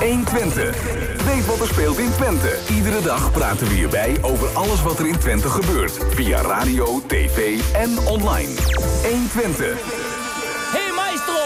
1 0.00 0.24
Twente. 0.24 0.72
Weet 1.24 1.46
wat 1.46 1.60
er 1.60 1.66
speelt 1.66 1.98
in 1.98 2.10
Twente. 2.10 2.58
Iedere 2.70 3.02
dag 3.02 3.32
praten 3.32 3.68
we 3.68 3.74
hierbij 3.74 4.16
over 4.20 4.48
alles 4.48 4.82
wat 4.82 4.98
er 4.98 5.06
in 5.06 5.18
Twente 5.18 5.48
gebeurt. 5.48 5.98
Via 6.10 6.40
radio, 6.40 7.02
tv 7.06 7.60
en 7.72 7.98
online. 8.06 8.54
1 9.04 9.28
Twente. 9.30 9.74
Hey 10.74 10.92
maestro, 10.94 11.42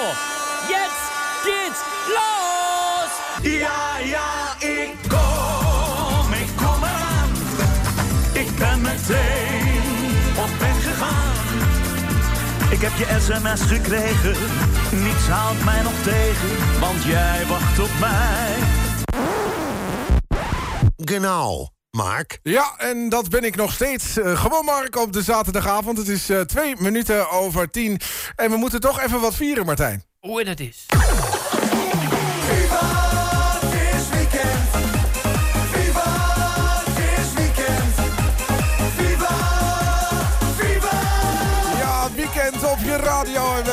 jetzt 0.68 1.02
geht's 1.42 1.80
los! 2.16 3.10
Ja, 3.52 3.98
ja, 4.04 4.56
ik 4.58 4.94
kom, 5.08 6.32
ik 6.32 6.48
kom 6.56 6.82
eraan. 6.82 7.30
Ik 8.32 8.56
ben 8.58 8.80
meteen 8.80 10.12
op 10.36 10.71
heb 12.82 13.08
je 13.08 13.20
sms 13.20 13.60
gekregen, 13.60 14.36
niets 15.04 15.26
houdt 15.28 15.64
mij 15.64 15.82
nog 15.82 16.02
tegen, 16.02 16.80
want 16.80 17.02
jij 17.02 17.46
wacht 17.46 17.78
op 17.78 17.90
mij. 18.00 18.56
Genau. 20.96 21.68
Mark? 21.90 22.38
Ja, 22.42 22.74
en 22.78 23.08
dat 23.08 23.28
ben 23.28 23.44
ik 23.44 23.56
nog 23.56 23.72
steeds. 23.72 24.18
Eh, 24.18 24.40
gewoon 24.40 24.64
Mark 24.64 24.96
op 24.96 25.12
de 25.12 25.22
zaterdagavond. 25.22 25.98
Het 25.98 26.08
is 26.08 26.28
eh, 26.30 26.40
twee 26.40 26.74
minuten 26.78 27.30
over 27.30 27.70
tien. 27.70 28.00
En 28.36 28.50
we 28.50 28.56
moeten 28.56 28.80
toch 28.80 29.00
even 29.00 29.20
wat 29.20 29.34
vieren, 29.34 29.66
Martijn. 29.66 30.04
Hoe 30.20 30.44
dat 30.44 30.60
is. 30.60 30.86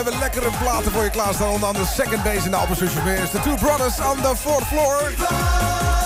Hebben 0.04 0.20
lekkere 0.20 0.50
platen 0.62 0.92
voor 0.92 1.04
je 1.04 1.10
klaarstaan. 1.10 1.50
Onder 1.50 1.68
andere 1.68 1.86
Second 1.86 2.24
Base 2.24 2.46
in 2.46 2.52
de 2.52 2.58
Opposition 2.58 3.04
Bears. 3.04 3.32
The 3.32 3.40
Two 3.40 3.56
Brothers 3.56 4.00
on 4.00 4.22
the 4.22 4.36
Fourth 4.36 4.68
Floor. 4.68 5.99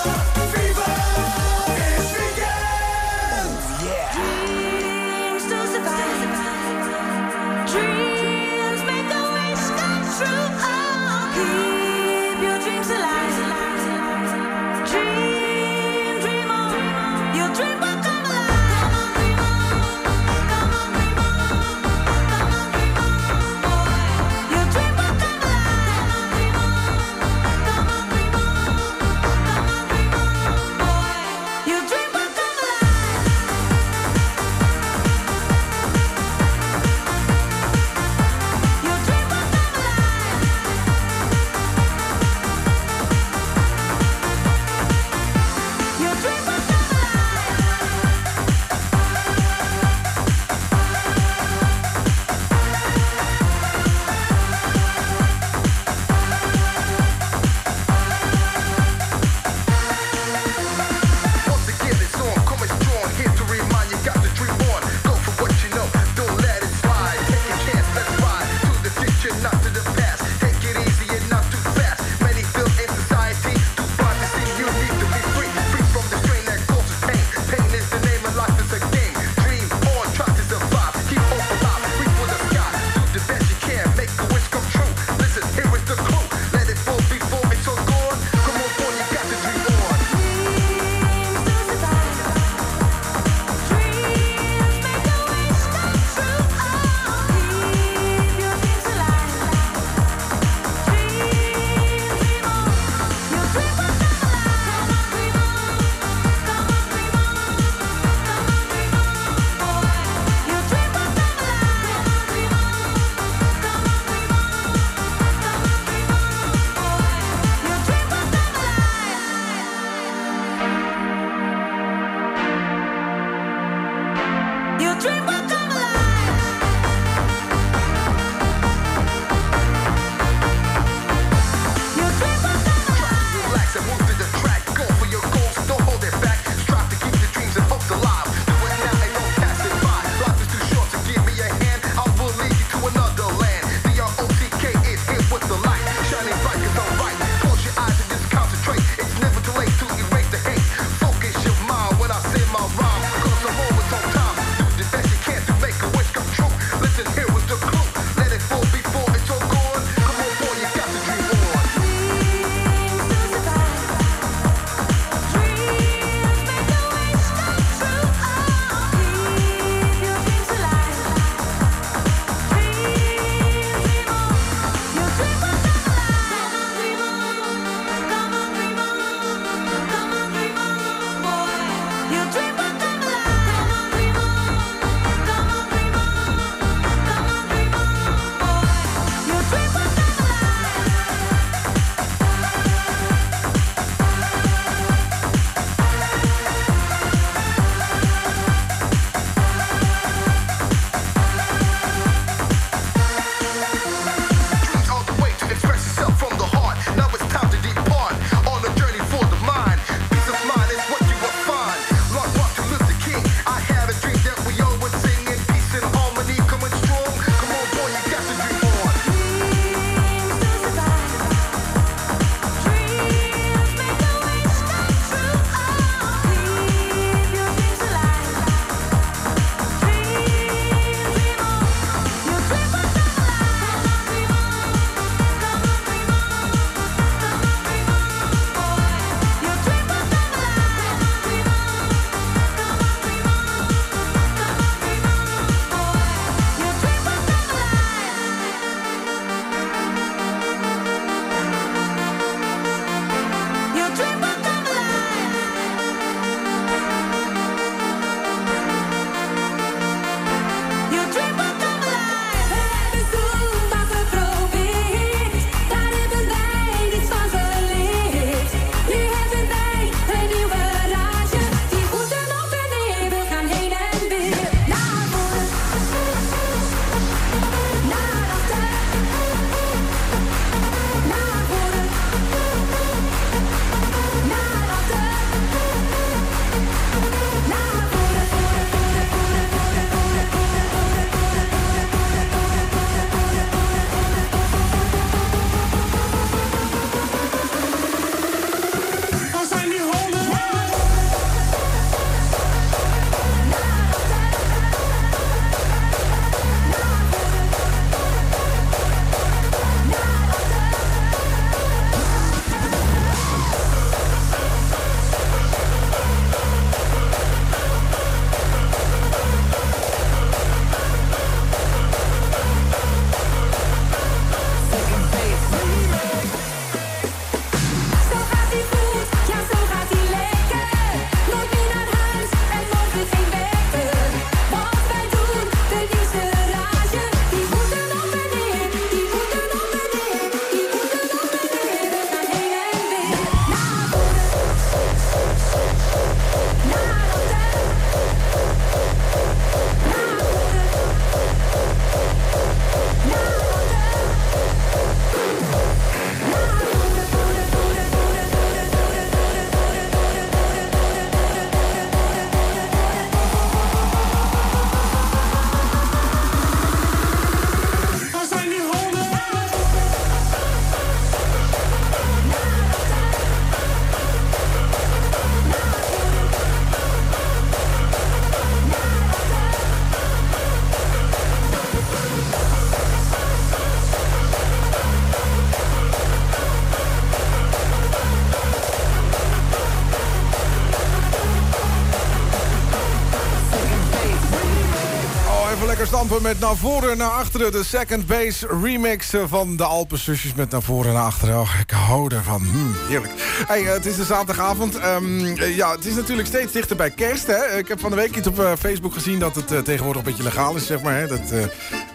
Met 396.21 396.39
naar 396.39 396.55
voren 396.55 396.91
en 396.91 396.97
naar 396.97 397.09
achteren. 397.09 397.51
De 397.51 397.63
second 397.63 398.07
base 398.07 398.47
remix 398.61 399.13
eh, 399.13 399.23
van 399.27 399.55
de 399.55 399.63
Alpenzusjes 399.63 400.33
met 400.33 400.51
naar 400.51 400.61
voren 400.61 400.87
en 400.87 400.93
naar 400.93 401.03
achteren. 401.03 401.39
Oh, 401.39 401.49
ik 401.59 401.71
hou 401.71 402.15
ervan. 402.15 402.41
Hmm, 402.41 402.75
heerlijk. 402.87 403.13
Hey, 403.47 403.65
eh, 403.65 403.73
het 403.73 403.85
is 403.85 403.95
de 403.95 404.03
zaterdagavond. 404.03 404.77
Ehm, 404.77 405.25
eh, 405.25 405.55
ja, 405.55 405.71
het 405.71 405.85
is 405.85 405.95
natuurlijk 405.95 406.27
steeds 406.27 406.51
dichter 406.51 406.75
bij 406.75 406.89
kerst. 406.89 407.27
Hè? 407.27 407.57
Ik 407.57 407.67
heb 407.67 407.79
van 407.79 407.89
de 407.89 407.95
week 407.95 408.15
iets 408.15 408.27
op 408.27 408.55
Facebook 408.59 408.93
gezien 408.93 409.19
dat 409.19 409.35
het 409.35 409.47
tegenwoordig 409.47 410.01
een 410.01 410.07
beetje 410.07 410.23
legaal 410.23 410.55
is, 410.55 410.65
zeg 410.65 410.81
maar. 410.81 410.95
Hè? 410.95 411.07
Dat 411.07 411.31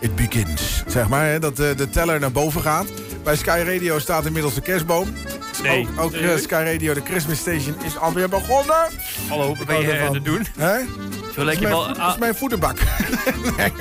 it 0.00 0.16
begins, 0.16 0.82
zeg 0.86 1.08
maar. 1.08 1.26
Hè? 1.26 1.38
Dat 1.38 1.56
de 1.56 1.88
teller 1.90 2.20
naar 2.20 2.32
boven 2.32 2.62
gaat. 2.62 2.86
Bij 3.24 3.36
Sky 3.36 3.62
Radio 3.66 3.98
staat 3.98 4.26
inmiddels 4.26 4.54
de 4.54 4.60
kerstboom. 4.60 5.08
Nee. 5.62 5.88
Ook. 5.98 6.12
Sky 6.36 6.62
Radio, 6.72 6.94
de 6.94 7.02
Christmas 7.04 7.38
Station, 7.38 7.74
is 7.84 7.98
alweer 7.98 8.28
begonnen. 8.28 8.88
Hallo, 9.28 9.54
wat 9.56 9.66
ben 9.66 9.80
je 9.80 10.00
aan 10.00 10.14
het 10.14 10.24
doen? 10.24 10.46
Hè? 10.58 10.76
Zo 11.38 11.44
Dat 11.44 11.52
is, 11.52 11.58
je 11.58 11.66
mijn, 11.66 11.74
wel... 11.74 11.84
voed- 11.86 11.96
dat 11.96 12.12
is 12.12 12.18
mijn 12.18 12.34
voederbak. 12.34 12.78
Nee. 13.56 13.72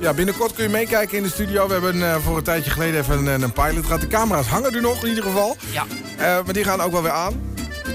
ja, 0.00 0.12
binnenkort 0.14 0.52
kun 0.52 0.64
je 0.64 0.70
meekijken 0.70 1.16
in 1.16 1.22
de 1.22 1.28
studio. 1.28 1.66
We 1.66 1.72
hebben 1.72 2.02
eh, 2.02 2.16
voor 2.24 2.36
een 2.36 2.42
tijdje 2.42 2.70
geleden 2.70 3.00
even 3.00 3.26
een, 3.26 3.42
een 3.42 3.52
pilot 3.52 3.84
gehad. 3.86 4.00
De 4.00 4.06
camera's 4.06 4.46
hangen 4.46 4.74
er 4.74 4.80
nog 4.80 5.02
in 5.02 5.08
ieder 5.08 5.24
geval. 5.24 5.56
Ja. 5.70 5.84
Eh, 6.16 6.44
maar 6.44 6.52
die 6.52 6.64
gaan 6.64 6.80
ook 6.80 6.92
wel 6.92 7.02
weer 7.02 7.10
aan. 7.12 7.40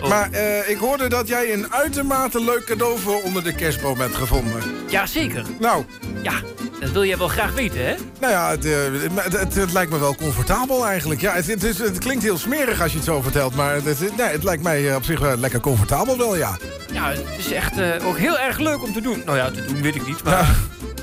Oh. 0.02 0.10
Maar 0.10 0.32
eh, 0.32 0.70
ik 0.70 0.78
hoorde 0.78 1.10
dat 1.10 1.28
jij 1.28 1.54
een 1.54 1.74
uitermate 1.74 2.44
leuk 2.44 2.64
cadeau 2.66 3.00
voor 3.00 3.22
onder 3.22 3.44
de 3.44 3.54
kerstboom 3.56 4.00
hebt 4.00 4.16
gevonden. 4.16 4.62
Ja, 4.90 5.06
zeker. 5.06 5.46
Nou, 5.60 5.86
Ja, 6.24 6.34
dat 6.80 6.92
wil 6.92 7.06
jij 7.06 7.18
wel 7.18 7.28
graag 7.28 7.54
weten, 7.54 7.86
hè? 7.86 7.94
nou 8.20 8.34
ja, 8.34 8.50
het, 8.50 8.66
eh, 8.66 8.74
het, 9.24 9.38
het- 9.40 9.56
het 9.56 9.72
lijkt 9.74 9.92
me 9.92 10.00
wel 10.00 10.16
comfortabel 10.16 10.86
eigenlijk. 10.86 11.22
Ja, 11.22 11.34
het, 11.34 11.48
het, 11.48 11.64
is, 11.64 11.80
het 11.80 11.98
klinkt 11.98 12.24
heel 12.24 12.38
smerig 12.38 12.82
als 12.82 12.92
je 12.92 12.98
het 12.98 13.06
zo 13.08 13.22
vertelt. 13.22 13.56
Maar 13.56 13.74
het, 13.74 13.86
het- 13.86 14.18
nee, 14.18 14.28
het 14.28 14.44
lijkt 14.44 14.64
mij 14.64 14.90
eh, 14.90 14.96
op 14.96 15.04
zich 15.04 15.20
wel 15.20 15.38
lekker 15.38 15.60
comfortabel 15.60 16.18
wel, 16.18 16.36
ja. 16.38 16.58
Ja, 16.94 17.10
het 17.10 17.24
is 17.38 17.52
echt 17.52 17.78
eh, 17.78 18.08
ook 18.08 18.18
heel 18.18 18.40
erg 18.40 18.58
leuk 18.60 18.84
om 18.84 18.94
te 18.94 19.02
doen. 19.02 19.22
Nou 19.26 19.38
ja, 19.38 19.52
te 19.52 19.66
doen 19.66 19.82
weet 19.82 19.96
ik 19.96 20.08
niet, 20.08 20.24
maar... 20.24 20.56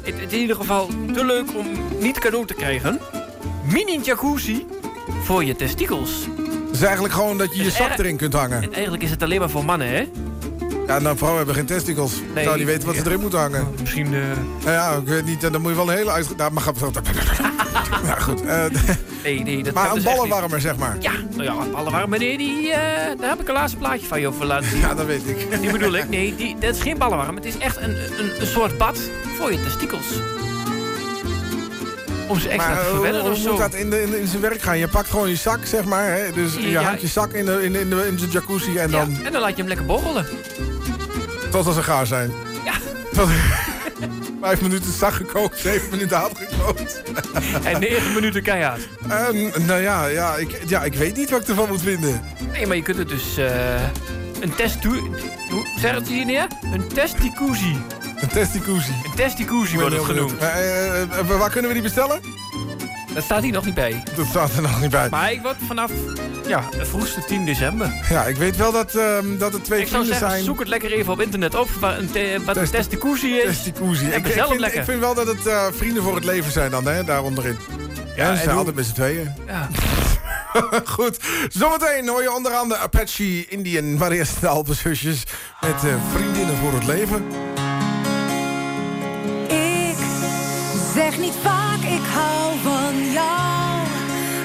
Het, 0.02 0.14
het 0.20 0.26
is 0.26 0.32
in 0.32 0.38
ieder 0.40 0.56
geval 0.56 0.88
te 1.14 1.24
leuk 1.24 1.56
om 1.56 1.66
niet 1.98 2.18
cadeau 2.18 2.46
te 2.46 2.54
krijgen. 2.54 2.98
Mini 3.64 4.00
jacuzzi 4.02 4.66
voor 5.22 5.44
je 5.44 5.56
testikels. 5.56 6.10
Het 6.66 6.78
is 6.78 6.82
eigenlijk 6.82 7.14
gewoon 7.14 7.38
dat 7.38 7.56
je 7.56 7.62
je 7.64 7.70
zak 7.70 7.90
er- 7.92 8.00
erin 8.00 8.16
kunt 8.16 8.32
hangen. 8.32 8.62
En 8.62 8.72
eigenlijk 8.72 9.02
is 9.02 9.10
het 9.10 9.22
alleen 9.22 9.38
maar 9.40 9.50
voor 9.50 9.64
mannen, 9.64 9.88
hè? 9.88 10.08
Ja, 10.90 10.98
nou, 10.98 11.16
vrouwen 11.16 11.38
hebben 11.38 11.54
geen 11.56 11.66
testicles. 11.76 12.12
Nee. 12.34 12.44
zou 12.44 12.56
niet 12.56 12.66
weten 12.66 12.86
wat 12.86 12.96
ze 12.96 13.02
erin 13.06 13.20
moeten 13.20 13.38
hangen. 13.38 13.66
Misschien... 13.80 14.14
eh, 14.14 14.20
Nou 14.64 14.70
ja, 14.70 14.90
ik 14.92 15.06
weet 15.06 15.24
niet, 15.24 15.40
dan 15.40 15.60
moet 15.60 15.70
je 15.70 15.76
wel 15.76 15.90
een 15.90 15.96
hele 15.96 16.10
uit... 16.10 16.36
Nou, 16.36 16.52
maar, 16.52 16.64
ja, 18.04 18.14
goed. 18.14 18.44
eh, 18.44 18.64
nee, 19.24 19.42
nee, 19.42 19.62
dat 19.62 19.74
maar 19.74 19.88
een 19.88 19.94
dus 19.94 20.04
niet. 20.04 20.14
ballenwarmer, 20.14 20.60
zeg 20.60 20.76
maar. 20.76 20.96
Ja, 21.00 21.12
nou 21.30 21.42
ja, 21.42 21.54
ballenwarmer, 21.72 22.18
nee, 22.18 22.38
die, 22.38 22.70
eh, 22.72 23.18
daar 23.18 23.28
heb 23.28 23.40
ik 23.40 23.48
een 23.48 23.54
laatste 23.54 23.78
plaatje 23.78 24.06
van 24.06 24.20
je 24.20 24.26
over 24.28 24.46
laten 24.46 24.68
zien. 24.68 24.80
Ja, 24.86 24.94
dat 24.94 25.06
weet 25.06 25.26
ik. 25.28 25.60
Die 25.60 25.72
bedoel 25.72 25.92
ik, 25.96 26.08
nee, 26.08 26.34
die, 26.34 26.56
dat 26.58 26.74
is 26.74 26.80
geen 26.82 26.98
ballenwarm. 26.98 27.36
Het 27.36 27.44
is 27.44 27.58
echt 27.58 27.76
een, 27.76 27.90
een, 27.90 28.40
een 28.40 28.46
soort 28.46 28.78
bad 28.78 28.98
voor 29.38 29.52
je 29.52 29.62
testikels. 29.62 30.06
Om 32.30 32.40
ze 32.40 32.48
extra 32.48 32.74
Maar 32.74 32.82
te 32.84 32.88
verwennen 32.90 33.20
hoe 33.20 33.30
of 33.30 33.38
zo. 33.38 33.50
moet 33.50 33.58
dat 33.58 33.74
in, 33.74 33.90
de, 33.90 34.02
in, 34.02 34.18
in 34.18 34.26
zijn 34.26 34.40
werk 34.42 34.62
gaan? 34.62 34.78
Je 34.78 34.88
pakt 34.88 35.10
gewoon 35.10 35.28
je 35.28 35.36
zak, 35.36 35.58
zeg 35.64 35.84
maar. 35.84 36.12
Hè? 36.12 36.32
Dus 36.32 36.54
je 36.54 36.70
Ja. 36.70 36.82
hangt 36.82 37.00
je 37.00 37.06
zak 37.06 37.32
in 37.32 37.44
de, 37.44 37.62
in, 37.64 37.72
de- 37.72 37.80
in, 37.80 37.90
de, 37.90 38.06
in 38.06 38.16
de 38.16 38.26
jacuzzi 38.30 38.78
en 38.78 38.90
dan... 38.90 39.10
Ja, 39.20 39.24
en 39.26 39.32
dan 39.32 39.40
laat 39.40 39.50
je 39.50 39.56
hem 39.56 39.66
lekker 39.66 39.86
borrelen. 39.86 40.26
Tot 41.50 41.66
als 41.66 41.74
ze 41.74 41.82
gaar 41.82 42.06
zijn. 42.06 42.32
Ja, 42.64 42.72
Tot, 43.14 43.28
vijf 44.42 44.60
minuten 44.60 44.92
zak 44.92 45.12
gekookt, 45.12 45.58
zeven 45.58 45.90
minuten 45.90 46.16
had 46.16 46.32
gekookt. 46.34 47.02
en 47.64 47.80
negen 47.80 48.12
minuten 48.14 48.42
keihard. 48.42 48.88
En, 49.08 49.52
nou 49.66 49.80
ja, 49.82 50.06
ja, 50.06 50.36
ik, 50.36 50.58
ja, 50.66 50.82
ik 50.84 50.94
weet 50.94 51.16
niet 51.16 51.30
wat 51.30 51.40
ik 51.40 51.48
ervan 51.48 51.68
moet 51.68 51.82
vinden. 51.82 52.22
Nee, 52.52 52.66
maar 52.66 52.76
je 52.76 52.82
kunt 52.82 52.98
het 52.98 53.08
dus... 53.08 53.36
eh, 53.36 53.82
een 54.40 54.54
test... 54.54 54.84
Hoe 54.84 55.66
zeg 55.80 55.94
het 55.94 56.08
hier 56.08 56.24
neer? 56.24 56.46
Een 56.72 56.86
testicuzzi. 56.88 57.76
Een 58.20 58.28
testicuzzi. 58.28 58.92
Een 59.04 59.14
testicuzzi 59.16 59.78
wordt 59.78 59.94
het 59.94 60.04
genoemd. 60.04 60.38
Eh, 60.38 60.48
eh, 60.48 61.02
eh, 61.02 61.26
waar 61.38 61.50
kunnen 61.50 61.68
we 61.68 61.74
die 61.74 61.82
bestellen? 61.82 62.20
Dat 63.14 63.24
staat 63.24 63.42
hier 63.42 63.52
nog 63.52 63.64
niet 63.64 63.74
bij. 63.74 64.02
Dat 64.16 64.26
staat 64.26 64.50
er 64.56 64.62
nog 64.62 64.80
niet 64.80 64.90
bij. 64.90 65.08
Maar 65.08 65.32
ik 65.32 65.42
word 65.42 65.56
vanaf... 65.66 65.90
Ja, 66.46 66.62
de 66.78 66.86
vroegste 66.86 67.24
10 67.24 67.44
december. 67.44 67.92
Ja, 68.10 68.24
ik 68.24 68.36
weet 68.36 68.56
wel 68.56 68.72
dat, 68.72 68.94
ehm, 68.94 69.36
dat 69.38 69.54
er 69.54 69.62
twee 69.62 69.80
Ik 69.80 69.86
zou 69.88 70.04
vrienden 70.04 70.06
zeggen, 70.06 70.30
zijn. 70.30 70.44
zoek 70.44 70.58
het 70.58 70.68
lekker 70.68 70.92
even 70.92 71.12
op 71.12 71.20
internet 71.20 71.54
op... 71.54 71.68
Wat 71.80 71.98
een, 71.98 72.10
te, 72.10 72.38
wat 72.44 72.54
Test- 72.54 72.74
is. 72.74 72.86
Testicuzzi. 72.86 73.40
En 73.40 73.48
Ik, 73.48 74.26
vind, 74.26 74.58
lekker. 74.60 74.78
ik 74.78 74.84
vind 74.84 75.00
wel 75.00 75.14
dat 75.14 75.26
het 75.26 75.46
eh, 75.46 75.64
vrienden 75.72 76.02
voor 76.02 76.14
het 76.14 76.24
leven 76.24 76.52
zijn 76.52 76.70
dan, 76.70 76.86
hè, 76.86 77.04
daar 77.04 77.22
onderin. 77.22 77.58
Ja, 78.16 78.36
ze 78.36 78.42
zijn 78.42 78.56
altijd 78.56 78.76
met 78.76 78.86
z'n 78.86 78.92
tweeën. 78.94 79.34
Ja. 79.46 79.68
Goed, 80.96 81.18
zometeen 81.48 82.08
hoor 82.08 82.22
je 82.22 82.32
onder 82.34 82.52
andere 82.52 82.80
Apache 82.80 83.48
Indian, 83.48 83.94
maar 83.98 84.10
eerst 84.10 84.40
de 84.40 84.48
Alpenzusjes 84.48 85.22
met 85.60 85.84
eh, 85.84 85.94
vriendinnen 86.14 86.56
voor 86.56 86.72
het 86.72 86.86
leven. 86.86 87.24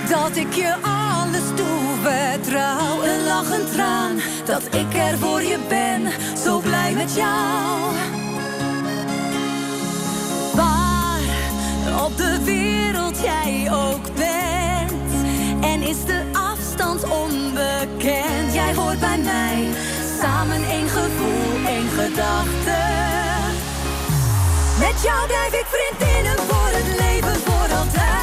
Dat 0.10 0.36
ik 0.36 0.54
je 0.54 0.76
alles 0.82 1.48
toevertrouw. 1.56 3.04
Een 3.04 3.24
lach, 3.24 3.52
een 3.52 3.66
traan. 3.72 4.20
Dat 4.46 4.64
ik 4.64 4.94
er 4.94 5.18
voor 5.18 5.42
je 5.42 5.58
ben. 5.68 6.02
Zo 6.44 6.60
blij 6.60 6.94
met 6.94 7.16
jou. 7.16 7.94
Waar 10.54 11.20
op 12.06 12.18
de 12.18 12.44
wereld 12.44 13.20
jij 13.22 13.72
ook 13.72 14.16
bent. 14.16 15.12
En 15.64 15.82
is 15.82 16.06
de 16.06 16.24
afstand 16.32 17.04
onbekend. 17.04 18.54
Jij 18.54 18.74
hoort 18.76 19.00
bij 19.00 19.18
mij. 19.18 19.68
Samen 20.22 20.64
één 20.70 20.90
gevoel, 20.90 21.68
één 21.68 21.90
gedachte. 21.90 22.78
Met 24.80 25.02
jou 25.04 25.28
blijf 25.28 25.54
ik 25.54 25.66
vriendinnen 25.66 26.38
voor 26.38 26.70
het 26.72 27.00
leven, 27.00 27.36
voor 27.36 27.78
altijd. 27.78 28.16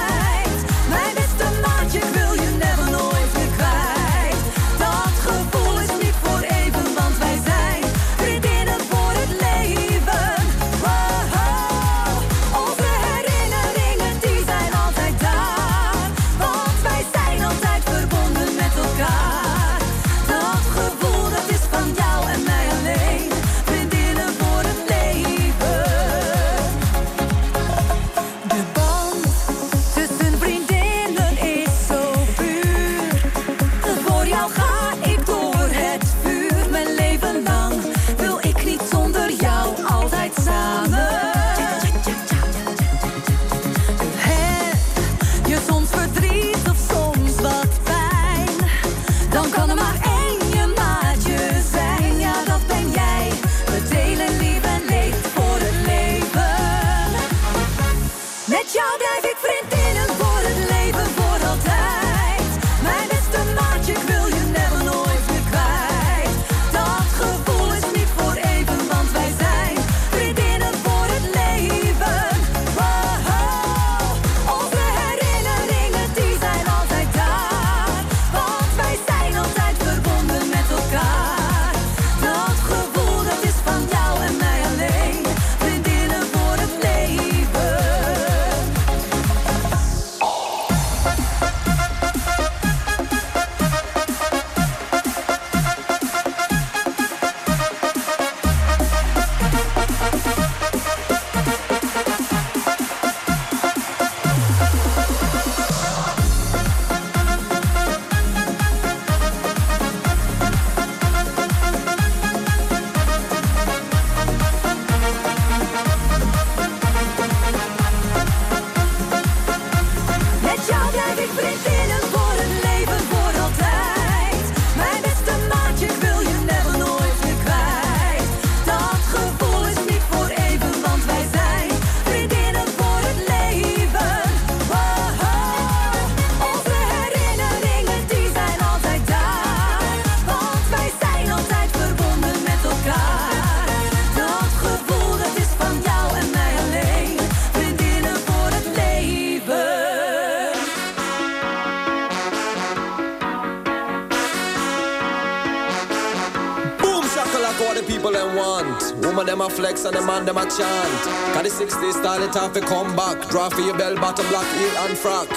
Woman 159.23 159.39
them 159.39 159.47
a 159.47 159.51
flex 159.51 159.85
and 159.85 159.95
the 159.95 160.03
man 160.03 160.25
them 160.25 160.37
a 160.37 160.43
chant. 160.43 161.03
Cause 161.33 161.57
the 161.57 161.65
60s 161.65 161.93
style 161.93 162.23
it 162.25 162.35
have 162.35 162.53
to 162.55 162.61
come 162.61 162.97
back. 162.97 163.29
Draw 163.31 163.51
for 163.51 163.61
your 163.61 163.79
bell 163.79 163.95
bottom 163.95 164.27
black 164.31 164.47
heel 164.57 164.71
and 164.79 164.99
frock. 164.99 165.29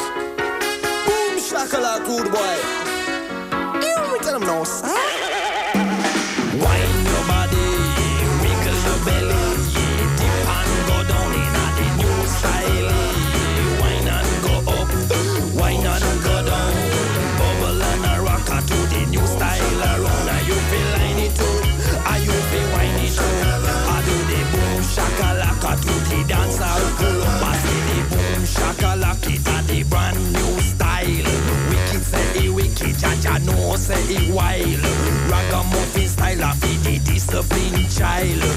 Boom 1.05 1.37
shakalaka 1.37 2.03
good 2.07 2.31
boy. 2.31 2.55
You 3.85 4.17
tell 4.23 4.39
them 4.39 4.47
no, 4.47 4.63
son. 4.63 4.94
bailo 38.25 38.54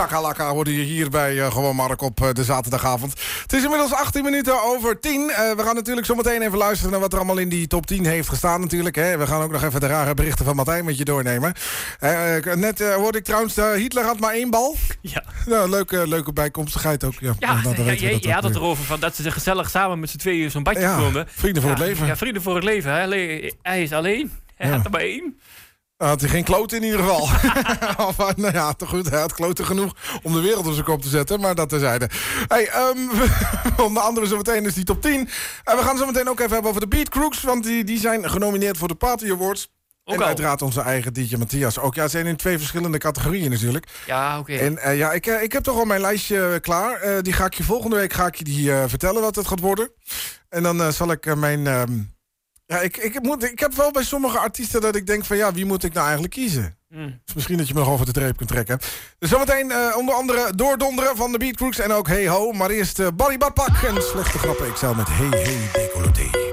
shakalaka 0.00 0.54
worden 0.54 0.72
je 0.72 0.82
hier 0.82 1.10
bij 1.10 1.38
eh, 1.40 1.52
Gewoon 1.52 1.76
Mark 1.76 2.02
op 2.02 2.20
eh, 2.22 2.28
de 2.32 2.44
zaterdagavond. 2.44 3.12
Het 3.42 3.52
is 3.52 3.62
inmiddels 3.62 3.92
18 3.92 4.24
minuten 4.24 4.62
over 4.62 5.00
10. 5.00 5.30
Eh, 5.30 5.50
we 5.56 5.62
gaan 5.62 5.74
natuurlijk 5.74 6.06
zo 6.06 6.14
meteen 6.14 6.42
even 6.42 6.58
luisteren 6.58 6.90
naar 6.90 7.00
wat 7.00 7.12
er 7.12 7.18
allemaal 7.18 7.36
in 7.38 7.48
die 7.48 7.66
top 7.66 7.86
10 7.86 8.06
heeft 8.06 8.28
gestaan 8.28 8.60
natuurlijk. 8.60 8.96
Hè. 8.96 9.16
We 9.18 9.26
gaan 9.26 9.42
ook 9.42 9.52
nog 9.52 9.62
even 9.64 9.80
de 9.80 9.86
rare 9.86 10.14
berichten 10.14 10.44
van 10.44 10.56
Martijn 10.56 10.84
met 10.84 10.98
je 10.98 11.04
doornemen. 11.04 11.52
Net 12.54 12.94
hoorde 12.94 13.18
ik 13.18 13.24
trouwens, 13.24 13.56
Hitler 13.56 14.04
had 14.04 14.20
maar 14.20 14.32
één 14.34 14.50
bal. 14.50 14.76
Ja. 15.00 15.22
Nou, 15.46 15.70
leuke, 15.70 16.08
leuke 16.08 16.32
bijkomstigheid 16.32 17.04
ook. 17.04 17.14
Ja, 17.20 17.34
Ja, 17.38 17.52
Nou, 17.62 17.76
dan 17.76 17.84
je, 17.84 17.90
dat 17.90 18.00
je 18.00 18.14
ook 18.14 18.24
had 18.34 18.42
het 18.42 18.54
erover 18.54 18.84
van 18.84 19.00
dat 19.00 19.16
ze 19.16 19.30
gezellig 19.30 19.70
samen 19.70 20.00
met 20.00 20.10
z'n 20.10 20.16
tweeën 20.16 20.50
zo'n 20.50 20.62
badje 20.62 20.80
Ja, 20.80 20.98
vonden. 20.98 21.26
vrienden 21.30 21.62
voor 21.62 21.70
het 21.70 21.80
leven. 21.80 22.06
Ja, 22.06 22.16
vrienden 22.16 22.42
voor 22.42 22.54
het 22.54 22.64
leven. 22.64 22.90
Hij, 22.90 23.02
alleen- 23.02 23.52
hij 23.62 23.82
is 23.82 23.92
alleen. 23.92 24.30
Hij 24.56 24.70
had 24.70 24.84
er 24.84 24.90
maar 24.90 25.00
één. 25.00 25.38
Hij 25.98 26.08
had 26.08 26.20
hij 26.20 26.30
geen 26.30 26.44
kloot 26.44 26.72
in 26.72 26.82
ieder 26.82 26.98
geval. 27.00 27.20
of, 28.08 28.18
eh, 28.18 28.28
nou 28.36 28.52
ja, 28.52 28.72
toch 28.72 28.88
goed. 28.88 29.10
Hij 29.10 29.20
had 29.20 29.34
kloten 29.34 29.64
genoeg 29.64 29.94
om 30.22 30.32
de 30.32 30.40
wereld 30.40 30.66
op 30.66 30.72
zijn 30.72 30.84
kop 30.84 31.02
te 31.02 31.08
zetten. 31.08 31.40
Maar 31.40 31.54
dat 31.54 31.68
terzijde. 31.68 32.08
Hey, 32.48 32.68
ehm 32.68 32.98
onder 33.86 34.02
andere 34.02 34.26
zometeen 34.26 34.64
is 34.66 34.74
die 34.74 34.84
top 34.84 35.02
10. 35.02 35.28
En 35.64 35.76
we 35.76 35.82
gaan 35.82 35.96
zo 35.98 36.06
meteen 36.06 36.28
ook 36.28 36.38
even 36.40 36.52
hebben 36.52 36.68
over 36.70 36.82
de 36.82 36.88
Beat 36.88 37.08
Crooks. 37.08 37.42
Want 37.42 37.64
die, 37.64 37.84
die 37.84 37.98
zijn 37.98 38.30
genomineerd 38.30 38.78
voor 38.78 38.88
de 38.88 38.94
Party 38.94 39.30
Awards. 39.30 39.68
Ook 40.04 40.14
en 40.14 40.20
al. 40.20 40.26
uiteraard 40.26 40.62
onze 40.62 40.80
eigen 40.80 41.12
DJ 41.12 41.36
Matthias 41.36 41.78
ook. 41.78 41.94
Ja, 41.94 42.02
ze 42.02 42.08
zijn 42.08 42.26
in 42.26 42.36
twee 42.36 42.58
verschillende 42.58 42.98
categorieën 42.98 43.50
natuurlijk. 43.50 43.86
Ja, 44.06 44.38
oké. 44.38 44.54
En 44.56 44.78
eh, 44.78 44.96
ja, 44.98 45.12
ik, 45.12 45.26
eh, 45.26 45.42
ik 45.42 45.52
heb 45.52 45.62
toch 45.62 45.76
al 45.78 45.84
mijn 45.84 46.00
lijstje 46.00 46.48
eh, 46.52 46.60
klaar. 46.60 47.00
Eh, 47.00 47.22
die 47.22 47.32
ga 47.32 47.44
ik 47.44 47.54
je 47.54 47.62
volgende 47.62 47.96
week 47.96 48.12
ga 48.12 48.26
ik 48.26 48.34
je 48.34 48.44
die, 48.44 48.72
eh, 48.72 48.84
vertellen 48.86 49.22
wat 49.22 49.36
het 49.36 49.46
gaat 49.46 49.60
worden. 49.60 49.90
En 50.48 50.62
dan 50.62 50.80
eh, 50.82 50.88
zal 50.88 51.10
ik 51.10 51.26
eh, 51.26 51.34
mijn... 51.34 51.66
ja, 52.68 52.80
ik, 52.80 52.96
ik, 52.96 53.22
moet, 53.22 53.44
ik 53.44 53.58
heb 53.58 53.74
wel 53.74 53.90
bij 53.90 54.02
sommige 54.02 54.38
artiesten 54.38 54.80
dat 54.80 54.96
ik 54.96 55.06
denk 55.06 55.24
van... 55.24 55.36
ja, 55.36 55.52
wie 55.52 55.66
moet 55.66 55.84
ik 55.84 55.92
nou 55.92 56.04
eigenlijk 56.04 56.34
kiezen? 56.34 56.76
Mm. 56.88 57.20
Dus 57.24 57.34
misschien 57.34 57.56
dat 57.56 57.68
je 57.68 57.74
me 57.74 57.80
nog 57.80 57.88
over 57.88 58.06
de 58.06 58.12
treep 58.12 58.36
kunt 58.36 58.48
trekken. 58.48 58.78
Dus 59.18 59.30
zometeen 59.30 59.70
eh, 59.70 59.96
onder 59.96 60.14
andere 60.14 60.54
doordonderen 60.54 61.16
van 61.16 61.32
de 61.32 61.38
Beat 61.38 61.56
Crooks 61.56 61.78
en 61.78 61.92
ook 61.92 62.06
Hey 62.06 62.28
Ho. 62.28 62.52
Maar 62.52 62.70
eerst 62.70 62.98
eh 62.98 63.06
Barry 63.14 63.38
Badpak 63.38 63.82
en 63.82 64.02
slechte 64.02 64.38
grappen. 64.38 64.66
Ik 64.66 64.76
zal 64.76 64.94
met 64.94 65.08
Hey 65.08 65.28
Hey 65.28 65.68
Decolleté. 65.72 66.47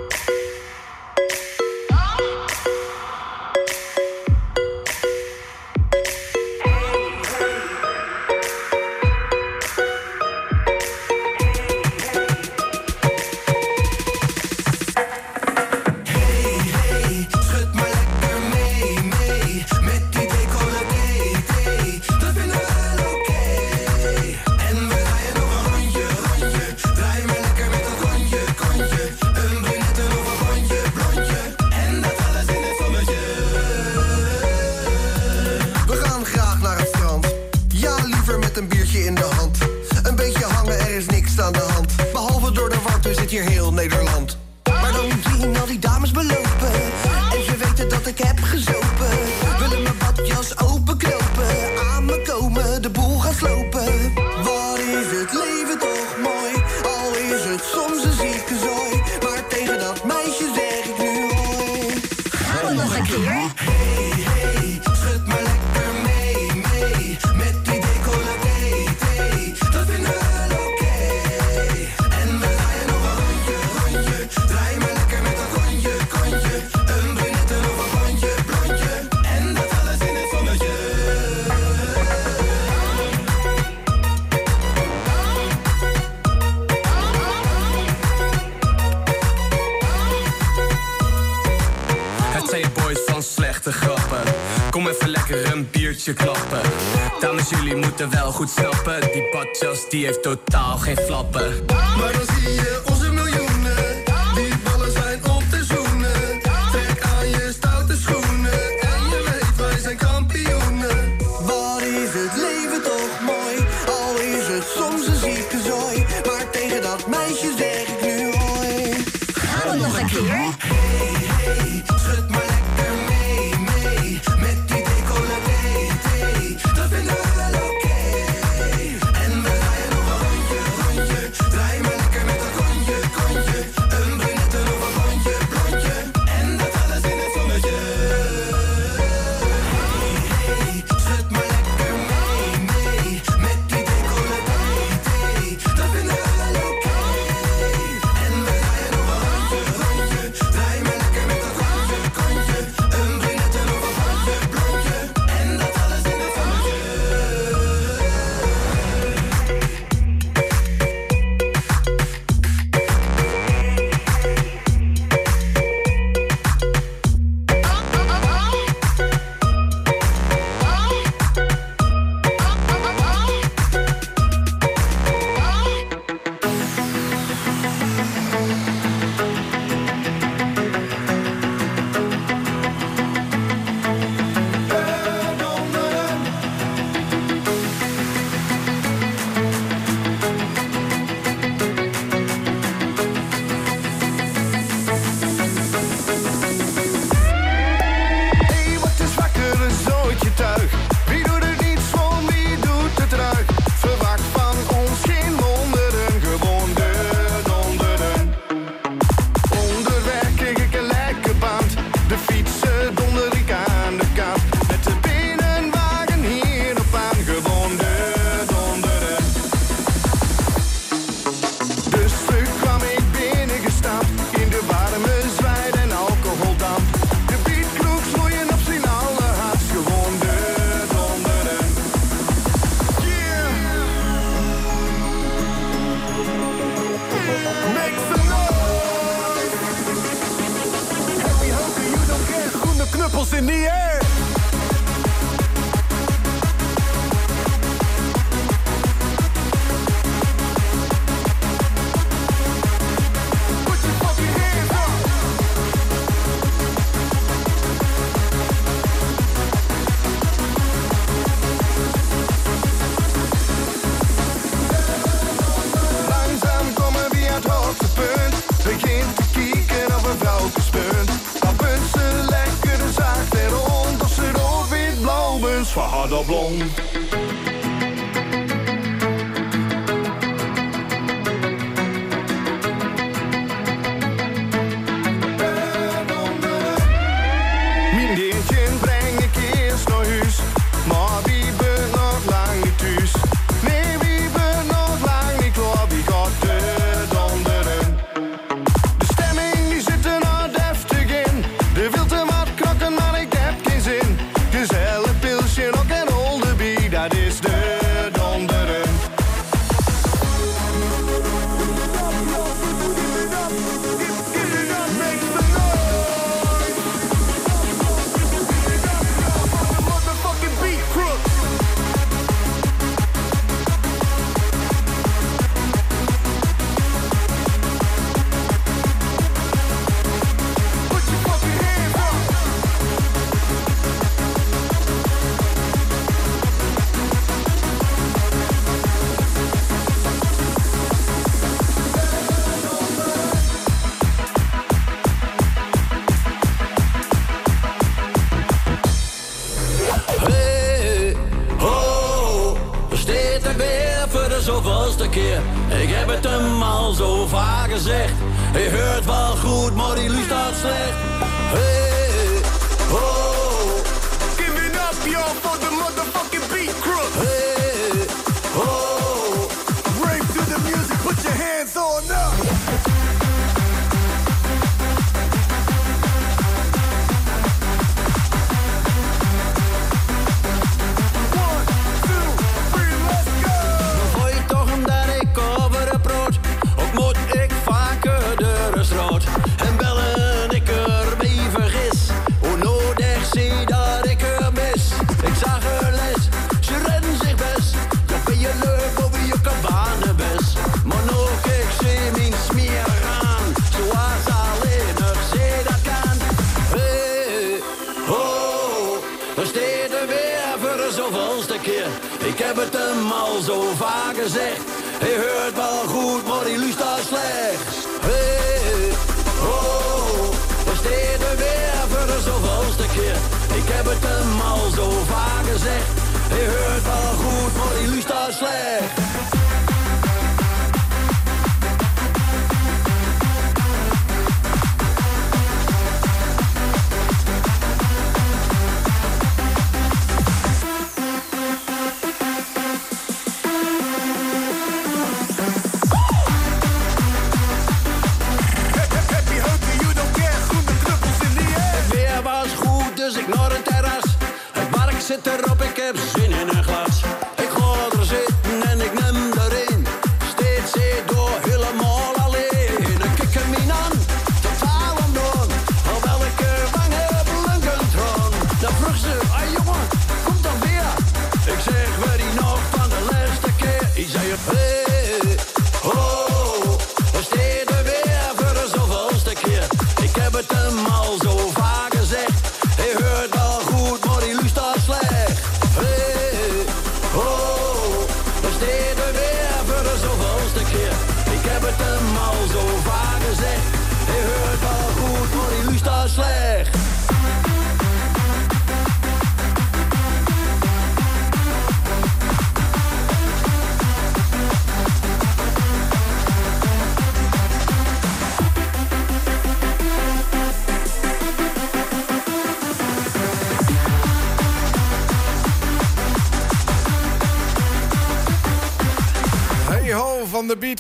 moeten 98.00 98.20
wel 98.22 98.32
goed 98.32 98.50
snappen. 98.50 99.12
Die 99.12 99.30
badjas 99.32 99.90
die 99.90 100.06
heeft 100.06 100.24
totaal 100.24 100.78
geen 100.78 100.98
flappen. 100.98 101.66
Maar 101.98 102.12
dan 102.12 102.36
zie 102.36 102.54
je 102.54 102.82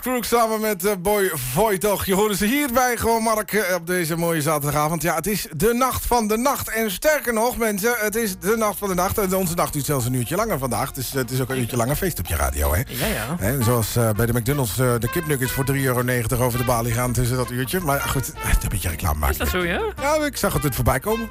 Crew 0.06 0.24
samen 0.24 0.62
met 0.62 0.86
eh, 0.86 0.92
Boy 1.00 1.32
Voitoch. 1.34 2.06
Je 2.06 2.14
hoorde 2.14 2.36
ze 2.36 2.46
hierbij 2.46 2.98
gewoon, 2.98 3.24
Mark, 3.24 3.54
eh, 3.54 3.76
op 3.76 3.88
deze 3.88 4.16
mooie 4.16 4.42
zaterdagavond. 4.42 5.02
Ja, 5.02 5.16
het 5.16 5.28
is 5.28 5.48
de 5.56 5.74
nacht 5.74 6.06
van 6.06 6.28
de 6.28 6.38
nacht. 6.38 6.70
En 6.70 6.92
sterker 6.92 7.34
nog, 7.34 7.58
mensen, 7.58 7.94
het 7.98 8.16
is 8.16 8.40
de 8.40 8.56
nacht 8.58 8.78
van 8.78 8.88
de 8.88 8.94
nacht. 8.94 9.18
En 9.18 9.36
onze 9.36 9.56
nacht 9.56 9.74
duurt 9.74 9.86
zelfs 9.86 10.06
een 10.06 10.14
uurtje 10.14 10.36
langer 10.36 10.58
vandaag. 10.58 10.92
Dus 10.92 11.12
het 11.12 11.32
is 11.32 11.42
ook 11.42 11.50
een 11.50 11.60
uurtje 11.60 11.78
langer 11.78 11.96
feest 11.96 12.20
op 12.20 12.26
je 12.26 12.36
radio, 12.36 12.74
hè? 12.74 12.82
Ja, 12.88 13.06
ja. 13.08 13.36
Hè, 13.40 13.64
zoals 13.64 13.96
eh, 13.96 14.10
bij 14.12 14.26
de 14.26 14.34
McDonald's 14.34 14.80
eh, 14.80 14.94
de 15.00 15.10
kipnuggets 15.10 15.52
voor 15.52 15.66
3,90 15.72 15.76
euro 15.82 16.04
over 16.40 16.60
de 16.60 16.66
balie 16.66 16.94
gaan 16.94 17.14
tussen 17.14 17.38
dat 17.38 17.52
uurtje. 17.52 17.80
Maar 17.80 18.00
goed, 18.02 18.34
eh, 18.34 18.52
een 18.62 18.70
beetje 18.70 18.90
reclame 18.90 19.20
maken. 19.20 19.36
Is 19.36 19.52
dat 19.52 19.62
zo, 19.62 19.68
ja? 19.68 19.82
Ja, 20.02 20.26
ik 20.26 20.38
zag 20.38 20.54
het 20.54 20.64
het 20.64 20.76
voorbij 20.76 21.00
komen. 21.00 21.30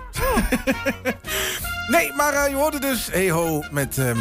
nee, 1.95 2.13
maar 2.17 2.33
eh, 2.33 2.49
je 2.49 2.55
hoorde 2.55 2.81
dus 2.81 3.09
hey 3.13 3.31
ho 3.31 3.63
met... 3.71 3.99
ehm, 3.99 4.19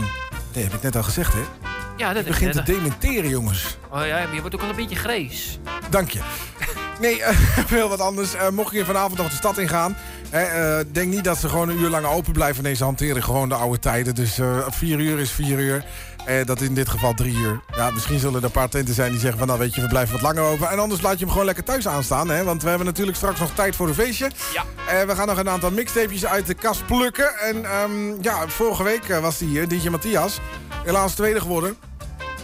nee, 0.54 0.64
heb 0.64 0.74
ik 0.74 0.82
net 0.82 0.96
al 0.96 1.04
gezegd, 1.04 1.34
hè? 1.34 1.63
Ja, 1.98 2.08
dat 2.08 2.16
Het 2.16 2.28
begint 2.28 2.54
te 2.54 2.64
dementeren, 2.64 3.30
jongens. 3.30 3.78
Oh 3.90 4.06
ja, 4.06 4.24
maar 4.24 4.34
je 4.34 4.42
wordt 4.42 4.56
ook 4.56 4.62
al 4.62 4.70
een 4.70 4.76
beetje 4.76 4.96
grijs. 4.96 5.60
Dank 5.90 6.10
je. 6.10 6.20
Nee, 7.00 7.24
eh, 7.24 7.38
heel 7.68 7.90
wat 7.90 8.00
anders. 8.00 8.34
Eh, 8.34 8.50
mocht 8.50 8.74
je 8.74 8.86
vanavond 8.86 9.18
nog 9.18 9.30
de 9.30 9.36
stad 9.36 9.58
ingaan... 9.58 9.98
Hè, 10.30 10.42
eh, 10.42 10.86
denk 10.92 11.14
niet 11.14 11.24
dat 11.24 11.38
ze 11.38 11.50
gewoon 11.50 11.70
een 11.70 11.80
uur 11.80 11.90
lang 11.90 12.06
open 12.06 12.34
blijven. 12.34 12.64
Nee, 12.64 12.74
ze 12.74 12.84
hanteren 12.84 13.24
gewoon 13.24 13.50
de 13.50 13.56
oude 13.56 13.80
tijden. 13.80 14.16
Dus 14.16 14.40
eh 14.40 14.58
vier 14.70 15.00
uur 15.00 15.20
is 15.20 15.32
vier 15.32 15.60
uur. 15.60 15.86
Eh, 16.26 16.46
dat 16.46 16.62
is 16.62 16.68
in 16.68 16.74
dit 16.74 16.90
geval 16.90 17.14
drie 17.14 17.36
uur. 17.36 17.60
Ja, 17.76 17.90
misschien 17.90 18.20
zullen 18.20 18.40
er 18.40 18.46
een 18.46 18.52
paar 18.52 18.70
tenten 18.70 18.94
zijn 18.94 19.12
die 19.12 19.20
zeggen 19.20 19.40
van... 19.40 19.48
nou 19.48 19.60
weet 19.60 19.76
je, 19.76 19.82
we 19.82 19.88
blijven 19.88 20.14
wat 20.14 20.22
langer 20.22 20.44
open. 20.44 20.70
En 20.70 20.80
anders 20.80 21.02
laat 21.02 21.14
je 21.14 21.20
hem 21.20 21.30
gewoon 21.30 21.46
lekker 21.46 21.64
thuis 21.64 21.88
aanstaan. 21.88 22.30
Hè? 22.30 22.44
Want 22.44 22.64
we 22.64 22.70
hebben 22.70 22.88
natuurlijk 22.88 23.18
straks 23.18 23.40
nog 23.40 23.52
tijd 23.54 23.76
voor 23.76 23.88
een 23.88 23.94
feestje. 23.94 24.32
Ja. 24.54 24.64
Eh, 24.88 25.08
we 25.08 25.16
gaan 25.16 25.28
nog 25.28 25.38
een 25.38 25.50
aantal 25.50 25.72
mixtapejes 25.72 26.26
uit 26.26 26.48
de 26.48 26.54
kast 26.54 26.86
plukken. 26.86 27.40
En 27.40 27.66
ehm, 27.66 28.22
ja, 28.22 28.48
vorige 28.48 28.84
week 28.84 29.10
eh, 29.10 29.20
was 29.20 29.38
die 29.38 29.48
hier, 29.48 29.68
DJ 29.68 29.90
Matthias. 29.90 30.40
Helaas 30.84 31.14
tweede 31.14 31.40
geworden. 31.40 31.78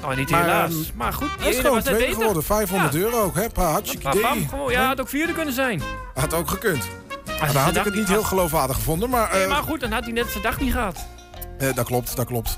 Nou, 0.01 0.15
niet 0.15 0.29
Maar, 0.29 0.41
helaas. 0.41 0.71
ehm, 0.71 0.81
maar 0.97 1.13
goed, 1.13 1.29
is 1.29 1.35
die 1.43 1.47
ene 1.53 1.61
gewoon 1.61 1.81
tweede 1.81 1.99
beter. 1.99 2.15
geworden. 2.15 2.43
500 2.43 2.93
Ja. 2.93 2.99
euro 2.99 3.21
ook, 3.23 3.35
hè? 3.35 3.49
Pa, 3.49 3.63
hartstikke 3.71 4.07
idee. 4.09 4.47
ja, 4.69 4.85
had 4.87 4.99
ook 5.01 5.09
vierde 5.09 5.33
kunnen 5.33 5.53
zijn. 5.53 5.81
Had 6.13 6.33
ook 6.33 6.49
gekund. 6.49 6.83
Je 7.25 7.53
dan 7.53 7.63
had 7.63 7.75
ik 7.75 7.83
het 7.83 7.95
niet 7.95 8.07
heel 8.07 8.23
geloofwaardig 8.23 8.75
gevonden. 8.75 9.09
Maar, 9.09 9.29
Nee, 9.33 9.43
eh, 9.43 9.49
maar 9.49 9.63
goed, 9.63 9.79
dan 9.79 9.91
had 9.91 10.03
hij 10.03 10.11
net 10.13 10.29
zijn 10.31 10.43
dag 10.43 10.59
niet 10.59 10.71
gehad. 10.73 11.05
eh, 11.57 11.73
dat 11.75 11.85
klopt, 11.85 12.15
dat 12.15 12.25
klopt. 12.25 12.57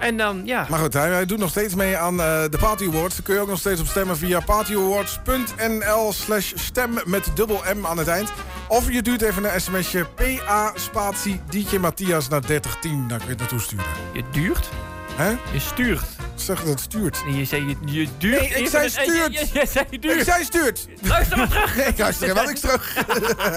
En 0.00 0.16
dan, 0.16 0.42
ja. 0.44 0.66
Maar 0.68 0.78
goed, 0.78 0.92
hij, 0.92 1.10
hij 1.10 1.26
doet 1.26 1.38
nog 1.38 1.50
steeds 1.50 1.74
mee 1.74 1.96
aan 1.96 2.20
eh, 2.20 2.42
de 2.50 2.58
Party 2.60 2.86
Awards. 2.86 3.14
Daar 3.14 3.24
kun 3.24 3.34
je 3.34 3.40
ook 3.40 3.48
nog 3.48 3.58
steeds 3.58 3.80
op 3.80 3.86
stemmen 3.86 4.16
via 4.16 4.40
partyawards.nl 4.40 6.12
slash 6.12 6.52
stem 6.54 6.90
met 7.04 7.30
dubbel 7.34 7.62
M 7.74 7.86
aan 7.86 7.98
het 7.98 8.08
eind. 8.08 8.32
Of 8.68 8.90
je 8.92 9.02
duurt 9.02 9.22
even 9.22 9.54
een 9.54 9.60
sms'je 9.60 10.06
PA 10.14 10.72
spatie 10.74 11.40
DJ 11.50 11.76
Matthias 11.76 12.28
naar 12.28 12.40
3010. 12.40 13.08
Daar 13.08 13.18
kun 13.18 13.26
je 13.26 13.32
het 13.32 13.40
naartoe 13.40 13.60
sturen. 13.60 13.84
Je 14.12 14.22
duurt, 14.30 14.68
Hè? 15.16 15.30
je 15.52 15.58
stuurt. 15.60 16.19
Zeg 16.40 16.58
dat 16.60 16.68
het 16.68 16.80
stuurt. 16.80 17.22
En 17.26 17.34
je 17.36 17.44
zei, 17.44 17.66
je, 17.66 17.76
je 18.00 18.08
duurt. 18.18 18.40
Nee, 18.40 18.48
ik 18.62 18.68
zei 18.68 18.82
het- 18.82 18.92
stuurt. 18.92 19.32
Je, 19.32 19.46
je, 19.52 19.60
je 19.60 19.66
zei 19.66 19.84
Ik 19.90 20.02
duurt. 20.02 20.24
zei 20.24 20.44
stuurt. 20.44 20.86
Luister 21.02 21.36
maar 21.38 21.48
terug. 21.48 21.76
Nee, 21.76 21.86
ik 21.86 21.98
luister 21.98 22.34
wel 22.34 22.48
eens 22.48 22.60
terug. 22.60 22.96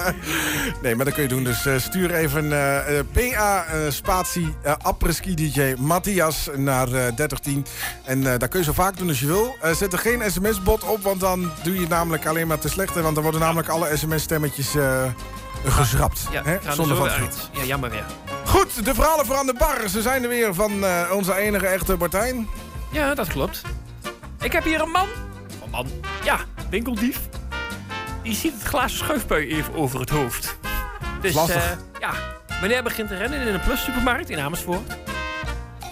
nee, 0.83 0.95
maar 0.95 1.05
dat 1.05 1.13
kun 1.13 1.23
je 1.23 1.29
doen. 1.29 1.43
Dus 1.43 1.65
eh, 1.65 1.73
stuur 1.77 2.13
even 2.13 2.51
eh, 2.51 2.97
eh, 2.99 3.05
PA 3.11 3.65
eh, 3.65 3.79
spatie 3.89 4.55
eh 4.61 4.73
apres-ski 4.81 5.33
DJ 5.35 5.73
Matthias 5.77 6.49
naar 6.55 6.87
eh 6.87 6.93
3010. 7.15 7.65
En 8.03 8.33
eh 8.33 8.39
daar 8.39 8.49
kun 8.49 8.59
je 8.59 8.65
zo 8.65 8.73
vaak 8.73 8.97
doen 8.97 9.07
als 9.07 9.19
je 9.19 9.25
wil. 9.27 9.55
Eh, 9.61 9.73
zet 9.75 9.93
er 9.93 9.99
geen 9.99 10.21
sms-bot 10.31 10.83
op, 10.83 11.03
want 11.03 11.19
dan 11.19 11.51
doe 11.63 11.73
je 11.73 11.79
het 11.79 11.89
namelijk 11.89 12.25
alleen 12.25 12.47
maar 12.47 12.59
te 12.59 12.69
slecht. 12.69 12.95
hè, 12.95 13.01
Want 13.01 13.13
dan 13.13 13.23
worden 13.23 13.41
namelijk 13.41 13.67
alle 13.69 13.89
sms-stemmetjes 13.97 14.75
eh 14.75 15.03
geschrapt. 15.65 16.19
Ja, 16.31 16.41
hè, 16.43 16.53
er 16.53 16.73
zonder 16.73 16.95
zo 16.97 17.03
van 17.03 17.11
uit. 17.11 17.49
Ja, 17.51 17.63
jammer 17.63 17.89
weer. 17.89 18.05
Goed, 18.45 18.85
de 18.85 18.93
verhalen 18.93 19.25
voor 19.25 19.35
aan 19.35 19.45
de 19.45 19.53
bar. 19.57 19.89
Ze 19.89 20.01
zijn 20.01 20.23
er 20.23 20.29
weer 20.29 20.53
van 20.53 20.85
eh, 20.85 21.11
onze 21.13 21.35
enige 21.35 21.65
echte 21.67 21.95
Martijn. 21.99 22.47
Ja, 22.93 23.13
dat 23.15 23.27
klopt. 23.27 23.61
Ik 24.41 24.51
heb 24.51 24.63
hier 24.63 24.81
een 24.81 24.89
man. 24.91 25.07
Een 25.63 25.69
man. 25.69 25.87
Ja, 26.23 26.39
winkeldief. 26.69 27.19
Die 28.23 28.35
ziet 28.35 28.53
het 28.53 28.63
glazen 28.63 28.97
schuifpui 28.97 29.47
even 29.47 29.73
over 29.73 29.99
het 29.99 30.09
hoofd. 30.09 30.57
Dus 31.21 31.35
eh, 31.35 31.71
ja, 31.99 32.13
meneer 32.61 32.83
begint 32.83 33.07
te 33.07 33.17
rennen 33.17 33.47
in 33.47 33.53
een 33.53 33.61
plus 33.61 33.83
supermarkt 33.83 34.29
in 34.29 34.39
Amersfoort. 34.39 34.97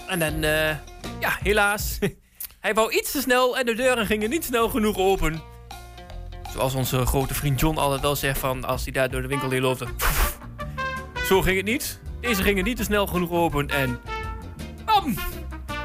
En 0.06 0.18
dan, 0.18 0.42
eh, 0.42 0.76
ja, 1.20 1.38
helaas. 1.42 1.98
Hij 2.60 2.74
wou 2.74 2.92
iets 2.92 3.12
te 3.12 3.20
snel 3.20 3.58
en 3.58 3.66
de 3.66 3.74
deuren 3.74 4.06
gingen 4.06 4.30
niet 4.30 4.44
snel 4.44 4.68
genoeg 4.68 4.96
open. 4.96 5.42
Zoals 6.52 6.74
onze 6.74 7.06
grote 7.06 7.34
vriend 7.34 7.60
John 7.60 7.78
altijd 7.78 8.00
wel 8.00 8.16
zegt 8.16 8.38
van 8.38 8.64
als 8.64 8.82
hij 8.82 8.92
daar 8.92 9.10
door 9.10 9.22
de 9.22 9.28
winkel 9.28 9.50
heen 9.50 9.60
loopt. 9.60 9.84
Zo 11.26 11.42
ging 11.42 11.56
het 11.56 11.66
niet. 11.66 12.00
Deze 12.20 12.42
gingen 12.42 12.64
niet 12.64 12.76
te 12.76 12.84
snel 12.84 13.06
genoeg 13.06 13.30
open 13.30 13.68
en... 13.68 14.00
Bam! 14.84 15.16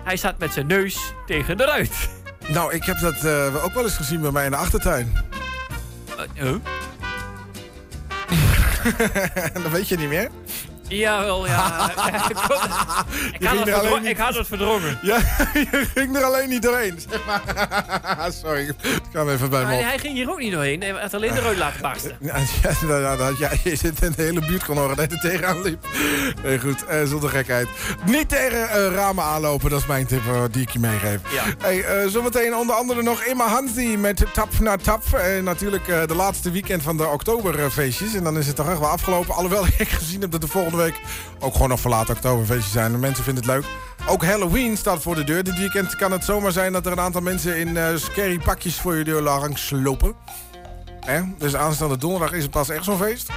Hij 0.07 0.17
zat 0.17 0.37
met 0.37 0.53
zijn 0.53 0.67
neus 0.67 1.13
tegen 1.25 1.57
de 1.57 1.65
ruit. 1.65 1.91
Nou, 2.47 2.73
ik 2.73 2.83
heb 2.83 2.99
dat 2.99 3.23
eh, 3.23 3.63
ook 3.63 3.73
wel 3.73 3.83
eens 3.83 3.95
gezien 3.95 4.21
bij 4.21 4.31
mij 4.31 4.45
in 4.45 4.51
de 4.51 4.57
achtertuin. 4.57 5.13
Uh, 6.41 6.53
oh? 6.53 6.63
dat 9.63 9.71
weet 9.71 9.87
je 9.87 9.97
niet 9.97 10.09
meer? 10.09 10.29
Jawel, 10.87 11.47
ja. 11.47 11.89
ik, 11.89 13.47
had- 13.47 13.57
had 13.57 13.59
het 13.59 13.67
er 13.67 13.73
alleen 13.73 13.73
verdro- 13.73 13.97
niet- 13.97 14.05
ik 14.09 14.17
had 14.17 14.35
het 14.35 14.47
verdrongen. 14.47 14.99
Ja, 15.01 15.17
je 15.71 15.87
ging 15.95 16.15
er 16.17 16.23
alleen 16.23 16.49
niet 16.49 16.61
doorheen. 16.61 16.99
Zeg 17.09 17.25
maar. 17.25 17.41
Sorry, 18.43 18.67
ik 18.67 19.01
kwam 19.11 19.29
even 19.29 19.49
bij 19.49 19.65
me 19.65 19.73
op. 19.75 19.81
hij 19.81 19.99
ging 19.99 20.13
hier 20.13 20.29
ook 20.31 20.39
niet 20.39 20.51
doorheen. 20.51 20.81
Hij 20.81 20.89
had 20.91 21.13
alleen 21.13 21.33
de 21.33 21.39
ruit 21.41 21.57
laten 21.57 21.81
barsten. 21.81 22.17
Ja, 22.21 22.35
ja, 23.39 23.49
je 23.63 23.75
zit 23.75 24.01
in 24.01 24.13
de 24.15 24.21
hele 24.23 24.39
buurt 24.45 24.65
kon 24.65 24.77
horen 24.77 24.95
dat 24.95 25.05
hij 25.11 25.15
er 25.17 25.29
tegenaan 25.29 25.61
liep. 25.61 25.85
Nee, 26.43 26.59
goed, 26.59 26.85
eh, 26.85 27.03
zonder 27.05 27.29
gekheid. 27.29 27.67
Niet 28.05 28.29
tegen 28.29 28.69
eh, 28.69 28.93
ramen 28.93 29.23
aanlopen, 29.23 29.69
dat 29.69 29.79
is 29.79 29.85
mijn 29.85 30.05
tip 30.05 30.27
eh, 30.27 30.41
die 30.51 30.61
ik 30.61 30.69
je 30.69 30.79
meegeef. 30.79 31.19
Ja. 31.31 31.43
Hey, 31.57 32.09
zometeen 32.09 32.55
onder 32.55 32.75
andere 32.75 33.03
nog 33.03 33.21
Emma 33.23 33.47
Hansi 33.47 33.97
met 33.97 34.25
Tap 34.33 34.59
na 34.59 34.77
Tap. 34.77 35.13
En 35.13 35.43
natuurlijk 35.43 35.85
de 35.85 36.15
laatste 36.15 36.51
weekend 36.51 36.83
van 36.83 36.97
de 36.97 37.07
oktoberfeestjes. 37.07 38.13
En 38.13 38.23
dan 38.23 38.37
is 38.37 38.47
het 38.47 38.55
toch 38.55 38.69
echt 38.69 38.79
wel 38.79 38.89
afgelopen. 38.89 39.33
Alhoewel 39.35 39.65
ik 39.77 39.89
gezien 39.89 40.21
heb 40.21 40.31
dat 40.31 40.41
de 40.41 40.47
volgende 40.47 40.76
week 40.77 41.01
ook 41.39 41.53
gewoon 41.53 41.69
nog 41.69 41.79
verlaten 41.79 42.15
oktoberfeestjes 42.15 42.71
zijn. 42.71 42.93
En 42.93 42.99
mensen 42.99 43.23
vinden 43.23 43.43
het 43.43 43.53
leuk. 43.53 43.65
Ook 44.07 44.25
Halloween 44.25 44.77
staat 44.77 45.01
voor 45.01 45.15
de 45.15 45.23
deur. 45.23 45.43
Dit 45.43 45.57
weekend 45.57 45.95
kan 45.95 46.11
het 46.11 46.25
zomaar 46.25 46.51
zijn 46.51 46.73
dat 46.73 46.85
er 46.85 46.91
een 46.91 46.99
aantal 46.99 47.21
mensen 47.21 47.57
in 47.57 47.77
eh 47.77 47.87
scary 47.95 48.39
pakjes 48.39 48.75
voor 48.79 48.95
je 48.95 49.03
deur 49.03 49.21
langs 49.21 49.69
lopen. 49.69 50.13
Hè? 51.05 51.21
Dus 51.37 51.55
aanstaande 51.55 51.97
donderdag 51.97 52.31
is 52.31 52.41
het 52.43 52.51
pas 52.51 52.69
echt 52.69 52.83
zo'n 52.83 52.97
feest. 52.97 53.29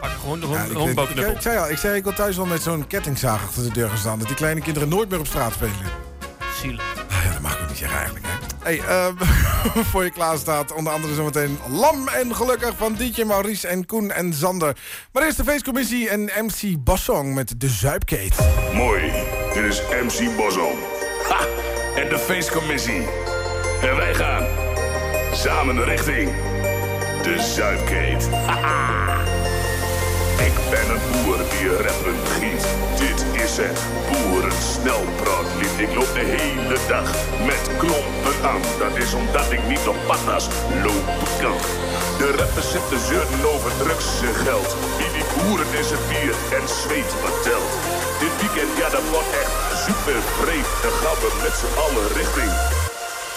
Pak 0.00 0.10
gewoon 0.20 0.40
de 0.40 0.46
Ja, 0.46 0.58
hond- 0.58 0.70
ik, 0.70 0.76
honkbalknuppel. 0.76 1.30
ik, 1.30 1.36
ik 1.36 1.42
zei 1.42 1.58
al, 1.58 1.68
ik 1.70 1.78
zei 1.78 1.96
ik 1.96 2.04
wil 2.04 2.12
thuis 2.12 2.36
wel 2.36 2.46
met 2.46 2.62
zo'n 2.62 2.86
kettingzaag 2.86 3.42
achter 3.42 3.62
de 3.62 3.72
deur 3.72 3.88
gaan 3.88 3.98
staan. 3.98 4.18
Dat 4.18 4.26
die 4.28 4.36
kleine 4.36 4.60
kinderen 4.60 4.88
nooit 4.88 5.08
meer 5.08 5.18
op 5.18 5.26
straat 5.26 5.52
spelen. 5.52 5.72
Zielig. 6.60 6.97
Ja, 7.24 7.32
dat 7.32 7.40
mag 7.40 7.60
ik 7.60 7.68
niet 7.68 7.78
zeggen 7.78 7.98
eigenlijk. 7.98 8.26
Hey, 8.62 8.80
ehm, 8.80 9.14
voor 9.90 10.04
je 10.04 10.10
klaar 10.10 10.38
staat, 10.38 10.72
onder 10.72 10.92
andere 10.92 11.14
zometeen 11.14 11.58
Lam 11.68 12.08
en 12.08 12.34
Gelukkig 12.34 12.72
van 12.76 12.94
DJ 12.94 13.22
Maurice 13.22 13.68
en 13.68 13.86
Koen 13.86 14.10
en 14.10 14.32
Zander. 14.32 14.76
Maar 15.12 15.22
eerst 15.22 15.36
de 15.36 15.44
feestcommissie 15.44 16.08
en 16.08 16.20
MC 16.20 16.84
Bassong 16.84 17.34
met 17.34 17.54
de 17.60 17.68
Zuipkeet. 17.68 18.36
Mooi, 18.72 19.12
dit 19.54 19.64
is 19.64 19.82
MC 20.02 20.36
Bosson. 20.36 20.76
Ha! 21.28 21.46
En 21.96 22.08
de 22.08 22.18
feestcommissie. 22.18 23.06
En 23.82 23.96
wij 23.96 24.14
gaan 24.14 24.46
samen 25.32 25.84
richting 25.84 26.30
de 27.22 27.52
Zuidkeet. 27.54 28.28
Haha! 28.30 29.20
Ik 30.48 30.52
ben 30.70 30.90
een 30.90 30.97
boer 31.28 31.44
die 31.58 31.70
rappen 31.70 32.18
giet. 32.38 32.64
Dit 32.98 33.20
is 33.44 33.56
het 33.56 33.78
boerensnelpraatlied. 34.08 35.74
Ik 35.86 35.94
loop 35.94 36.12
de 36.14 36.26
hele 36.36 36.78
dag 36.88 37.08
met 37.50 37.64
klompen 37.82 38.36
aan. 38.52 38.62
Dat 38.78 38.96
is 39.04 39.12
omdat 39.14 39.52
ik 39.56 39.62
niet 39.72 39.86
op 39.88 39.98
patas 40.06 40.46
lopen 40.84 41.30
kan. 41.42 41.60
De 42.20 42.28
rappers 42.38 42.70
zitten 42.70 43.00
zeuren 43.10 43.40
over 43.54 43.72
drugsgeld. 43.82 44.70
Wie 44.98 45.10
die 45.16 45.26
boeren 45.34 45.72
is 45.82 45.90
het 45.94 46.04
bier 46.10 46.36
en 46.58 46.64
zweet 46.80 47.12
wat 47.22 47.36
telt. 47.46 47.72
Dit 48.22 48.34
weekend, 48.40 48.72
ja 48.80 48.88
dat 48.96 49.06
wordt 49.14 49.32
echt 49.42 49.54
super 49.86 50.20
breed. 50.40 50.68
Dan 50.82 50.94
gaan 51.02 51.18
we 51.22 51.30
met 51.44 51.54
z'n 51.60 51.74
allen 51.84 52.08
richting 52.18 52.52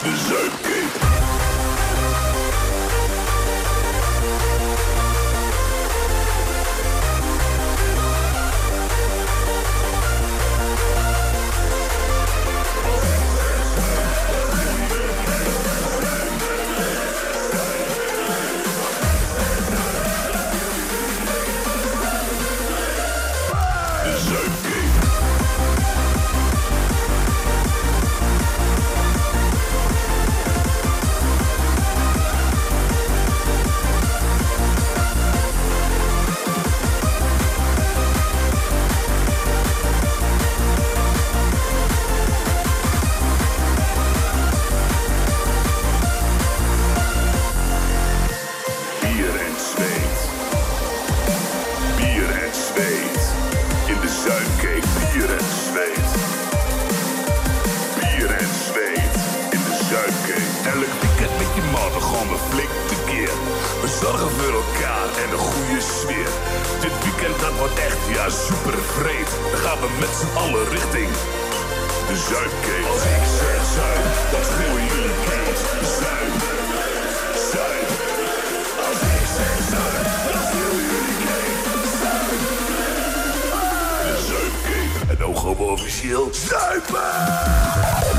de 0.03 0.13
Zuidkeet. 0.27 1.20
Officieel 85.71 86.29
zuipen. 86.33 88.10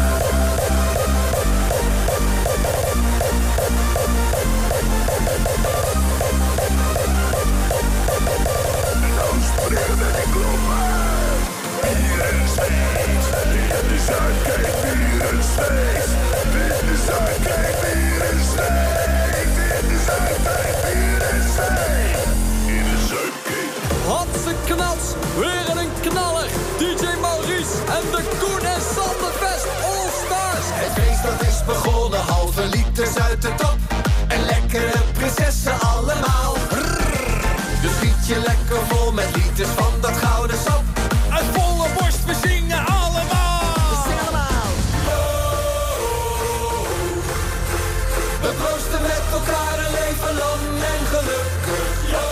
Liters 39.62 39.84
van 39.84 40.00
dat 40.00 40.16
gouden 40.16 40.56
sap. 40.66 40.84
Uit 41.30 41.44
volle 41.52 41.88
borst, 41.96 42.24
we 42.24 42.34
zingen 42.46 42.82
allemaal. 42.86 43.60
We 48.42 48.50
proosten 48.60 49.02
met 49.02 49.24
elkaar 49.38 49.76
een 49.84 49.92
leven 50.00 50.34
lang 50.42 50.62
en 50.92 51.02
gelukkig. 51.14 51.86
Yo! 52.14 52.28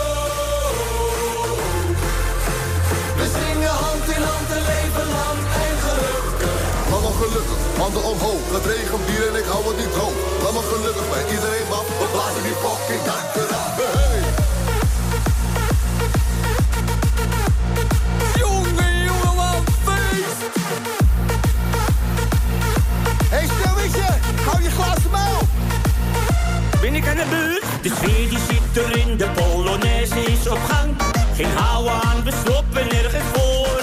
We 3.19 3.27
zingen 3.39 3.75
hand 3.85 4.07
in 4.17 4.23
hand 4.31 4.49
een 4.57 4.67
leven 4.75 5.09
lang 5.19 5.41
en 5.67 5.77
gelukkig. 5.87 6.57
Me 6.91 7.11
gelukkig, 7.23 7.61
handen 7.83 8.05
omhoog. 8.13 8.45
Het 8.57 8.67
regent 8.67 9.05
hier 9.11 9.29
en 9.29 9.37
ik 9.43 9.49
hou 9.53 9.63
het 9.69 9.77
niet 9.83 9.93
droog. 9.93 10.19
Me 10.57 10.63
gelukkig 10.73 11.07
bij 11.13 11.25
iedereen 11.35 11.69
man. 11.73 11.85
We 12.01 12.07
blazen 12.15 12.43
die 12.43 12.57
fucking 12.63 13.03
dakken 13.09 13.49
af. 13.63 13.75
Hey! 13.77 14.30
de 26.93 27.25
beurt. 27.31 27.65
Die 27.83 28.39
zit 28.39 28.85
erin, 28.85 29.17
de 29.17 29.29
Polonaise 29.35 30.21
is 30.23 30.49
op 30.49 30.59
gang. 30.69 30.95
Geen 31.35 31.51
hou 31.55 31.89
aan, 31.89 32.25
we 32.25 32.33
sloppen 32.45 32.89
nergens 32.89 33.25
voor. 33.33 33.79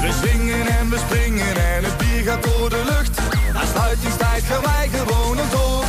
We 0.00 0.10
zingen 0.24 0.66
en 0.66 0.90
we 0.90 0.98
springen 0.98 1.56
en 1.56 1.84
het 1.84 1.96
bier 1.96 2.22
gaat 2.22 2.42
door 2.42 2.70
de 2.70 2.82
lucht. 2.84 3.20
Na 3.52 3.60
sluitingstijd 3.74 4.42
gaan 4.42 4.62
wij 4.62 4.88
gewoon 4.92 5.36
door. 5.36 5.84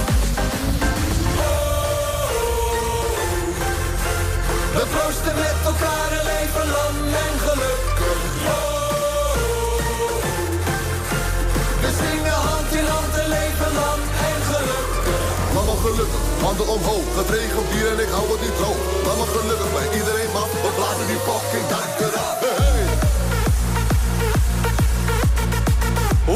We 4.74 4.86
proosten 4.96 5.36
met 5.36 5.56
elkaar 5.66 6.10
alleen 6.22 6.50
verloren. 6.52 6.93
Handen 16.44 16.68
omhoog. 16.68 17.08
Het 17.20 17.30
regent 17.30 17.70
hier 17.74 17.88
en 17.94 18.00
ik 18.06 18.12
hou 18.16 18.26
het 18.32 18.42
niet 18.46 18.56
droog. 18.60 18.80
Laat 19.06 19.18
me 19.22 19.26
gelukkig 19.36 19.70
bij 19.78 19.88
iedereen 20.00 20.32
maar 20.36 20.48
we 20.66 20.72
blazen 20.78 21.08
die 21.12 21.22
fucking 21.28 21.68
dak 21.72 21.90
eraf. 22.06 22.38
Hey. 22.60 22.84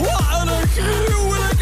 Wat 0.06 0.48
een 0.56 0.68
gruwelijke 0.76 1.57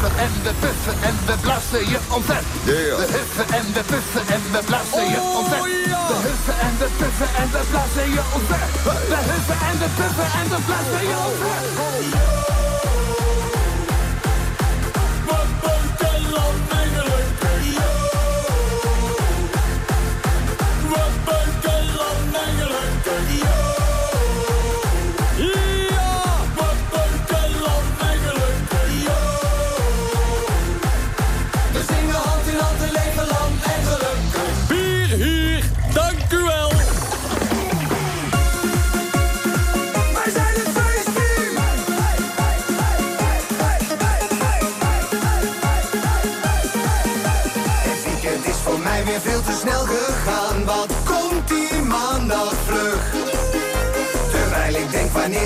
huffen 0.00 0.18
en 0.18 0.32
we 0.42 0.52
puffen 0.60 0.94
en 1.02 1.16
we 1.26 1.34
blazen 1.40 1.88
je 1.88 1.98
omver. 2.08 2.42
Yeah. 2.64 2.96
We 2.96 3.06
huffen 3.12 3.46
en 3.58 3.72
we 3.74 3.82
puffen 3.82 4.26
en 4.34 4.42
we 4.52 4.58
blazen 4.64 5.08
je 5.10 5.18
Oh, 5.20 5.38
omver. 5.38 5.68
ja. 5.88 6.06
We 6.08 6.14
huffen 6.28 6.58
en 6.60 6.74
we 6.78 6.88
puffen 6.98 7.28
en 7.40 7.50
we 7.52 7.60
blazen 7.70 8.10
je 8.10 8.22
omver. 8.34 8.66
We 9.10 9.18
huffen 9.30 9.58
en 9.68 9.78
we 9.78 9.88
puffen 9.98 10.28
en 10.40 10.48
we 10.50 10.58
blazen 10.66 11.02
je 11.08 11.16
omver. 11.28 12.39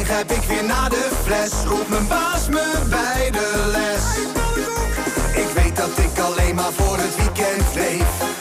Grijp 0.04 0.30
ik 0.30 0.42
weer 0.42 0.64
naar 0.64 0.90
de 0.90 1.10
fles? 1.24 1.52
Roept 1.66 1.88
mijn 1.88 2.08
baas 2.08 2.48
me 2.48 2.72
bij 2.88 3.30
de 3.30 3.70
les. 3.72 4.04
Ik 5.44 5.48
weet 5.54 5.76
dat 5.76 5.98
ik 5.98 6.18
alleen 6.18 6.54
maar 6.54 6.72
voor 6.72 6.96
het 6.96 7.16
weekend 7.16 7.74
leef. 7.74 8.33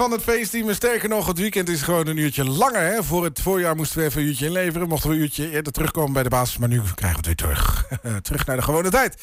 Van 0.00 0.10
het 0.10 0.22
feestteam. 0.22 0.72
Sterker 0.72 1.08
nog, 1.08 1.26
het 1.26 1.38
weekend 1.38 1.68
is 1.68 1.82
gewoon 1.82 2.06
een 2.06 2.16
uurtje 2.16 2.44
langer. 2.44 2.80
Hè? 2.80 3.04
Voor 3.04 3.24
het 3.24 3.40
voorjaar 3.40 3.76
moesten 3.76 3.98
we 3.98 4.04
even 4.04 4.20
een 4.20 4.26
uurtje 4.26 4.46
inleveren. 4.46 4.88
Mochten 4.88 5.08
we 5.08 5.14
een 5.14 5.20
uurtje 5.20 5.50
eerder 5.50 5.72
terugkomen 5.72 6.12
bij 6.12 6.22
de 6.22 6.28
basis. 6.28 6.58
Maar 6.58 6.68
nu 6.68 6.80
krijgen 6.94 7.22
we 7.22 7.28
het 7.28 7.40
weer 7.40 7.54
terug. 7.54 7.86
terug 8.22 8.46
naar 8.46 8.56
de 8.56 8.62
gewone 8.62 8.90
tijd. 8.90 9.22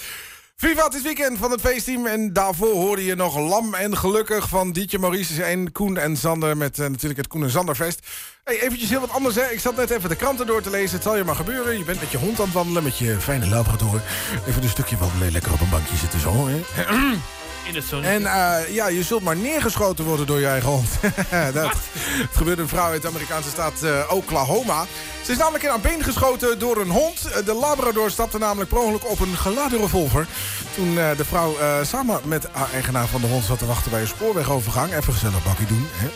Viva, 0.56 0.84
het 0.84 1.02
weekend 1.02 1.38
van 1.38 1.52
het 1.52 1.62
feestteam. 1.62 2.06
En 2.06 2.34
daarvoor 2.34 2.74
hoorde 2.74 3.06
je 3.06 3.16
nog 3.16 3.38
Lam 3.38 3.74
en 3.74 3.98
Gelukkig 3.98 4.50
van 4.50 4.72
Dietje 4.72 5.00
Maurice 5.00 5.44
en 5.44 5.72
Koen 5.72 5.98
en 5.98 6.18
Sander. 6.18 6.58
Met 6.58 6.80
eh, 6.80 6.88
natuurlijk 6.88 7.20
het 7.20 7.28
Koen 7.28 7.44
en 7.44 7.50
Zanderfest. 7.50 8.08
Hey, 8.44 8.62
eventjes 8.62 8.90
heel 8.90 9.00
wat 9.00 9.12
anders, 9.12 9.36
hè. 9.36 9.52
Ik 9.52 9.60
zat 9.60 9.76
net 9.76 9.90
even 9.90 10.10
de 10.10 10.16
kranten 10.16 10.48
door 10.48 10.62
te 10.62 10.70
lezen. 10.70 10.96
Het 10.96 11.04
zal 11.04 11.18
je 11.18 11.24
maar 11.24 11.36
gebeuren. 11.36 11.78
Je 11.78 11.84
bent 11.84 12.00
met 12.00 12.12
je 12.12 12.18
hond 12.18 12.40
aan 12.40 12.46
het 12.46 12.54
wandelen, 12.54 12.84
met 12.84 12.98
je 12.98 13.20
fijne 13.20 13.48
labrador. 13.48 14.02
Even 14.48 14.64
een 14.64 14.70
stukje 14.70 14.98
wandelen, 14.98 15.32
lekker 15.32 15.54
op 15.54 15.62
een 15.62 15.70
bankje 15.70 15.98
zitten 15.98 16.20
zo, 16.20 16.48
hè. 16.48 16.62
In 17.68 17.76
het 17.76 17.86
zon. 17.86 18.04
En 18.04 18.26
eh, 18.26 18.74
ja, 18.74 18.88
je 18.88 19.04
zult 19.04 19.24
maar 19.24 19.36
neergeschoten 19.36 20.06
worden 20.06 20.28
door 20.28 20.40
je 20.40 20.48
eigen 20.48 20.70
hond. 20.70 20.90
dat, 21.54 21.72
het 21.74 22.36
gebeurde 22.38 22.62
een 22.62 22.68
vrouw 22.68 22.90
uit 22.90 23.02
de 23.02 23.08
Amerikaanse 23.08 23.50
staat 23.50 23.84
eh, 23.84 24.04
Oklahoma. 24.10 24.86
Ze 25.24 25.32
is 25.32 25.38
namelijk 25.38 25.64
in 25.64 25.70
haar 25.70 25.80
been 25.80 26.04
geschoten 26.04 26.60
door 26.60 26.78
een 26.78 26.90
hond. 26.90 27.26
Eh, 27.26 27.46
De 27.46 27.54
Labrador 27.54 28.12
stapte 28.12 28.38
namelijk 28.38 28.70
per 28.70 28.80
ongeluk 28.80 29.10
op 29.10 29.20
een 29.20 29.38
geladen 29.38 29.80
revolver. 29.80 30.28
Toen 30.76 30.96
de 30.96 31.26
vrouw 31.26 31.56
samen 31.82 32.20
met 32.24 32.48
haar 32.52 32.72
eigenaar 32.74 33.08
van 33.08 33.22
de 33.22 33.28
hond 33.28 33.44
zat 33.44 33.60
te 33.60 33.66
wachten 33.66 33.92
bij 33.92 34.02
een 34.02 34.08
spoorwegovergang. 34.08 34.94
Even 34.94 35.14
gezellig 35.14 35.44
bakkie 35.44 35.68
doen. 35.68 35.88
Hè. 35.92 36.08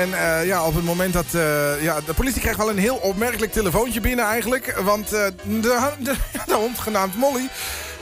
En 0.00 0.08
ja, 0.46 0.64
op 0.64 0.74
het 0.74 0.84
moment 0.84 1.12
dat... 1.12 1.26
ja, 1.80 2.00
de 2.06 2.14
politie 2.14 2.40
kreeg 2.40 2.56
wel 2.56 2.70
een 2.70 2.78
heel 2.78 2.96
opmerkelijk 2.96 3.52
telefoontje 3.52 4.00
binnen 4.00 4.24
eigenlijk. 4.24 4.80
Want 4.80 5.08
de, 5.08 5.32
de, 5.44 6.14
de 6.46 6.54
hond 6.54 6.78
genaamd 6.78 7.16
Molly... 7.16 7.48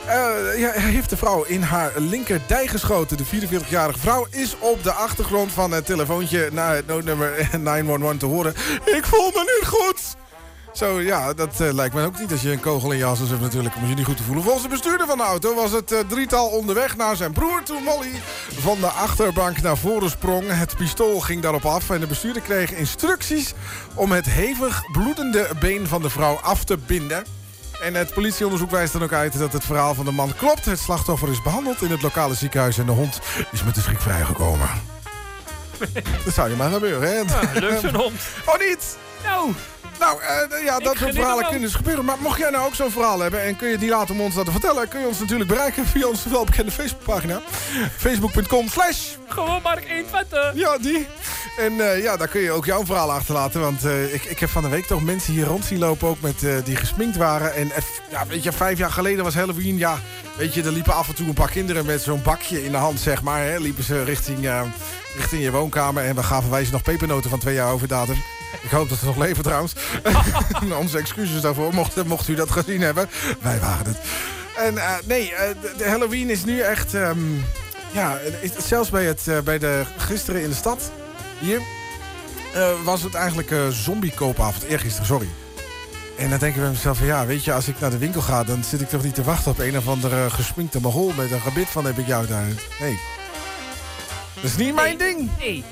eh, 0.07 0.59
ja, 0.59 0.69
hij 0.71 0.91
heeft 0.91 1.09
de 1.09 1.17
vrouw 1.17 1.43
in 1.43 1.61
haar 1.61 1.91
linkerdij 1.95 2.67
geschoten. 2.67 3.17
De 3.17 3.25
44-jarige 3.25 3.99
vrouw 3.99 4.27
is 4.29 4.55
op 4.59 4.83
de 4.83 4.91
achtergrond 4.91 5.51
van 5.51 5.71
het 5.71 5.85
telefoontje... 5.85 6.49
naar 6.51 6.75
het 6.75 6.87
noodnummer 6.87 7.49
911 7.59 8.17
te 8.17 8.25
horen. 8.25 8.53
Ik 8.85 9.05
voel 9.05 9.31
me 9.31 9.59
niet 9.59 9.67
goed. 9.67 10.15
Zo, 10.77 11.01
ja, 11.01 11.33
dat 11.33 11.59
eh, 11.59 11.73
lijkt 11.73 11.95
me 11.95 12.05
ook 12.05 12.19
niet 12.19 12.31
als 12.31 12.41
je 12.41 12.51
een 12.51 12.59
kogel 12.59 12.91
in 12.91 12.97
je 12.97 13.03
has 13.03 13.19
hebt 13.19 13.41
natuurlijk 13.41 13.75
om 13.75 13.87
je 13.87 13.95
niet 13.95 14.05
goed 14.05 14.17
te 14.17 14.23
voelen. 14.23 14.43
Volgens 14.43 14.63
de 14.63 14.69
bestuurder 14.69 15.07
van 15.07 15.17
de 15.17 15.23
auto 15.23 15.55
was 15.55 15.71
het 15.71 15.91
eh, 15.91 15.99
drietal 16.07 16.47
onderweg 16.47 16.97
naar 16.97 17.15
zijn 17.15 17.31
broer 17.31 17.63
toen 17.63 17.83
Molly 17.83 18.21
van 18.59 18.79
de 18.79 18.87
achterbank 18.87 19.61
naar 19.61 19.77
voren 19.77 20.09
sprong. 20.09 20.45
Het 20.47 20.75
pistool 20.77 21.19
ging 21.19 21.41
daarop 21.41 21.65
af 21.65 21.89
en 21.89 21.99
de 21.99 22.07
bestuurder 22.07 22.41
kreeg 22.41 22.71
instructies 22.71 23.53
om 23.93 24.11
het 24.11 24.25
hevig 24.25 24.91
bloedende 24.91 25.49
been 25.59 25.87
van 25.87 26.01
de 26.01 26.09
vrouw 26.09 26.35
af 26.35 26.63
te 26.63 26.77
binden. 26.77 27.36
En 27.81 27.93
het 27.93 28.13
politieonderzoek 28.13 28.71
wijst 28.71 28.93
dan 28.93 29.03
ook 29.03 29.13
uit 29.13 29.37
dat 29.37 29.53
het 29.53 29.63
verhaal 29.63 29.93
van 29.93 30.05
de 30.05 30.11
man 30.11 30.35
klopt. 30.35 30.65
Het 30.65 30.79
slachtoffer 30.79 31.29
is 31.29 31.41
behandeld 31.41 31.81
in 31.81 31.91
het 31.91 32.01
lokale 32.01 32.35
ziekenhuis 32.35 32.77
en 32.77 32.85
de 32.85 32.91
hond 32.91 33.19
is 33.51 33.63
met 33.63 33.75
de 33.75 33.81
schrik 33.81 34.01
vrijgekomen. 34.01 34.69
dat 36.25 36.33
zou 36.33 36.49
je 36.49 36.55
maar 36.55 36.71
gebeuren, 36.71 37.09
hè? 37.09 37.15
Ja, 37.15 37.59
leuk 37.59 37.79
zo'n 37.79 37.95
hond. 37.95 38.21
Oh, 38.45 38.59
niet? 38.59 38.97
Nou. 39.23 39.51
Nou, 39.99 40.21
eh, 40.21 40.63
ja, 40.63 40.79
dat 40.79 40.97
soort 40.97 41.15
verhalen 41.15 41.43
kunnen 41.43 41.61
dus 41.61 41.75
gebeuren. 41.75 42.05
Maar 42.05 42.17
mocht 42.19 42.39
jij 42.39 42.49
nou 42.49 42.65
ook 42.65 42.75
zo'n 42.75 42.91
verhaal 42.91 43.19
hebben 43.19 43.43
en 43.43 43.55
kun 43.55 43.69
je 43.69 43.77
die 43.77 43.89
later 43.89 44.15
om 44.15 44.21
ons 44.21 44.35
laten 44.35 44.51
vertellen... 44.51 44.87
kun 44.87 44.99
je 44.99 45.07
ons 45.07 45.19
natuurlijk 45.19 45.49
bereiken 45.49 45.85
via 45.85 46.07
onze 46.07 46.29
welbekende 46.29 46.71
Facebookpagina. 46.71 47.41
Facebook.com 47.97 48.69
slash... 48.69 49.15
Gewoon 49.27 49.61
Mark 49.61 49.87
120. 49.87 50.51
Ja, 50.53 50.77
die. 50.77 51.07
En 51.57 51.91
eh, 51.91 52.03
ja, 52.03 52.17
daar 52.17 52.27
kun 52.27 52.41
je 52.41 52.51
ook 52.51 52.65
jouw 52.65 52.85
verhaal 52.85 53.11
achterlaten. 53.11 53.61
Want 53.61 53.85
eh, 53.85 54.13
ik, 54.13 54.23
ik 54.23 54.39
heb 54.39 54.49
van 54.49 54.63
de 54.63 54.69
week 54.69 54.85
toch 54.85 55.03
mensen 55.03 55.33
hier 55.33 55.45
rond 55.45 55.65
zien 55.65 55.79
lopen... 55.79 56.07
ook 56.07 56.21
met, 56.21 56.45
die 56.63 56.75
gesminkt 56.75 57.17
waren. 57.17 57.55
En 57.55 57.71
ja, 58.09 58.27
weet 58.27 58.43
je, 58.43 58.51
vijf 58.51 58.77
jaar 58.77 58.91
geleden 58.91 59.23
was 59.23 59.35
Halloween. 59.35 59.77
Ja, 59.77 59.99
weet 60.37 60.53
je, 60.53 60.63
er 60.63 60.71
liepen 60.71 60.93
af 60.93 61.07
en 61.07 61.15
toe 61.15 61.27
een 61.27 61.33
paar 61.33 61.51
kinderen 61.51 61.85
met 61.85 62.01
zo'n 62.01 62.21
bakje 62.21 62.63
in 62.65 62.71
de 62.71 62.77
hand, 62.77 62.99
zeg 62.99 63.21
maar. 63.21 63.43
Hè, 63.43 63.57
liepen 63.57 63.83
ze 63.83 64.03
richting, 64.03 64.49
richting 65.15 65.41
je 65.43 65.51
woonkamer. 65.51 66.03
En 66.03 66.15
we 66.15 66.23
gaven 66.23 66.49
wij 66.49 66.65
ze 66.65 66.71
nog 66.71 66.81
pepernoten 66.81 67.29
van 67.29 67.39
twee 67.39 67.55
jaar 67.55 67.71
over 67.71 67.87
datum. 67.87 68.36
Ik 68.61 68.69
hoop 68.69 68.89
dat 68.89 68.97
ze 68.97 69.05
nog 69.05 69.17
leven 69.17 69.43
trouwens. 69.43 69.73
Onze 70.79 70.97
excuses 70.97 71.41
daarvoor, 71.41 71.73
mocht, 71.73 72.05
mocht 72.05 72.27
u 72.27 72.35
dat 72.35 72.51
gezien 72.51 72.81
hebben. 72.81 73.09
Wij 73.41 73.59
waren 73.59 73.85
het. 73.85 73.97
En 74.57 74.77
eh, 74.77 74.93
nee, 75.05 75.33
eh, 75.33 75.49
de, 75.77 75.89
Halloween 75.89 76.29
is 76.29 76.45
nu 76.45 76.59
echt... 76.59 76.93
ehm, 76.93 77.19
ja, 77.91 78.19
zelfs 78.57 78.89
bij, 78.89 79.05
het, 79.05 79.27
eh, 79.27 79.39
bij 79.39 79.57
de 79.57 79.83
gisteren 79.97 80.41
in 80.41 80.49
de 80.49 80.55
stad, 80.55 80.91
hier... 81.39 81.61
was 82.83 83.01
het 83.01 83.13
eigenlijk 83.13 83.51
zombie-koopavond. 83.69 84.63
Eergisteren, 84.63 85.07
sorry. 85.07 85.27
En 86.17 86.29
dan 86.29 86.39
denk 86.39 86.55
ik 86.55 86.61
bij 86.61 86.69
mezelf 86.69 86.97
van 86.97 87.07
ja, 87.07 87.25
weet 87.25 87.43
je, 87.43 87.53
als 87.53 87.67
ik 87.67 87.79
naar 87.79 87.89
de 87.89 87.97
winkel 87.97 88.21
ga... 88.21 88.43
dan 88.43 88.63
zit 88.63 88.81
ik 88.81 88.89
toch 88.89 89.03
niet 89.03 89.15
te 89.15 89.23
wachten 89.23 89.51
op 89.51 89.59
een 89.59 89.77
of 89.77 89.87
andere 89.87 90.29
gesminkte 90.29 90.81
mogol... 90.81 91.13
met 91.17 91.31
een 91.31 91.41
gebit 91.41 91.69
van 91.69 91.85
heb 91.85 91.97
ik 91.97 92.07
jou 92.07 92.27
daar. 92.27 92.47
Nee. 92.79 92.99
Dat 94.33 94.43
is 94.43 94.55
niet 94.55 94.75
mijn 94.75 94.97
ding. 94.97 95.29
Nee. 95.39 95.63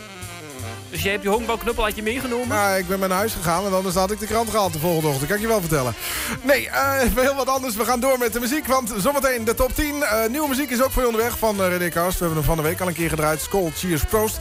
Dus 0.89 1.01
jij 1.01 1.11
hebt 1.11 1.23
je 1.23 1.29
honkbalknuppel 1.29 1.83
had 1.83 1.95
je 1.95 2.03
meegenomen? 2.03 2.47
Nou, 2.47 2.77
ik 2.77 2.87
ben 2.87 2.99
naar 2.99 3.09
huis 3.09 3.33
gegaan, 3.33 3.61
want 3.61 3.75
anders 3.75 3.95
had 3.95 4.11
ik 4.11 4.19
de 4.19 4.25
krant 4.25 4.49
gehaald 4.49 4.73
de 4.73 4.79
volgende 4.79 5.07
ochtend. 5.07 5.27
Kan 5.27 5.35
ik 5.35 5.41
je 5.41 5.47
wel 5.47 5.59
vertellen. 5.59 5.93
Nee, 6.41 6.69
eh, 6.69 7.01
heel 7.25 7.35
wat 7.35 7.47
anders. 7.47 7.75
We 7.75 7.85
gaan 7.85 7.99
door 7.99 8.17
met 8.17 8.33
de 8.33 8.39
muziek, 8.39 8.67
want 8.67 8.93
zometeen 8.97 9.43
de 9.43 9.53
top 9.53 9.75
10. 9.75 10.03
Eh, 10.03 10.29
nieuwe 10.29 10.47
muziek 10.47 10.69
is 10.69 10.81
ook 10.81 10.91
voor 10.91 11.01
je 11.01 11.07
onderweg 11.07 11.37
van 11.37 11.61
uh, 11.61 11.67
René 11.67 11.89
Karst. 11.89 12.19
We 12.19 12.25
hebben 12.25 12.43
hem 12.43 12.53
van 12.53 12.63
de 12.63 12.69
week 12.69 12.81
al 12.81 12.87
een 12.87 12.93
keer 12.93 13.09
gedraaid. 13.09 13.41
Skull, 13.41 13.71
Cheers, 13.71 14.03
Proost. 14.03 14.39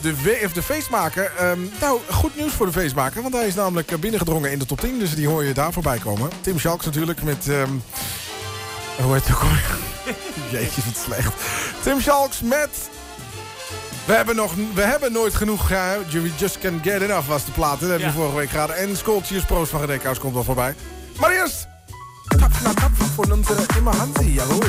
De, 0.00 0.40
of 0.44 0.52
de 0.52 0.62
feestmaker. 0.62 1.32
Ehm, 1.38 1.60
nou, 1.80 2.00
goed 2.10 2.36
nieuws 2.36 2.52
voor 2.52 2.66
de 2.66 2.72
feestmaker, 2.72 3.22
want 3.22 3.34
hij 3.34 3.46
is 3.46 3.54
namelijk 3.54 4.00
binnengedrongen 4.00 4.52
in 4.52 4.58
de 4.58 4.66
top 4.66 4.80
10. 4.80 4.98
Dus 4.98 5.14
die 5.14 5.28
hoor 5.28 5.44
je 5.44 5.54
daar 5.54 5.72
voorbij 5.72 5.98
komen. 5.98 6.30
Tim 6.40 6.58
Schalks 6.58 6.84
natuurlijk 6.84 7.22
met... 7.22 7.48
ehm, 7.48 7.70
hoe 9.02 9.14
heet 9.14 9.26
het 9.26 9.36
ook? 9.36 9.42
Jeetje, 10.52 10.82
wat 10.84 11.02
slecht. 11.04 11.32
Tim 11.82 12.00
Schalks 12.00 12.40
met... 12.40 12.70
We 14.06 14.12
hebben, 14.12 14.36
nog, 14.36 14.52
we 14.74 14.82
hebben 14.82 15.12
nooit 15.12 15.34
genoeg. 15.34 15.70
Uh, 15.70 15.78
We 16.10 16.30
Just 16.36 16.58
Can't 16.58 16.82
Get 16.82 17.02
Enough 17.02 17.28
was 17.28 17.44
de 17.44 17.50
plaat. 17.52 17.80
hè. 17.80 17.88
Dat 17.88 17.88
hebben 17.88 18.06
we 18.06 18.12
Ja. 18.14 18.18
vorige 18.20 18.36
week 18.36 18.50
gehad. 18.50 18.70
En 18.70 18.96
Skoltjes 18.96 19.44
Proost 19.44 19.70
van 19.70 19.80
Gedekhuis 19.80 20.18
komt 20.18 20.34
wel 20.34 20.44
voorbij. 20.44 20.74
Maar 21.20 21.30
eerst... 21.30 21.68
Tap 22.38 22.50
na 22.62 22.74
tap 22.74 22.90
van 23.14 23.32
onze 23.32 23.52
Immer 23.78 23.94
Hansi. 23.96 24.32
Jawohl. 24.32 24.64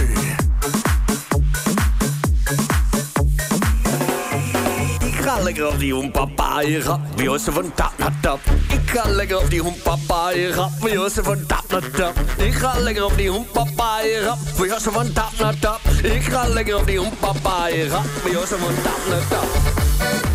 Ga 5.27 5.41
lekker 5.43 5.67
op 5.67 5.79
die 5.79 5.93
hoenpapaaien 5.93 6.81
grap. 6.81 6.99
Bij 7.15 7.25
Jozef 7.25 7.53
van 7.53 7.73
tap 7.73 7.91
naar 7.97 8.13
tap. 8.21 8.39
Ik 8.69 8.89
ga 8.89 9.09
lekker 9.09 9.37
op 9.37 9.49
die 9.49 9.61
hoenpapaaien 9.61 10.53
grap. 10.53 10.71
Bij 10.81 10.91
Jozef 10.91 11.23
van 11.23 11.45
tap 11.45 11.63
naar 11.69 11.91
tap. 11.91 12.15
Ik 12.37 12.53
ga 12.53 12.79
lekker 12.79 13.05
op 13.05 13.17
die 13.17 13.29
hoenpapaaien 13.29 14.21
grap. 14.21 14.37
Bij 14.57 14.67
Jozef 14.67 14.93
van 14.93 15.13
tap 15.13 15.31
naar 15.39 15.59
tap. 15.59 15.79
Ik 16.03 16.23
ga 16.23 16.47
lekker 16.47 16.75
op 16.77 16.87
die 16.87 16.99
hoenpapaaien 16.99 17.89
grap. 17.89 18.05
Bij 18.23 18.31
Jozef 18.31 18.59
van 18.59 18.75
tap 18.83 18.99
naar 19.09 19.27
tap. 19.29 20.26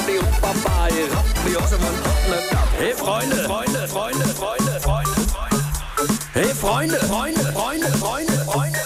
doch 0.00 0.06
die 0.06 0.18
Opa, 0.18 0.88
ihr 0.88 1.08
die 1.46 1.56
und 1.56 1.62
habt 1.62 2.28
ne 2.28 2.36
Hey 2.78 2.94
Freunde, 2.94 3.36
Freunde, 3.44 3.88
Freunde, 3.88 4.28
Freunde, 4.28 4.80
Freunde, 4.80 5.10
Freunde. 5.32 5.64
Hey 6.32 6.54
Freunde, 6.54 6.96
Freunde, 6.96 7.40
Freunde, 7.52 7.88
Freunde, 7.98 8.38
Freunde. 8.46 8.78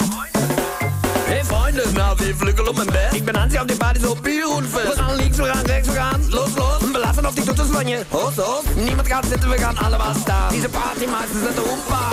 Hey 1.26 1.44
Freunde, 1.44 1.82
na, 1.94 2.14
wie 2.18 2.34
flügel 2.34 2.66
op 2.66 2.76
mijn 2.76 2.88
bed. 2.88 3.12
Ich 3.12 3.24
bin 3.24 3.36
Hansi 3.36 3.58
auf 3.58 3.66
die 3.66 3.76
Party 3.76 4.00
so 4.00 4.14
bier 4.14 4.46
We. 4.46 4.82
Wir 4.82 4.96
gaan 4.96 5.16
links, 5.16 5.38
we 5.38 5.44
gaan 5.44 5.66
rechts, 5.66 5.88
we 5.88 5.94
gaan 5.94 6.20
los, 6.30 6.54
los. 6.56 6.82
Und 6.82 6.92
belassen 6.92 7.26
auf 7.26 7.34
die 7.34 7.42
Tutte 7.42 7.64
van 7.72 7.86
je. 7.86 8.04
Host, 8.10 8.36
host. 8.36 8.74
Niemand 8.74 9.08
gaat 9.08 9.26
zitten, 9.28 9.50
we 9.50 9.58
gaan 9.58 9.78
allemaal 9.78 10.14
staan. 10.14 10.52
Diese 10.52 10.68
Party 10.68 11.06
meistens 11.06 11.48
is 11.48 11.54
de 11.54 11.60
hoepa. 11.60 12.08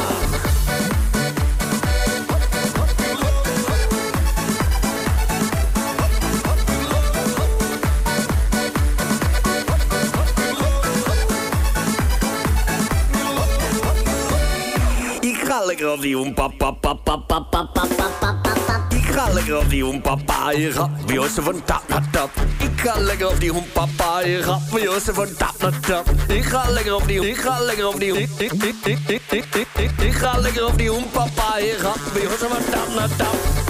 Ga 15.62 15.68
lekker 15.68 15.91
op 15.91 16.01
die 16.01 16.16
hoempapapapapapapapapap. 16.16 18.89
Ik 18.89 19.03
ga 19.03 19.34
lekker 19.34 19.57
op 19.57 19.70
die 19.70 19.84
hoempapaaien 19.84 20.72
grap. 20.72 20.89
Bij 21.05 21.16
Jozef 21.16 21.43
van 21.43 21.64
tap 21.64 21.84
naar 21.88 22.03
tap. 22.12 22.30
Ik 22.57 22.80
ga 22.80 22.99
lekker 22.99 23.28
op 23.28 23.39
die 23.39 23.51
hoempapaaien 23.51 24.43
grap. 24.43 24.62
Bij 24.72 24.82
Jozef 24.82 25.16
van 25.16 25.28
tap 25.38 25.55
naar 25.59 25.80
tap. 25.80 26.09
Ik 26.28 26.43
ga 26.43 26.70
lekker 26.70 26.95
op 26.95 27.07
die, 27.07 27.30
ik 27.30 27.38
ga 27.38 27.59
lekker 27.59 27.88
op 27.88 27.99
die, 27.99 28.18
ik, 28.18 28.30
ik, 28.38 28.51
ik, 28.51 28.76
ik, 28.84 28.99
ik, 29.07 29.22
ik, 29.30 29.45
ik, 29.78 29.91
ik, 30.01 30.14
ga 30.14 30.38
lekker 30.38 30.66
op 30.66 30.78
die 30.78 30.89
hoempapaaien 30.89 31.78
grap. 31.78 31.99
Bij 32.14 32.22
Jozef 32.22 32.49
van 32.49 32.64
tap 32.72 32.88
naar 32.95 33.09
tap. 33.18 33.61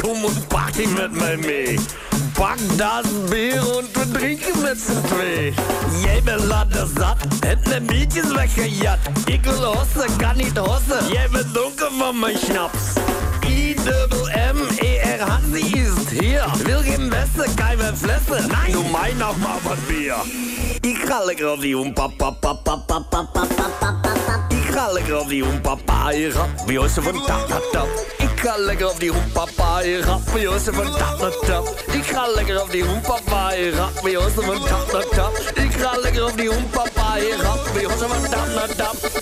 Kom 0.00 0.24
und 0.24 0.48
party 0.48 0.86
mit 0.86 1.12
mir 1.12 1.36
mee. 1.38 1.78
pak 2.42 2.58
das 2.76 3.06
Bier 3.30 3.62
und 3.76 3.88
wir 3.94 4.18
trinken 4.18 4.62
mit 4.62 4.78
z'n 4.78 5.02
twee. 5.06 5.54
Jij 6.02 6.22
bent 6.22 6.44
laden 6.44 6.88
zat, 6.96 7.16
hebt 7.40 7.68
mijn 7.68 7.86
biertjes 7.86 8.32
weggejat. 8.32 8.98
Ik 9.24 9.44
wil 9.44 9.64
hossen, 9.64 10.16
kan 10.16 10.36
niet 10.36 10.58
hossen. 10.58 11.12
Jij 11.12 11.28
bent 11.32 11.54
donker 11.54 11.90
van 11.98 12.18
mijn 12.18 12.38
schnaps. 12.38 12.82
I-double-M-E-R 13.46 15.20
Hansi 15.20 15.60
is 15.60 16.18
hier. 16.20 16.44
Wil 16.64 16.80
geen 16.80 17.08
messen, 17.08 17.54
keine 17.54 17.92
flessen. 17.96 18.48
Nein, 18.48 18.72
doe 18.72 18.90
mij 18.90 19.12
nog 19.18 19.36
maar 19.38 19.60
wat 19.62 19.86
Bier. 19.86 20.16
Ik 20.80 21.04
halle 21.08 21.34
gerade 21.34 21.76
um 21.76 21.92
Papa, 21.92 22.30
Papa, 22.30 22.74
Papa, 22.74 23.00
Papa, 23.08 23.26
Papa, 23.32 23.92
Papa. 24.02 24.46
Ik 24.48 24.74
ga 24.74 24.92
lekker 24.92 25.20
op 25.20 25.62
Papa, 25.62 26.10
ich 26.10 26.34
hab 26.34 26.48
wie 26.66 26.78
aus 26.78 26.94
dem 26.94 27.04
tap, 27.26 27.62
ik 28.42 28.48
ga 28.48 28.56
lekker 28.56 28.90
op 28.90 29.00
die 29.00 29.10
hoek, 29.10 29.32
papa. 29.32 29.80
Je 29.80 30.02
rap 30.02 30.32
me 30.32 30.40
Joost 30.40 30.68
van 30.72 30.96
tap 30.96 31.46
naar. 31.46 31.74
Ik 31.92 32.04
ga 32.04 32.26
lekker 32.34 32.62
op 32.62 32.70
die 32.70 32.84
hoek, 32.84 33.02
papa. 33.02 33.52
Je 33.52 33.70
rap 33.70 34.02
me 34.02 34.10
van 34.34 34.64
tap 34.64 34.92
naar 34.92 35.08
tap. 35.08 35.38
Ik 35.54 35.72
ga 35.72 35.96
lekker 36.00 36.24
op 36.24 36.36
die 36.36 36.48
hoek, 36.48 36.70
papa. 36.70 37.16
Je 37.16 37.36
rap 37.42 37.74
me 37.74 37.88
van 37.88 38.30
tap 38.30 38.46
naar 38.54 38.74
tap. 38.76 39.21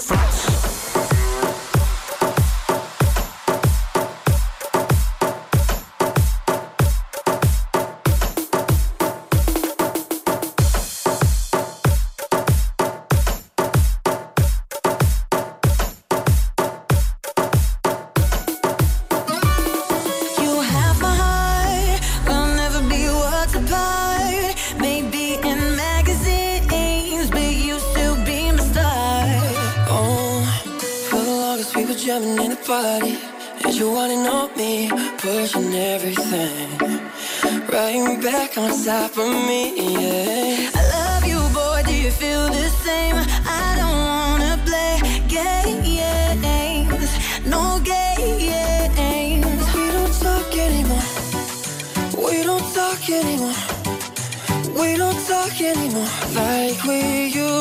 different 0.00 0.29
won't 38.60 38.74
stop 38.74 39.10
for 39.12 39.28
me. 39.28 39.60
Yeah. 39.76 40.70
I 40.74 40.82
love 40.96 41.24
you, 41.32 41.40
boy. 41.54 41.82
Do 41.86 41.94
you 41.94 42.10
feel 42.10 42.46
the 42.46 42.68
same? 42.84 43.16
I 43.62 43.68
don't 43.80 43.98
wanna 44.10 44.54
play 44.68 44.94
games, 45.28 47.12
no 47.46 47.80
games. 47.92 49.64
We 49.76 49.86
don't 49.96 50.14
talk 50.24 50.50
anymore. 50.66 51.08
We 52.24 52.36
don't 52.48 52.68
talk 52.74 53.02
anymore. 53.20 53.60
We 54.78 54.96
don't 54.96 55.20
talk 55.30 55.60
anymore 55.60 56.12
like 56.34 56.82
we 56.84 56.98
used. 57.26 57.59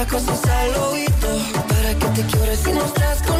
Flaco 0.00 0.18
sin 0.18 0.34
saludito, 0.34 1.28
para 1.68 1.94
que 1.94 2.06
te 2.06 2.22
quiebres 2.22 2.60
si 2.60 2.72
no 2.72 2.82
estás 2.86 3.20
con 3.20 3.39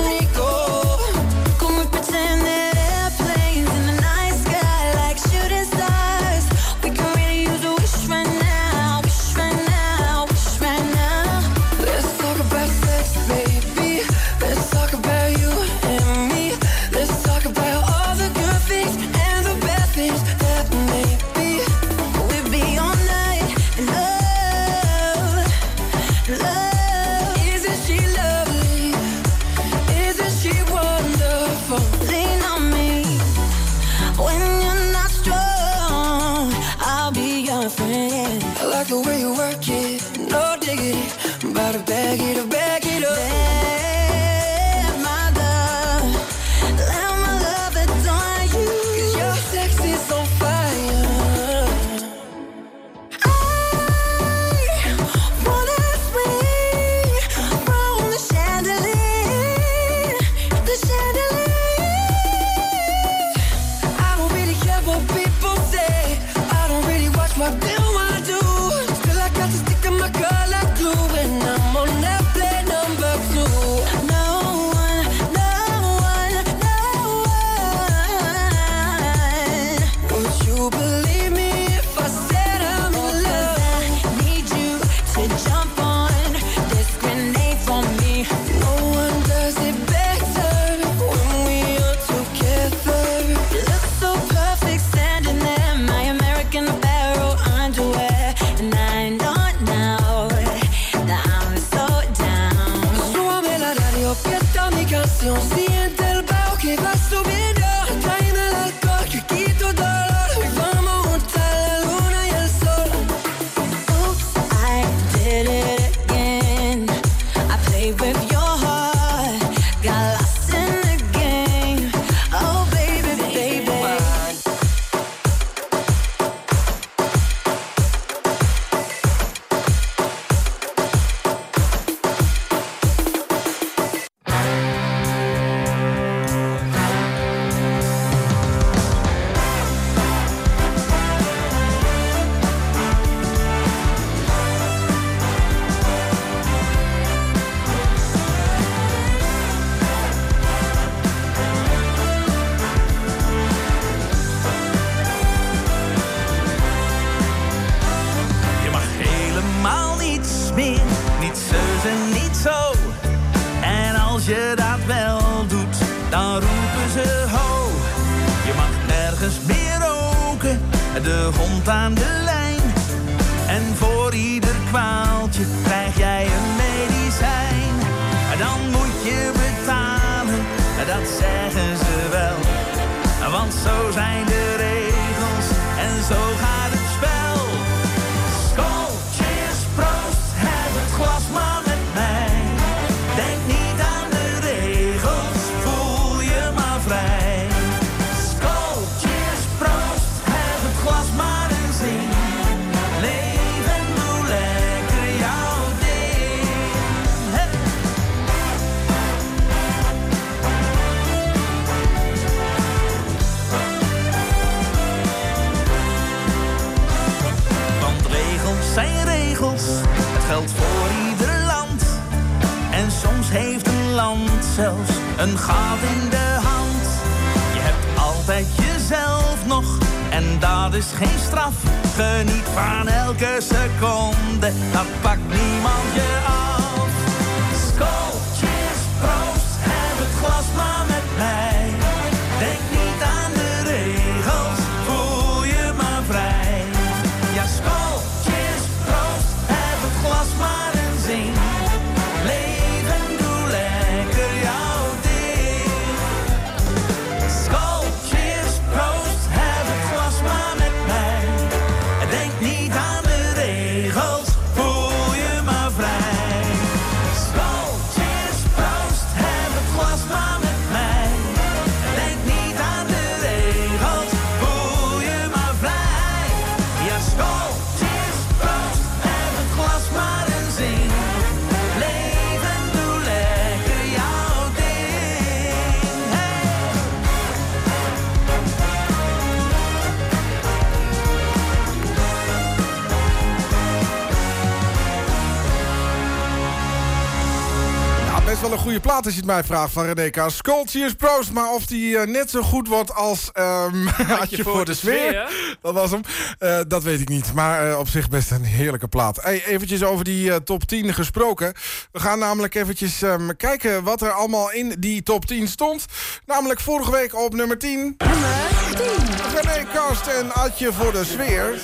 goede 298.71 298.89
plaat 298.89 299.05
als 299.05 299.15
je 299.15 299.21
het 299.21 299.31
mij 299.31 299.45
vraagt 299.45 299.73
van 299.73 299.85
René 299.85 300.11
K. 300.11 300.25
Sculptures 300.27 300.95
Proost, 300.95 301.33
maar 301.33 301.51
of 301.51 301.67
die 301.67 301.99
eh, 301.99 302.07
net 302.07 302.31
zo 302.31 302.43
goed 302.43 302.69
wordt 302.69 302.95
als 302.95 303.31
ehm 303.33 303.87
Had 304.19 304.31
je 304.31 304.43
voor 304.43 304.65
de 304.65 304.75
sfeer. 304.75 305.31
Dat 305.63 305.75
was 305.75 305.91
hem. 305.91 306.01
Eh, 306.39 306.61
dat 306.69 306.83
weet 306.83 307.01
ik 307.01 307.09
niet, 307.09 307.35
maar 307.35 307.71
eh, 307.71 307.79
op 307.79 307.89
zich 307.89 308.09
best 308.09 308.31
een 308.31 308.45
heerlijke 308.45 308.89
plaat. 308.89 309.23
Hey, 309.23 309.45
eventjes 309.45 309.83
over 309.83 310.05
die 310.05 310.43
top 310.43 310.65
10 310.65 310.95
gesproken. 310.95 311.53
We 311.93 312.01
gaan 312.01 312.19
namelijk 312.19 312.55
eventjes 312.55 313.03
ehm, 313.03 313.29
kijken 313.37 313.83
wat 313.83 314.03
er 314.03 314.13
allemaal 314.13 314.53
in 314.53 314.75
die 314.79 315.03
top 315.03 315.25
10 315.25 315.49
stond. 315.49 315.85
Namelijk 316.27 316.61
vorige 316.61 316.91
week 316.91 317.15
op 317.15 317.35
nummer 317.35 317.59
10. 317.59 317.97
Nummer 317.99 318.77
10. 318.77 319.41
René 319.41 319.67
Kast 319.73 320.07
en 320.07 320.33
Adje 320.33 320.73
voor 320.73 320.93
de 320.93 321.05
sfeer. 321.05 321.59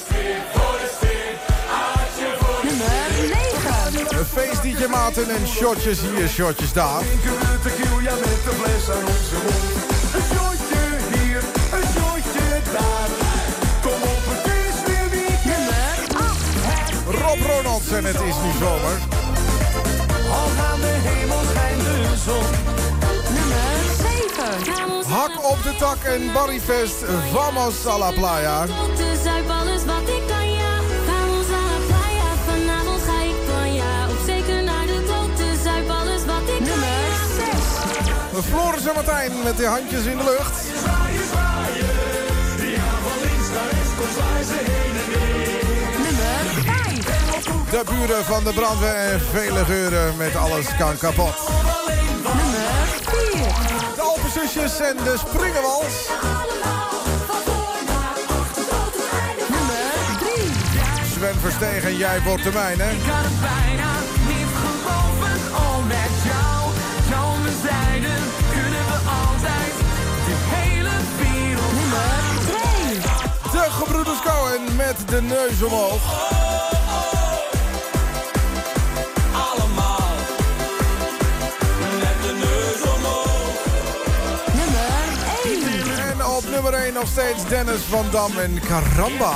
Een 4.18 4.24
feest 4.24 4.62
DJ 4.62 4.86
Maarten 4.86 5.30
en 5.30 5.46
shotjes 5.46 6.00
hier, 6.00 6.28
shotjes 6.28 6.72
daar. 6.72 7.02
Tequila 7.62 8.14
met 8.14 8.40
de 8.44 8.52
fles 8.60 8.96
aan 8.96 9.06
onze 9.06 9.36
mond. 9.44 9.64
Een 10.16 10.26
shotje 10.32 10.82
hier, 11.12 11.42
een 11.76 11.88
shotje 11.94 12.48
daar. 12.72 13.08
Kom 13.82 14.02
op, 14.12 14.22
het 14.32 14.46
is 14.46 14.78
weer 14.86 15.10
weekend. 15.10 15.70
Rob 17.20 17.40
Ronalds 17.50 17.90
en 17.90 18.04
het 18.04 18.20
is 18.20 18.36
nu 18.44 18.50
zomer. 18.58 18.96
Al 20.30 20.50
aan 20.70 20.80
de 20.80 20.96
hemel 21.08 21.42
schijnt 21.50 21.84
de 21.84 22.16
zon. 22.24 22.46
Nummer 23.36 23.68
7. 25.02 25.12
Hak 25.12 25.50
op 25.50 25.62
de 25.62 25.74
tak 25.78 26.02
en 26.04 26.32
Barryfest, 26.32 27.04
vamos 27.32 27.86
a 27.86 27.98
la 27.98 28.10
playa. 28.10 28.66
Tot 28.66 28.98
zuip 29.22 29.48
alles 29.48 29.84
wat 29.84 30.08
ik 30.08 30.35
Floris 38.42 38.86
en 38.86 38.94
Martijn 38.94 39.32
met 39.44 39.56
de 39.56 39.66
handjes 39.66 40.04
in 40.04 40.16
de 40.16 40.24
lucht. 40.24 40.62
Nummer 46.02 46.62
5. 46.64 47.70
De 47.70 47.82
buren 47.84 48.24
van 48.24 48.44
de 48.44 48.52
brandweer 48.52 49.20
vele 49.32 49.64
geuren 49.64 50.16
met 50.16 50.36
alles 50.36 50.76
kan 50.78 50.96
kapot. 50.98 51.34
Nummer 52.22 52.86
4. 53.32 53.94
De 53.94 54.02
Alpenzusjes 54.02 54.80
en 54.80 54.96
de 54.96 55.16
Springerwals. 55.18 56.08
Nummer 59.48 60.18
3. 60.18 60.52
Sven 61.12 61.40
Verstegen 61.40 61.88
en 61.88 61.96
jij 61.96 62.22
wordt 62.22 62.44
de 62.44 62.52
mijne. 62.52 62.84
Cohen 74.56 74.76
met 74.76 75.08
de 75.08 75.22
neus 75.22 75.62
omhoog. 75.62 76.02
allemaal 79.32 80.08
met 81.98 82.22
de 82.22 82.32
neus 82.32 82.94
omhoog. 82.94 83.64
Nummer 84.54 84.80
1. 85.44 86.10
En 86.10 86.26
op 86.26 86.44
nummer 86.50 86.72
1 86.72 86.92
nog 86.92 87.06
steeds 87.08 87.48
Dennis 87.48 87.80
van 87.80 88.06
Dam 88.10 88.38
en 88.38 88.60
Caramba. 88.60 89.34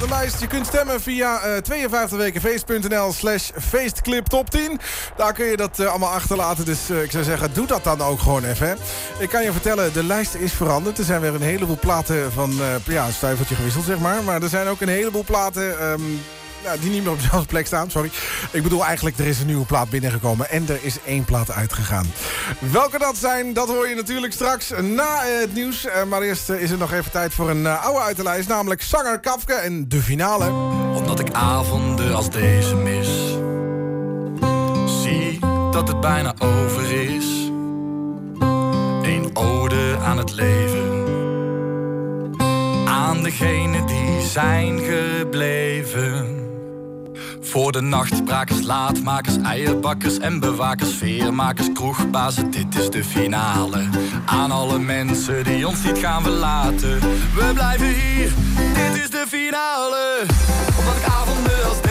De 0.00 0.08
lijst. 0.08 0.40
Je 0.40 0.46
kunt 0.46 0.66
stemmen 0.66 1.00
via 1.00 1.40
eh 1.40 1.56
52wekenfeest.nl 1.62 3.12
slash 3.12 3.50
feestclip 3.58 4.26
top 4.26 4.50
10. 4.50 4.80
Daar 5.16 5.32
kun 5.32 5.46
je 5.46 5.56
dat 5.56 5.78
eh, 5.78 5.86
allemaal 5.86 6.10
achterlaten. 6.12 6.64
Dus 6.64 6.90
eh, 6.90 7.02
ik 7.02 7.10
zou 7.10 7.24
zeggen, 7.24 7.54
doe 7.54 7.66
dat 7.66 7.84
dan 7.84 8.00
ook 8.00 8.20
gewoon 8.20 8.44
even. 8.44 8.68
Hè. 8.68 8.74
Ik 9.18 9.28
kan 9.28 9.42
je 9.42 9.52
vertellen, 9.52 9.92
de 9.92 10.04
lijst 10.04 10.34
is 10.34 10.52
veranderd. 10.52 10.98
Er 10.98 11.04
zijn 11.04 11.20
weer 11.20 11.34
een 11.34 11.42
heleboel 11.42 11.78
platen 11.78 12.32
van 12.32 12.50
eh, 12.50 12.94
ja, 12.94 13.06
een 13.06 13.12
stuiveltje 13.12 13.54
gewisseld, 13.54 13.84
zeg 13.84 13.98
maar. 13.98 14.22
Maar 14.22 14.42
er 14.42 14.48
zijn 14.48 14.68
ook 14.68 14.80
een 14.80 14.88
heleboel 14.88 15.24
platen... 15.24 15.78
ehm, 15.78 16.00
ja, 16.62 16.76
die 16.76 16.90
niet 16.90 17.02
meer 17.02 17.12
op 17.12 17.20
dezelfde 17.20 17.48
plek 17.48 17.66
staan, 17.66 17.90
sorry. 17.90 18.10
Ik 18.50 18.62
bedoel 18.62 18.84
eigenlijk, 18.84 19.18
er 19.18 19.26
is 19.26 19.40
een 19.40 19.46
nieuwe 19.46 19.66
plaat 19.66 19.90
binnengekomen 19.90 20.50
en 20.50 20.68
er 20.68 20.78
is 20.82 20.96
één 21.04 21.24
plaat 21.24 21.50
uitgegaan. 21.50 22.12
Welke 22.58 22.98
dat 22.98 23.16
zijn, 23.16 23.52
dat 23.52 23.68
hoor 23.68 23.88
je 23.88 23.94
natuurlijk 23.94 24.32
straks 24.32 24.70
na 24.82 25.24
eh, 25.24 25.40
het 25.40 25.54
nieuws. 25.54 25.86
Eh, 25.86 26.04
maar 26.04 26.22
eerst 26.22 26.50
eh, 26.50 26.62
is 26.62 26.70
er 26.70 26.78
nog 26.78 26.92
even 26.92 27.10
tijd 27.10 27.32
voor 27.34 27.50
een 27.50 27.66
oude 27.66 28.00
uit 28.00 28.16
de 28.16 28.22
lijst, 28.22 28.48
namelijk 28.48 28.82
zanger 28.82 29.20
Kafka 29.20 29.58
en 29.58 29.88
de 29.88 30.02
finale. 30.02 30.50
Omdat 30.94 31.20
ik 31.20 31.32
avonden 31.32 32.14
als 32.14 32.30
deze 32.30 32.74
mis. 32.74 33.08
Zie 35.02 35.38
dat 35.70 35.88
het 35.88 36.00
bijna 36.00 36.34
over 36.38 36.92
is. 36.92 37.26
Een 39.02 39.30
ode 39.34 39.96
aan 40.02 40.18
het 40.18 40.32
leven. 40.32 40.98
Aan 42.86 43.22
degenen 43.22 43.86
die 43.86 44.20
zijn 44.20 44.78
gebleven. 44.78 46.49
Voor 47.40 47.72
de 47.72 47.80
nachtbrakers, 47.80 48.62
laatmakers, 48.62 49.36
eierbakkers 49.42 50.18
en 50.18 50.40
bewakers, 50.40 50.94
veermakers, 50.94 51.72
kroegbazen, 51.72 52.50
dit 52.50 52.78
is 52.78 52.90
de 52.90 53.04
finale. 53.04 53.88
Aan 54.26 54.50
alle 54.50 54.78
mensen 54.78 55.44
die 55.44 55.68
ons 55.68 55.82
niet 55.82 55.98
gaan 55.98 56.22
verlaten. 56.22 57.00
We 57.34 57.50
blijven 57.54 57.86
hier, 57.86 58.32
dit 58.74 59.02
is 59.02 59.10
de 59.10 59.24
finale. 59.28 60.22
Omdat 60.78 60.96
ik 60.96 61.04
avonden 61.04 61.68
als 61.68 61.89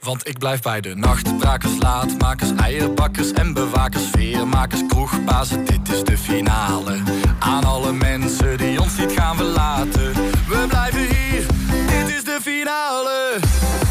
Want 0.00 0.28
ik 0.28 0.38
blijf 0.38 0.62
bij 0.62 0.80
de 0.80 0.94
nachtbrakers, 0.94 1.72
laatmakers, 1.78 2.50
eierbakkers 2.56 3.32
en 3.32 3.52
bewakers, 3.52 4.02
veermakers, 4.12 4.86
kroegbazen, 4.88 5.64
dit 5.64 5.88
is 5.92 6.04
de 6.04 6.18
finale. 6.18 7.02
Aan 7.38 7.64
alle 7.64 7.92
mensen 7.92 8.58
die 8.58 8.80
ons 8.80 8.96
niet 8.96 9.12
gaan 9.12 9.36
verlaten, 9.36 10.12
we 10.48 10.64
blijven 10.68 11.00
hier, 11.00 11.46
dit 11.86 12.16
is 12.16 12.24
de 12.24 12.38
finale. 12.42 13.38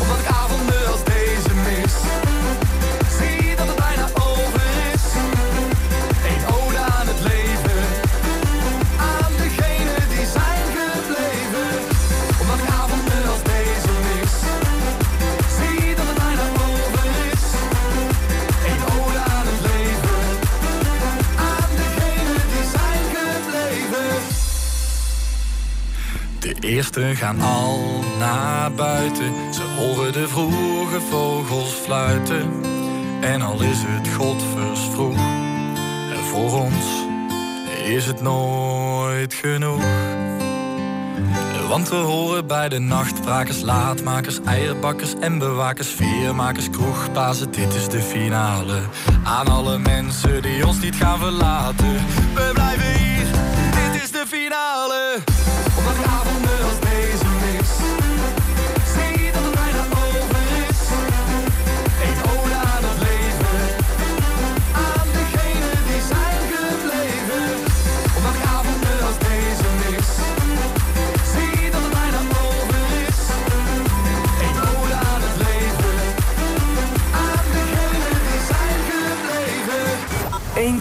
Omdat 0.02 0.20
ik 0.20 0.28
avonden 0.28 0.79
eersten 26.64 27.16
gaan 27.16 27.42
al 27.42 27.80
naar 28.20 28.72
buiten. 28.72 29.54
Ze 29.54 29.64
horen 29.64 30.14
de 30.14 30.28
vroege 30.28 31.02
vogels 31.10 31.72
fluiten. 31.72 32.52
En 33.22 33.42
al 33.42 33.62
is 33.62 33.78
het 33.86 34.08
godversvroeg. 34.08 35.18
En 36.12 36.24
voor 36.24 36.60
ons 36.60 36.86
is 37.84 38.06
het 38.06 38.22
nooit 38.22 39.34
genoeg. 39.34 39.84
Want 41.70 41.90
we 41.90 41.96
horen 41.96 42.48
bij 42.48 42.70
de 42.70 42.80
nachtbrakers, 42.80 43.62
laatmakers, 43.62 44.40
eierbakkers 44.46 45.14
en 45.20 45.38
bewakers, 45.38 45.88
veermakers, 45.88 46.70
kroegbazen. 46.70 47.52
Dit 47.52 47.74
is 47.74 47.88
de 47.88 48.02
finale. 48.02 48.80
Aan 49.24 49.48
alle 49.48 49.78
mensen 49.78 50.42
die 50.42 50.68
ons 50.68 50.80
niet 50.82 50.96
gaan 50.96 51.20
verlaten. 51.20 51.94
We 52.34 52.50
blijven 52.54 52.94
hier, 52.94 53.26
dit 53.92 54.04
is 54.04 54.12
de 54.12 54.24
finale. 54.28 55.20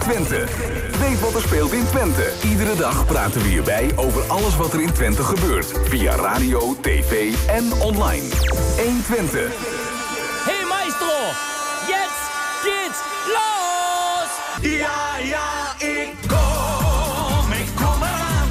Twente. 0.08 0.44
Weet 0.98 1.20
wat 1.20 1.34
er 1.34 1.40
speelt 1.40 1.72
in 1.72 1.86
Twente. 1.86 2.32
Iedere 2.44 2.76
dag 2.76 3.06
praten 3.06 3.42
we 3.42 3.48
hierbij 3.48 3.90
over 3.96 4.22
alles 4.22 4.56
wat 4.56 4.72
er 4.72 4.80
in 4.80 4.92
Twente 4.92 5.22
gebeurt. 5.22 5.72
Via 5.88 6.14
radio, 6.14 6.76
tv 6.80 7.34
en 7.46 7.72
online. 7.72 8.28
1 8.76 9.02
Twente. 9.04 9.46
Hey 10.48 10.64
maestro, 10.68 11.16
jetzt 11.86 12.22
geht's 12.62 13.00
los! 13.36 14.30
Ja, 14.70 15.18
ja, 15.22 15.86
ik 15.86 16.12
kom, 16.26 17.52
ik 17.52 17.68
kom 17.76 18.02
eraan. 18.02 18.50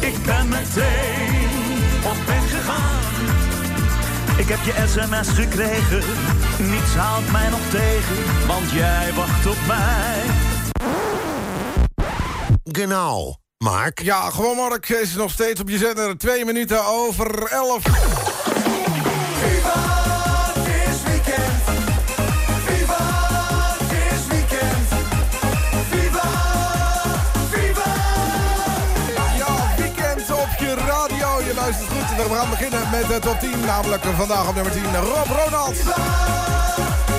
Ik 0.00 0.22
ben 0.24 0.48
meteen 0.48 1.78
op 2.04 2.26
weg 2.26 2.50
gegaan. 2.50 3.04
Ik 4.36 4.48
heb 4.48 4.62
je 4.64 4.84
sms 4.86 5.28
gekregen, 5.28 6.02
niets 6.58 6.94
houdt 6.94 7.32
mij 7.32 7.48
nog 7.48 7.70
tegen, 7.70 8.46
want 8.46 8.70
jij 8.70 9.12
wacht 9.14 9.46
op 9.46 9.58
mij. 9.66 10.45
Genau. 12.72 13.34
Mark? 13.58 14.02
Ja, 14.02 14.30
gewoon 14.30 14.56
Mark 14.56 14.88
is 14.88 15.14
nog 15.14 15.30
steeds 15.30 15.60
op 15.60 15.68
je 15.68 15.78
zender. 15.78 16.18
Twee 16.18 16.44
minuten 16.44 16.84
over 16.86 17.44
elf. 17.44 17.82
Viva, 17.82 19.74
het 20.54 20.66
is 20.66 21.02
weekend. 21.02 21.62
Viva, 22.66 22.98
weekend. 24.28 24.88
Viva, 25.90 26.28
viva. 27.50 27.94
Ja, 29.36 29.74
weekend 29.76 30.30
op 30.30 30.48
je 30.58 30.74
radio. 30.74 31.40
Je 31.46 31.54
luistert 31.54 31.88
goed. 31.88 32.26
We 32.28 32.34
gaan 32.34 32.50
beginnen 32.50 32.90
met 32.90 33.06
de 33.06 33.18
top 33.18 33.40
10. 33.40 33.60
Namelijk 33.60 34.04
vandaag 34.04 34.48
op 34.48 34.54
nummer 34.54 34.72
10 34.72 34.82
Rob 34.96 35.26
Ronald. 35.26 35.76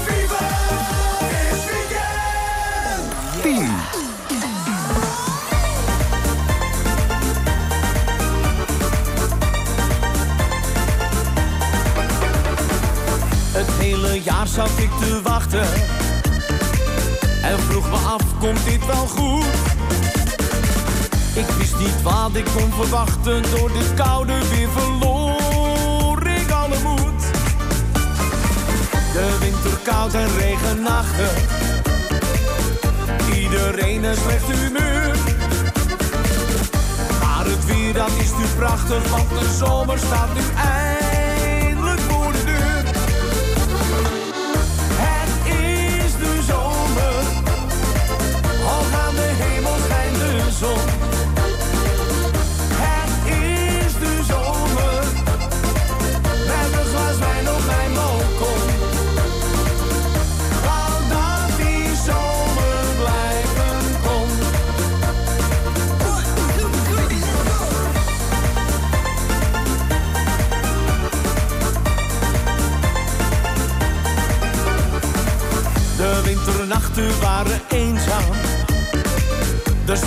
Viva, 0.06 0.46
het 1.24 1.58
is 1.58 1.66
weekend. 1.72 3.42
10. 3.42 4.07
Het 13.68 13.76
hele 13.86 14.22
jaar 14.22 14.48
zat 14.48 14.70
ik 14.78 14.90
te 15.00 15.22
wachten. 15.24 15.68
En 17.42 17.60
vroeg 17.60 17.90
me 17.90 17.96
af, 17.96 18.22
komt 18.40 18.66
dit 18.66 18.86
wel 18.86 19.08
goed? 19.08 19.46
Ik 21.34 21.46
wist 21.58 21.78
niet 21.78 22.02
wat 22.04 22.36
ik 22.36 22.46
kon 22.56 22.72
verwachten. 22.72 23.44
Door 23.56 23.72
dit 23.72 23.94
koude 23.94 24.34
weer 24.34 24.70
verloor 24.70 26.28
ik 26.28 26.52
alle 26.52 26.80
moed. 26.84 27.22
De 29.14 29.38
winter 29.40 29.78
koud 29.84 30.14
en 30.14 30.38
regenachtig. 30.38 31.32
Iedereen 33.36 34.04
een 34.04 34.16
slecht 34.16 34.52
humeur. 34.52 35.16
Maar 37.22 37.46
het 37.46 37.66
weer 37.66 37.94
dat 37.94 38.12
is 38.20 38.32
nu 38.38 38.46
prachtig, 38.58 39.10
want 39.10 39.30
de 39.30 39.56
zomer 39.58 39.98
staat 39.98 40.34
nu 40.34 40.42
eindelijk 40.56 41.07
Het 50.60 50.70
is 53.26 53.94
de 53.94 54.24
zomer, 54.28 55.04
met 56.48 56.80
een 56.80 56.86
glas 56.86 57.18
wijn 57.18 57.50
op 57.50 57.66
mijn 57.66 57.94
balkon. 57.94 58.62
Wou 60.66 61.08
dat 61.10 61.58
die 61.58 61.96
zomer 62.06 62.86
blijven 62.98 64.02
kon. 64.04 64.30
De 75.98 76.22
winternachten 76.24 77.20
waren 77.20 77.67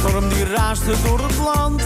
storm 0.01 0.28
die 0.28 0.44
raasde 0.44 0.94
door 1.05 1.20
het 1.20 1.36
land. 1.36 1.82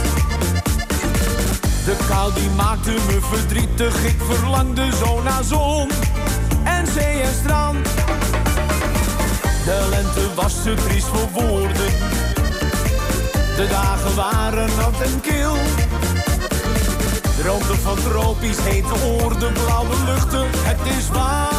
De 1.84 1.96
kou 2.08 2.32
die 2.34 2.50
maakte 2.50 2.90
me 2.90 3.18
verdrietig. 3.20 4.04
Ik 4.04 4.16
verlangde 4.28 4.88
zo 5.04 5.22
naar 5.22 5.44
zon 5.44 5.90
en 6.64 6.86
zee 6.86 7.20
en 7.20 7.34
strand. 7.34 7.88
De 9.64 9.86
lente 9.90 10.34
was 10.34 10.62
te 10.62 10.74
triest 10.74 11.06
voor 11.06 11.28
woorden. 11.32 11.92
De 13.56 13.66
dagen 13.70 14.14
waren 14.14 14.68
nat 14.76 15.00
en 15.00 15.20
kil. 15.20 15.56
Droomde 17.38 17.74
van 17.82 17.96
tropisch 18.10 18.60
hete 18.60 18.94
oorden, 19.04 19.52
blauwe 19.52 19.94
luchten. 20.06 20.46
Het 20.52 20.96
is 20.98 21.08
warmte 21.08 21.53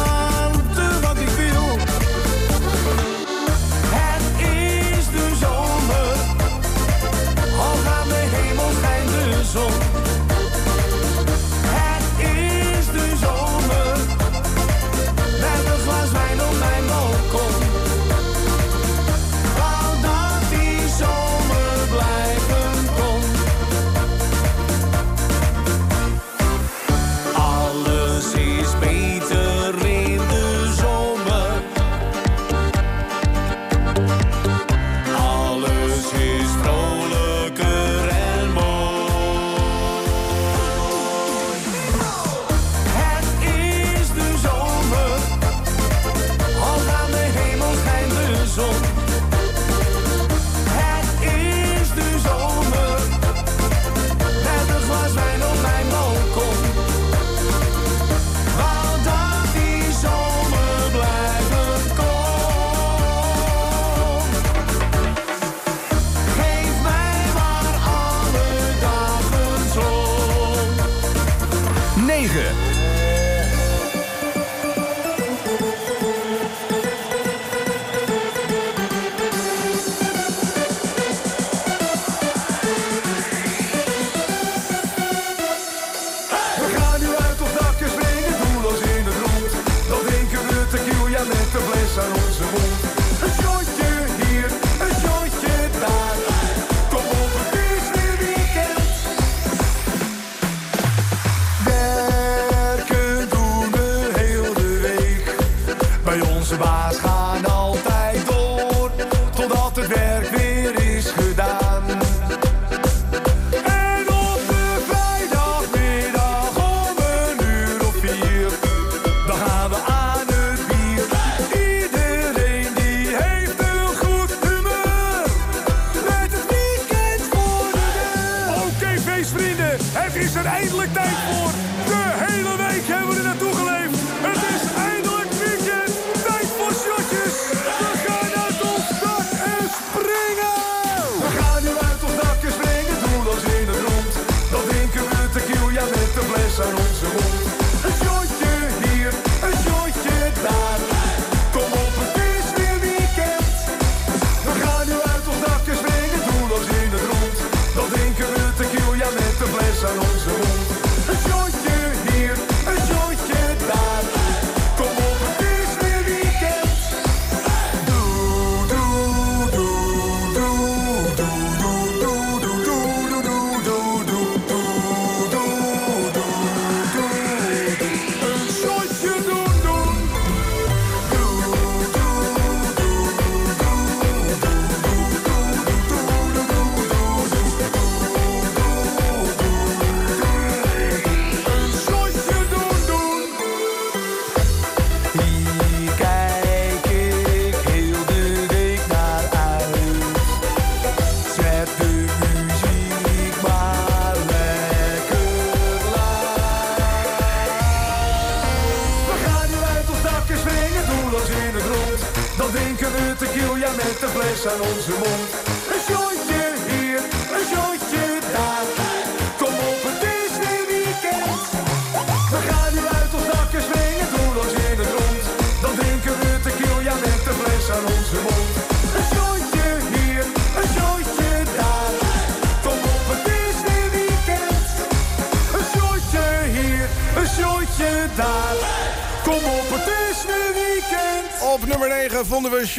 zon. 9.56 9.85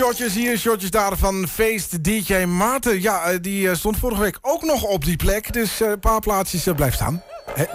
Shotjes 0.08 0.34
hier, 0.34 0.58
shotjes 0.58 0.92
daar 0.92 1.18
van 1.18 1.48
Feest 1.48 2.04
DJ 2.04 2.36
Maarten. 2.36 3.02
Ja, 3.02 3.24
eh, 3.24 3.38
die 3.42 3.70
eh, 3.70 3.76
stond 3.76 3.98
vorige 3.98 4.22
week 4.22 4.38
ook 4.42 4.64
nog 4.64 4.84
op 4.84 5.06
die 5.06 5.16
plek. 5.16 5.54
Dus 5.54 5.82
eh, 5.82 5.90
een 5.90 6.00
paar 6.00 6.20
plaatsjes 6.20 6.68
blijft 6.76 6.96
staan. 6.96 7.24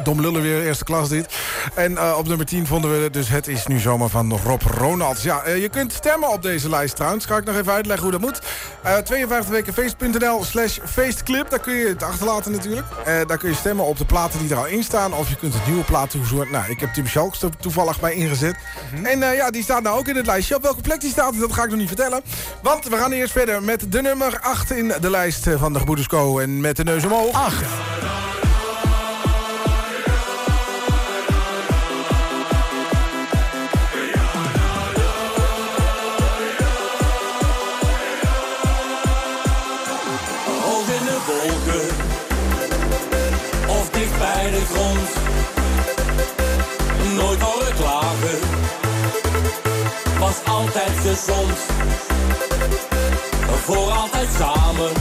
Dom 0.04 0.20
lullen 0.20 0.42
weer, 0.42 0.66
eerste 0.66 0.84
klas 0.84 1.08
dit. 1.08 1.34
En 1.74 2.00
op 2.14 2.28
nummer 2.28 2.46
10 2.46 2.66
vonden 2.66 3.02
we 3.02 3.10
dus 3.10 3.28
Het 3.28 3.48
is 3.48 3.66
nu 3.66 3.78
zomaar 3.78 4.08
van 4.08 4.38
Rob 4.44 4.62
Ronalds. 4.62 5.22
Ja, 5.22 5.48
je 5.48 5.68
kunt 5.68 5.92
stemmen 5.92 6.28
op 6.28 6.42
deze 6.42 6.68
lijst 6.68 6.96
trouwens. 6.96 7.24
Ga 7.24 7.36
ik 7.36 7.44
nog 7.44 7.56
even 7.56 7.72
uitleggen 7.72 8.02
hoe 8.02 8.12
dat 8.12 8.20
moet. 8.20 8.40
Eh 8.82 8.96
52wekenfeest.nl 8.96 10.44
slash 10.44 10.78
feestclip. 10.84 11.50
Daar 11.50 11.58
kun 11.58 11.74
je 11.74 11.86
het 11.86 12.02
achterlaten 12.02 12.52
natuurlijk. 12.52 12.86
Eh, 13.04 13.20
daar 13.26 13.38
kun 13.38 13.48
je 13.48 13.54
stemmen 13.54 13.84
op 13.84 13.98
de 13.98 14.04
platen 14.04 14.38
die 14.40 14.50
er 14.50 14.56
al 14.56 14.66
in 14.66 14.82
staan. 14.82 15.14
Of 15.14 15.28
je 15.28 15.36
kunt 15.36 15.54
het 15.54 15.66
nieuwe 15.66 15.84
plaat 15.84 16.10
toevoegen. 16.10 16.50
Nou, 16.50 16.70
ik 16.70 16.80
heb 16.80 16.92
Tim 16.92 17.06
Schalks 17.06 17.42
er 17.42 17.56
toevallig 17.56 18.00
bij 18.00 18.14
ingezet. 18.14 18.56
En 19.02 19.22
eh, 19.22 19.36
ja, 19.36 19.50
die 19.50 19.62
staat 19.62 19.82
nou 19.82 19.98
ook 19.98 20.08
in 20.08 20.16
het 20.16 20.26
lijstje. 20.26 20.56
Op 20.56 20.62
welke 20.62 20.80
plek 20.80 21.00
die 21.00 21.10
staat, 21.10 21.38
dat 21.38 21.52
ga 21.52 21.62
ik 21.62 21.70
nog 21.70 21.78
niet 21.78 21.88
vertellen. 21.88 22.22
Want 22.62 22.88
we 22.88 22.96
gaan 22.96 23.12
eerst 23.12 23.32
verder 23.32 23.62
met 23.62 23.92
de 23.92 24.00
nummer 24.00 24.38
8 24.40 24.70
in 24.70 24.92
de 25.00 25.10
lijst 25.10 25.46
eh, 25.46 25.58
van 25.58 25.72
de 25.72 25.78
Gebroeders 25.78 26.08
Co. 26.08 26.38
En 26.38 26.60
met 26.60 26.76
de 26.76 26.84
neus 26.84 27.04
omhoog. 27.04 27.34
8. 27.34 27.64
Was 50.32 50.54
altijd 50.54 50.90
gezond. 50.90 51.58
Voor 53.64 53.90
altijd 53.90 54.28
samen 54.38 54.92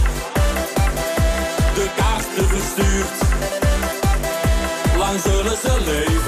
de 1.74 1.90
kaarten 1.96 2.48
verstuurd. 2.48 3.18
Lang 4.98 5.20
zullen 5.20 5.58
ze 5.58 5.82
leven. 5.86 6.21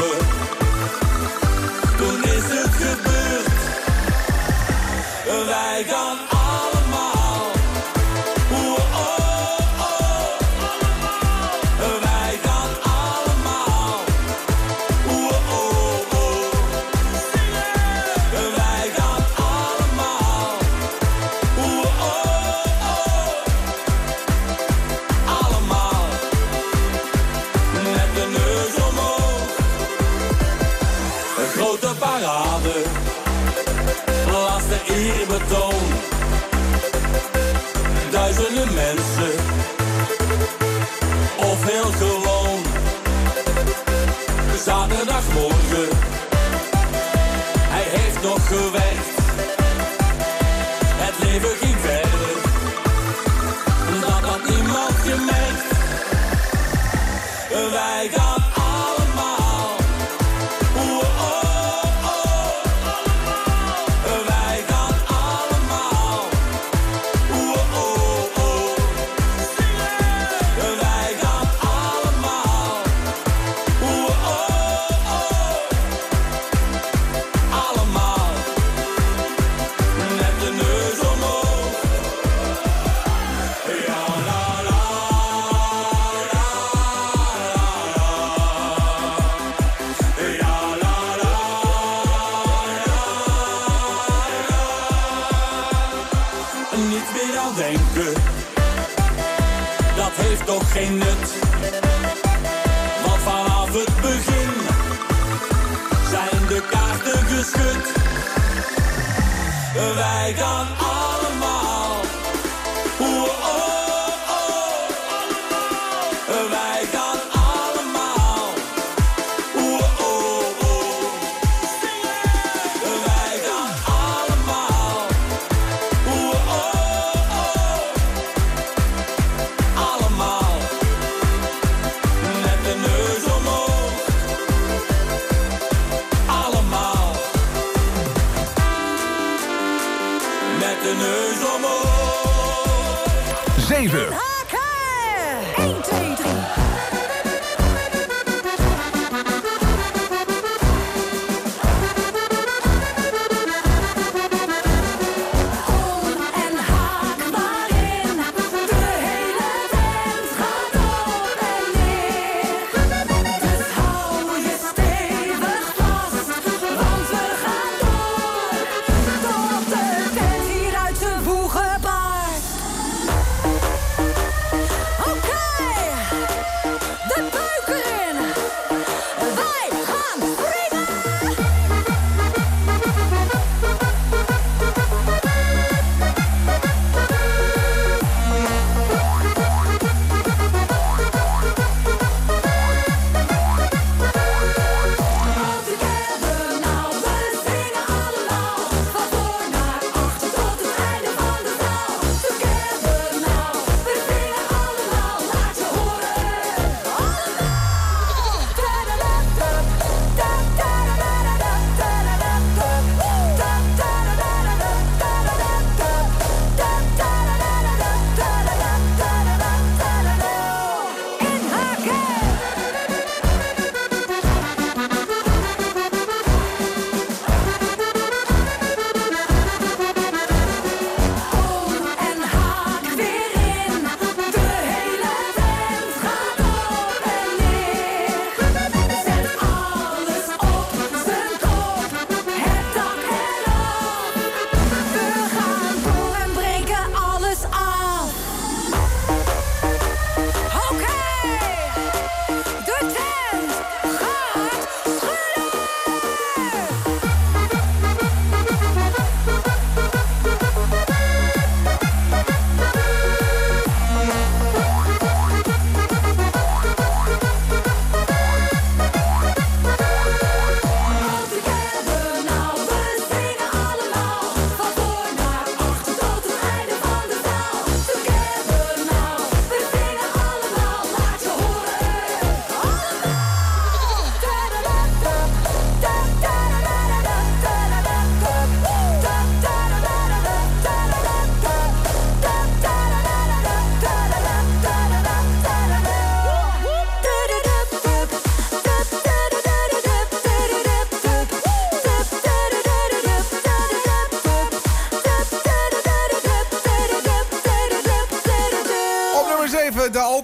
Wij 110.14 110.34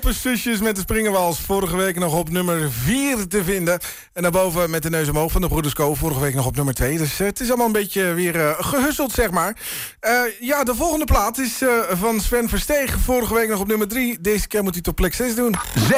Alpenzusjes 0.09 0.59
met 0.59 0.75
de 0.75 0.81
springenwals. 0.81 1.39
Vorige 1.39 1.75
week 1.75 1.99
nog 1.99 2.15
op 2.15 2.29
nummer 2.29 2.71
4 2.71 3.27
te 3.27 3.43
vinden. 3.43 3.79
En 4.13 4.21
daarboven 4.21 4.69
met 4.69 4.83
de 4.83 4.89
neus 4.89 5.09
omhoog 5.09 5.31
van 5.31 5.41
de 5.41 5.47
Broeders 5.47 5.73
Co. 5.73 5.95
Vorige 5.95 6.19
week 6.19 6.33
nog 6.33 6.45
op 6.45 6.55
nummer 6.55 6.73
2. 6.73 6.97
Dus 6.97 7.19
eh, 7.19 7.27
het 7.27 7.39
is 7.39 7.47
allemaal 7.47 7.65
een 7.65 7.71
beetje 7.71 8.13
weer 8.13 8.35
eh, 8.35 8.55
gehusseld, 8.59 9.11
zeg 9.11 9.31
maar. 9.31 9.57
Eh, 9.99 10.19
ja, 10.39 10.63
de 10.63 10.75
volgende 10.75 11.05
plaat 11.05 11.37
is 11.37 11.61
eh, 11.61 11.69
van 11.91 12.21
Sven 12.21 12.49
Versteeg. 12.49 12.97
Vorige 12.99 13.33
week 13.33 13.49
nog 13.49 13.59
op 13.59 13.67
nummer 13.67 13.87
3. 13.87 14.21
Deze 14.21 14.47
keer 14.47 14.63
moet 14.63 14.73
hij 14.73 14.83
op 14.89 14.95
plek 14.95 15.13
6 15.13 15.35
doen. 15.35 15.55
6. 15.75 15.89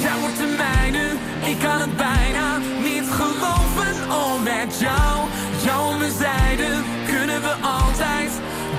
Jij 0.00 0.18
wordt 0.20 0.36
de 0.36 0.54
mijne, 0.56 1.12
ik 1.50 1.58
kan 1.58 1.80
het 1.80 1.96
bijna 1.96 2.58
niet 2.82 3.10
geloven. 3.10 4.10
Oh, 4.10 4.42
met 4.42 4.78
jou, 4.78 5.28
jou 5.64 5.92
aan 5.92 5.98
mijn 5.98 6.12
zijde, 6.18 6.82
kunnen 7.06 7.40
we 7.40 7.52
altijd 7.62 8.30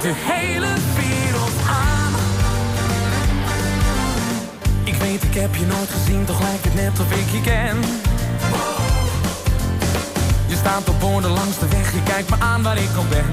de 0.01 0.11
hele 0.15 0.73
wereld 0.95 1.06
Ik 5.21 5.33
heb 5.33 5.55
je 5.55 5.65
nooit 5.65 5.89
gezien, 5.89 6.25
toch 6.25 6.41
lijkt 6.41 6.63
het 6.63 6.73
net 6.73 6.99
of 6.99 7.11
ik 7.11 7.29
je 7.31 7.41
ken. 7.41 7.79
Je 10.47 10.55
staat 10.55 10.89
op 10.89 10.99
borden 10.99 11.31
langs 11.31 11.59
de 11.59 11.67
weg, 11.67 11.93
je 11.93 12.03
kijkt 12.03 12.29
me 12.29 12.35
aan 12.39 12.63
waar 12.63 12.77
ik 12.77 12.95
al 12.97 13.05
ben. 13.09 13.25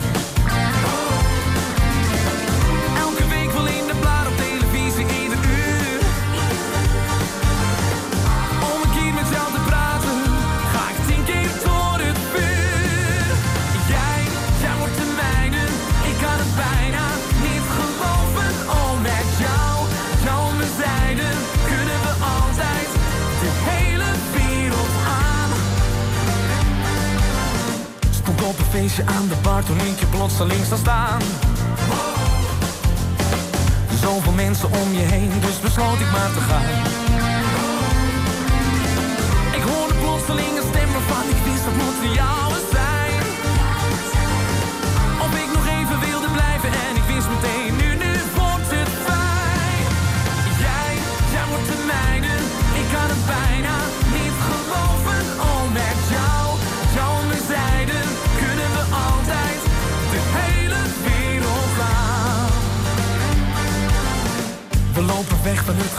Feestje 28.81 29.07
aan 29.07 29.29
de 29.29 29.35
bar 29.43 29.65
toen 29.65 29.79
ik 29.79 29.99
je 29.99 30.07
plotseling 30.07 30.65
zag 30.65 30.79
staan. 30.79 31.21
Zoveel 34.03 34.33
mensen 34.33 34.69
om 34.69 34.93
je 34.93 35.05
heen, 35.15 35.31
dus 35.41 35.61
besloot 35.61 36.01
ik 36.01 36.11
maar 36.11 36.33
te 36.37 36.41
gaan. 36.49 36.69
Ik 39.59 39.63
hoorde 39.63 39.95
plotseling 39.95 40.57
een 40.59 40.69
stem 40.73 40.91
waarvan 40.93 41.25
ik 41.35 41.41
wist 41.45 41.65
dat 41.65 41.75
moet 41.75 41.97
van 42.03 42.13
jou 42.13 42.54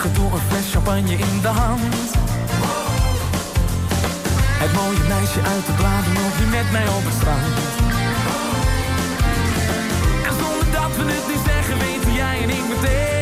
gedoe, 0.05 0.31
een 0.31 0.39
fles 0.49 0.71
champagne 0.71 1.11
in 1.11 1.41
de 1.41 1.47
hand. 1.47 1.95
Het 4.63 4.73
mooie 4.73 5.03
meisje 5.07 5.41
uit 5.53 5.65
de 5.65 5.71
bladen 5.71 6.13
loopt 6.13 6.39
nu 6.39 6.45
met 6.45 6.71
mij 6.71 6.87
op 6.87 7.03
het 7.09 7.13
strand. 7.19 7.55
En 10.27 10.33
zonder 10.41 10.67
dat 10.79 10.91
we 10.97 11.03
het 11.13 11.25
nu 11.29 11.35
zeggen, 11.45 11.77
weten 11.77 12.13
jij 12.13 12.37
en 12.43 12.49
ik 12.49 12.65
meteen. 12.69 13.14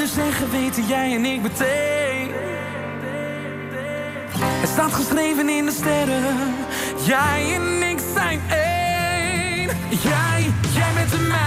Nu 0.00 0.06
zeggen, 0.06 0.50
weten 0.50 0.86
jij 0.86 1.14
en 1.14 1.24
ik 1.24 1.42
meteen. 1.42 2.30
Het 4.34 4.68
staat 4.68 4.92
geschreven 4.92 5.48
in 5.48 5.64
de 5.64 5.72
sterren. 5.72 6.54
Jij 7.04 7.54
en 7.54 7.88
ik 7.90 7.98
zijn 8.14 8.40
één. 8.50 9.68
Jij, 9.88 10.52
jij 10.72 10.92
met 10.94 11.10
de 11.10 11.18
mijne. 11.18 11.39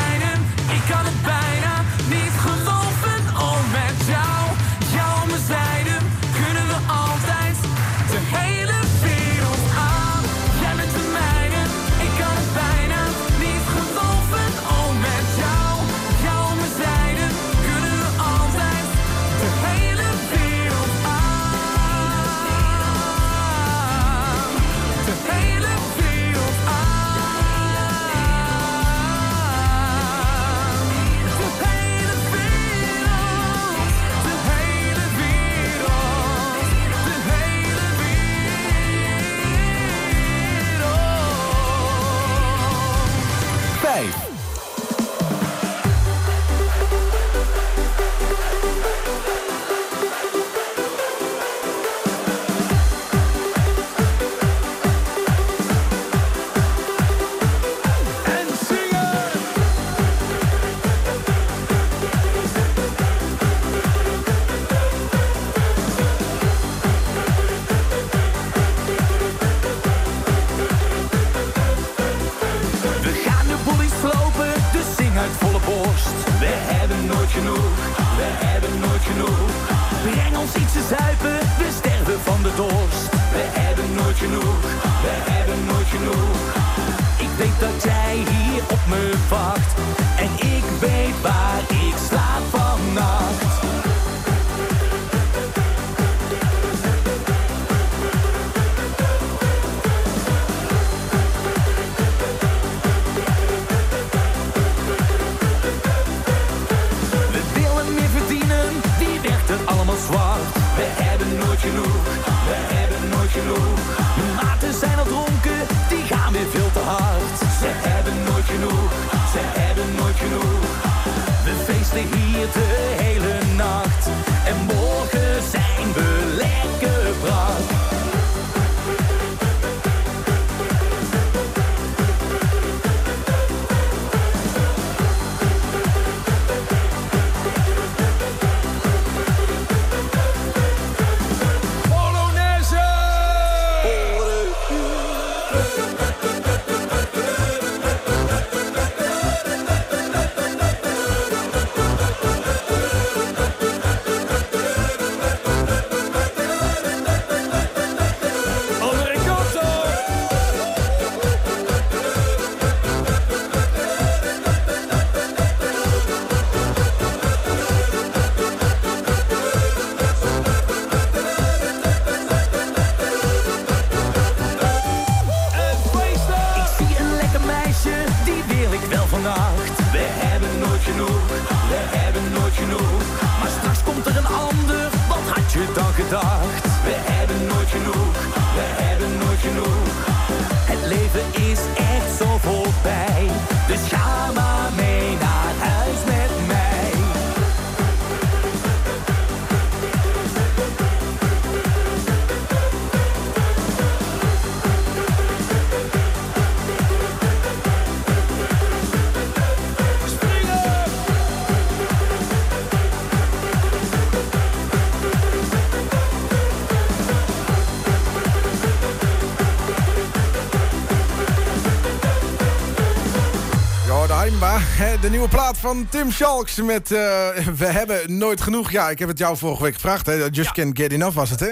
De 225.02 225.10
nieuwe 225.10 225.28
plaat 225.28 225.57
van 225.57 225.88
Tim 225.90 226.11
Schalks 226.11 226.56
met 226.56 226.91
eh, 226.91 226.99
We 227.57 227.65
hebben 227.65 228.18
nooit 228.18 228.41
genoeg. 228.41 228.72
Ja, 228.72 228.90
ik 228.90 228.99
heb 228.99 229.07
het 229.07 229.18
jou 229.18 229.38
vorige 229.38 229.64
week 229.64 229.74
gevraagd. 229.74 230.06
Hè? 230.06 230.14
Just 230.32 230.52
Can't 230.52 230.78
Get 230.80 230.91
Enough 230.91 231.15
was 231.15 231.30
het, 231.30 231.40
hè? 231.40 231.49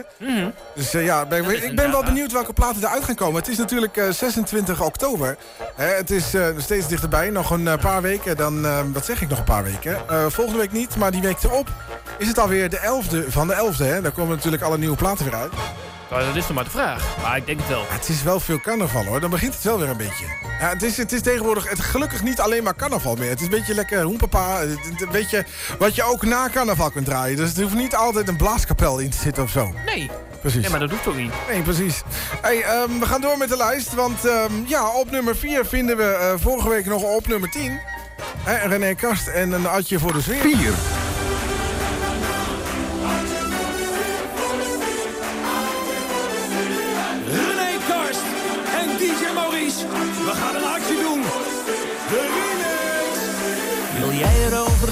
Dus 0.75 0.93
eh, 0.93 1.03
ja, 1.05 1.25
ben- 1.25 1.63
ik 1.63 1.75
ben 1.75 1.91
wel 1.91 2.03
benieuwd 2.03 2.31
welke 2.31 2.53
platen 2.53 2.83
eruit 2.83 3.03
gaan 3.03 3.15
komen. 3.15 3.35
Het 3.41 3.47
is 3.49 3.57
natuurlijk 3.57 3.97
eh, 3.97 4.09
26 4.09 4.81
oktober. 4.81 5.37
Hè, 5.75 5.85
het 5.95 6.11
is 6.11 6.33
eh, 6.33 6.45
steeds 6.57 6.87
dichterbij. 6.87 7.29
Nog 7.29 7.49
een 7.49 7.67
eh, 7.67 7.77
paar 7.77 8.01
weken. 8.01 8.37
Dan, 8.37 8.65
eh, 8.65 8.79
wat 8.93 9.05
zeg 9.05 9.21
ik 9.21 9.29
nog 9.29 9.37
een 9.37 9.43
paar 9.43 9.63
weken? 9.63 9.97
Eh, 10.09 10.25
volgende 10.29 10.59
week 10.59 10.71
niet, 10.71 10.95
maar 10.95 11.11
die 11.11 11.21
week 11.21 11.43
erop 11.43 11.67
is 12.17 12.27
het 12.27 12.39
alweer 12.39 12.69
de 12.69 12.77
11e 12.79 13.31
van 13.31 13.47
de 13.47 13.53
11e. 13.53 13.83
Hè? 13.85 14.01
Daar 14.01 14.11
komen 14.11 14.35
natuurlijk 14.35 14.63
alle 14.63 14.77
nieuwe 14.77 14.95
platen 14.95 15.25
weer 15.25 15.35
uit. 15.35 15.51
Nou, 16.11 16.25
dat 16.25 16.35
is 16.35 16.41
nog 16.47 16.53
maar 16.53 16.63
de 16.63 16.69
vraag. 16.69 17.17
Maar 17.21 17.37
ik 17.37 17.45
denk 17.45 17.59
het 17.59 17.67
wel. 17.67 17.85
Het 17.87 18.09
is 18.09 18.23
wel 18.23 18.39
veel 18.39 18.59
carnaval 18.59 19.05
hoor. 19.05 19.19
Dan 19.19 19.29
begint 19.29 19.53
het 19.53 19.63
wel 19.63 19.79
weer 19.79 19.89
een 19.89 19.97
beetje. 19.97 20.25
Ja, 20.59 20.69
het, 20.69 20.83
is, 20.83 20.97
het 20.97 21.11
is 21.11 21.21
tegenwoordig 21.21 21.69
het, 21.69 21.79
gelukkig 21.79 22.23
niet 22.23 22.39
alleen 22.39 22.63
maar 22.63 22.75
carnaval 22.75 23.15
meer. 23.15 23.29
Het 23.29 23.39
is 23.39 23.45
een 23.45 23.51
beetje 23.51 23.73
lekker 23.73 24.01
hoempapa. 24.01 24.59
Het- 24.59 24.69
het- 24.89 25.01
Een 25.01 25.09
beetje 25.11 25.45
wat 25.79 25.95
je 25.95 26.03
ook 26.03 26.23
na 26.25 26.49
carnaval 26.53 26.91
kunt 26.91 27.05
draaien. 27.05 27.37
Dus 27.37 27.55
er 27.55 27.61
hoeft 27.63 27.75
niet 27.75 27.95
altijd 27.95 28.27
een 28.27 28.35
blaaskapel 28.35 28.99
in 28.99 29.09
te 29.09 29.17
zitten 29.17 29.43
of 29.43 29.49
zo. 29.49 29.73
Nee. 29.85 30.09
Precies. 30.41 30.61
Nee, 30.61 30.69
maar 30.69 30.79
dat 30.79 30.89
hoeft 30.89 31.07
ook 31.07 31.15
niet. 31.15 31.31
Nee, 31.49 31.61
precies. 31.61 32.01
Hey, 32.41 32.61
ehm, 32.63 32.99
we 32.99 33.05
gaan 33.05 33.21
door 33.21 33.37
met 33.37 33.49
de 33.49 33.57
lijst. 33.57 33.93
Want 33.93 34.25
ehm, 34.25 34.51
ja, 34.65 34.87
op 34.89 35.11
nummer 35.11 35.35
4 35.35 35.65
vinden 35.65 35.97
we 35.97 36.03
eh, 36.03 36.33
vorige 36.37 36.69
week 36.69 36.85
nog 36.85 37.01
op 37.03 37.27
nummer 37.27 37.49
10. 37.49 37.79
Hè, 38.43 38.67
René 38.67 38.93
Kast 38.95 39.27
en 39.27 39.51
een 39.51 39.67
atje 39.67 39.99
voor 39.99 40.13
de 40.13 40.21
sfeer. 40.21 40.41
4. 40.41 40.71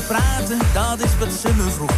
Dat 0.10 1.00
is 1.00 1.18
wat 1.20 1.32
ze 1.42 1.54
me 1.56 1.70
vroeg. 1.70 1.92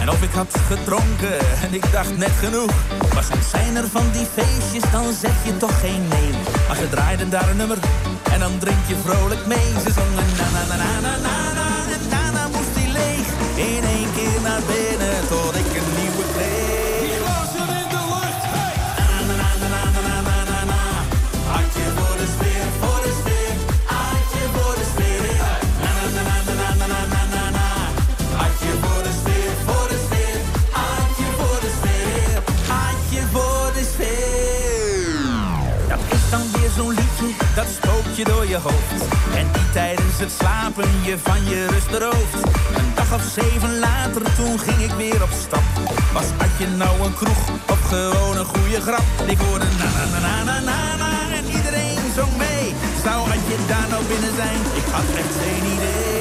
En 0.00 0.08
of 0.10 0.22
ik 0.22 0.30
had 0.30 0.56
gedronken 0.66 1.38
en 1.62 1.74
ik 1.74 1.92
dacht 1.92 2.16
net 2.16 2.30
genoeg. 2.38 2.70
Maar 3.14 3.22
soms 3.22 3.50
zijn 3.50 3.76
er 3.76 3.88
van 3.88 4.10
die 4.12 4.26
feestjes, 4.34 4.90
dan 4.92 5.12
zeg 5.20 5.44
je 5.44 5.56
toch 5.56 5.80
geen 5.80 6.08
nee. 6.08 6.30
Maar 6.68 6.76
ze 6.76 6.88
draaiden 6.88 7.30
daar 7.30 7.48
een 7.50 7.56
nummer 7.56 7.78
en 8.32 8.38
dan 8.38 8.58
drink 8.58 8.86
je 8.86 8.96
vrolijk 9.04 9.46
mee. 9.46 9.72
Ze 9.84 9.92
zongen 9.92 10.26
na 10.36 10.48
na 10.52 10.76
na 10.76 11.00
na 11.00 11.16
na 11.16 11.52
na 11.52 11.65
door 38.24 38.46
je 38.46 38.56
hoofd. 38.56 39.02
En 39.34 39.46
die 39.52 39.70
tijdens 39.72 40.18
het 40.18 40.32
slapen 40.40 40.88
je 41.02 41.18
van 41.18 41.44
je 41.44 41.66
rust 41.66 41.90
berooft. 41.90 42.42
Een 42.76 42.94
dag 42.94 43.14
of 43.14 43.22
zeven 43.22 43.78
later, 43.78 44.22
toen 44.34 44.58
ging 44.58 44.80
ik 44.82 44.92
weer 44.96 45.22
op 45.22 45.30
stap. 45.44 45.66
Was 46.12 46.28
had 46.36 46.52
je 46.58 46.66
nou 46.66 47.00
een 47.00 47.14
kroeg 47.14 47.42
of 47.70 47.80
gewoon 47.88 48.36
een 48.36 48.44
goede 48.44 48.80
grap? 48.80 49.06
Ik 49.26 49.38
hoorde 49.38 49.66
na 49.78 49.90
na 50.12 50.18
na 50.18 50.44
na 50.44 50.60
na 50.60 50.60
na 50.60 50.96
na 50.96 51.34
en 51.38 51.46
iedereen 51.56 52.12
zong 52.16 52.36
mee. 52.36 52.74
Zou 53.04 53.28
had 53.28 53.42
je 53.50 53.56
daar 53.68 53.88
nou 53.90 54.04
binnen 54.04 54.34
zijn? 54.36 54.60
Ik 54.80 54.86
had 54.92 55.08
echt 55.20 55.34
geen 55.42 55.64
idee. 55.74 56.15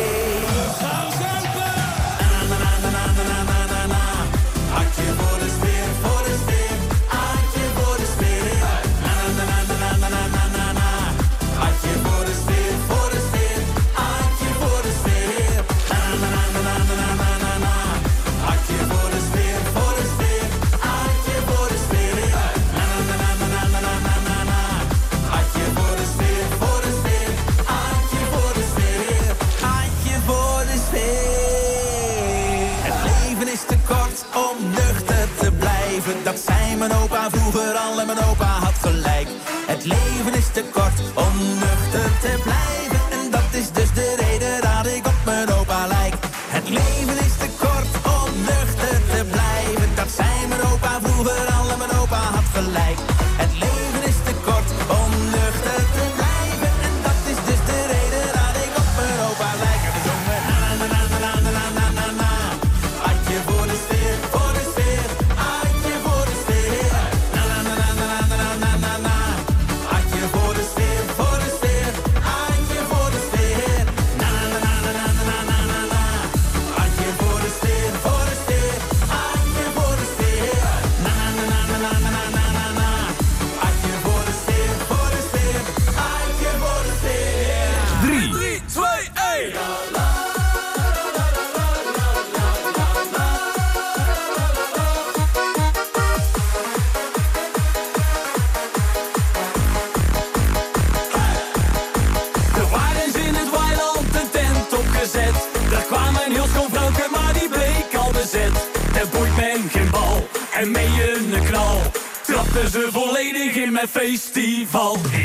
In 114.16 115.24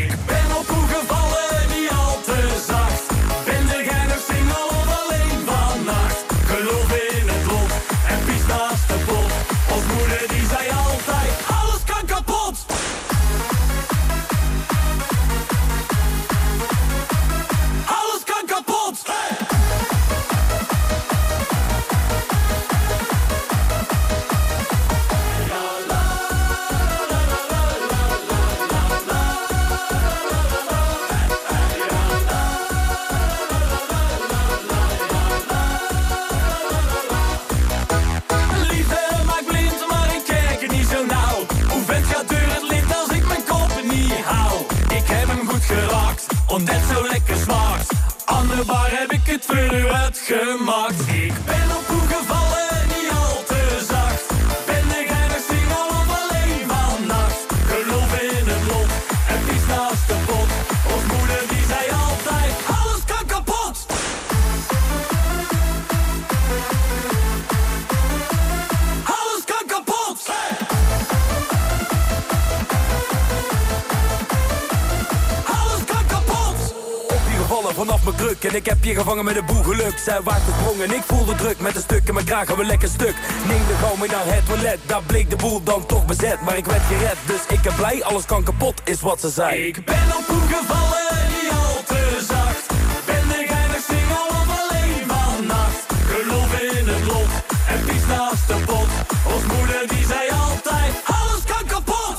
kraag 82.31 82.59
een 82.59 82.67
lekker 82.67 82.89
stuk. 82.89 83.15
Neem 83.49 83.67
de 83.67 83.75
gauw 83.75 83.97
mee 83.97 84.09
naar 84.09 84.35
het 84.35 84.47
toilet, 84.47 84.79
daar 84.87 85.03
bleek 85.03 85.31
de 85.31 85.37
boel 85.37 85.63
dan 85.63 85.87
toch 85.87 86.07
bezet. 86.07 86.41
Maar 86.41 86.57
ik 86.57 86.67
werd 86.67 86.83
gered, 86.83 87.17
dus 87.27 87.41
ik 87.49 87.63
ben 87.63 87.75
blij, 87.75 88.05
alles 88.05 88.27
kan 88.27 88.43
kapot, 88.43 88.81
is 88.85 89.01
wat 89.01 89.21
ze 89.21 89.29
zei. 89.29 89.67
Ik 89.67 89.85
ben 89.85 90.07
op 90.19 90.27
hoe 90.27 90.47
gevallen, 90.57 91.17
niet 91.29 91.51
al 91.51 91.83
te 91.87 92.25
zacht. 92.29 92.67
Ben 93.07 93.29
de 93.29 93.45
geinig 93.53 93.83
single 93.91 94.27
of 94.41 94.49
alleen 94.61 95.03
vannacht. 95.13 95.81
Geloof 96.13 96.61
in 96.61 96.89
het 96.89 97.05
lot 97.07 97.33
en 97.73 97.85
pies 97.87 98.07
naast 98.07 98.47
de 98.47 98.59
pot. 98.67 98.91
Ons 99.35 99.45
moeder 99.55 99.83
die 99.89 100.05
zei 100.07 100.25
altijd, 100.49 100.93
alles 101.05 101.43
kan 101.53 101.65
kapot! 101.67 102.19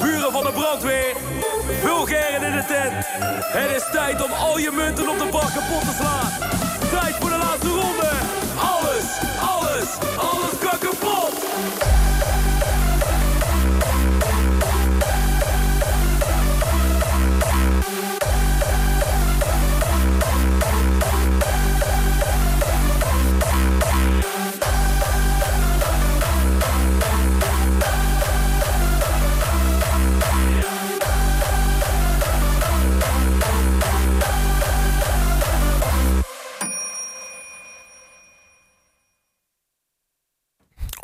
Buren 0.00 0.32
van 0.32 0.44
de 0.44 0.52
brandweer, 0.52 1.14
vulgairen 1.80 2.42
in 2.42 2.56
de 2.56 2.64
tent. 2.72 3.06
Het 3.56 3.70
is 3.76 3.84
tijd 3.92 4.24
om 4.24 4.32
al 4.32 4.58
je 4.58 4.70
munten 4.70 5.08
op 5.08 5.18
de 5.18 5.28
bak 5.30 5.50
kapot 5.56 5.84
te 5.88 5.94
slaan. 6.00 6.30
Tijd 6.90 7.14
voor 7.20 7.30
de 7.30 7.36
laatste 7.36 7.68
ronde. 7.68 8.10
Alles, 8.62 9.06
alles, 9.40 9.88
alles 10.18 10.58
kan 10.60 10.78
kapot. 10.78 12.01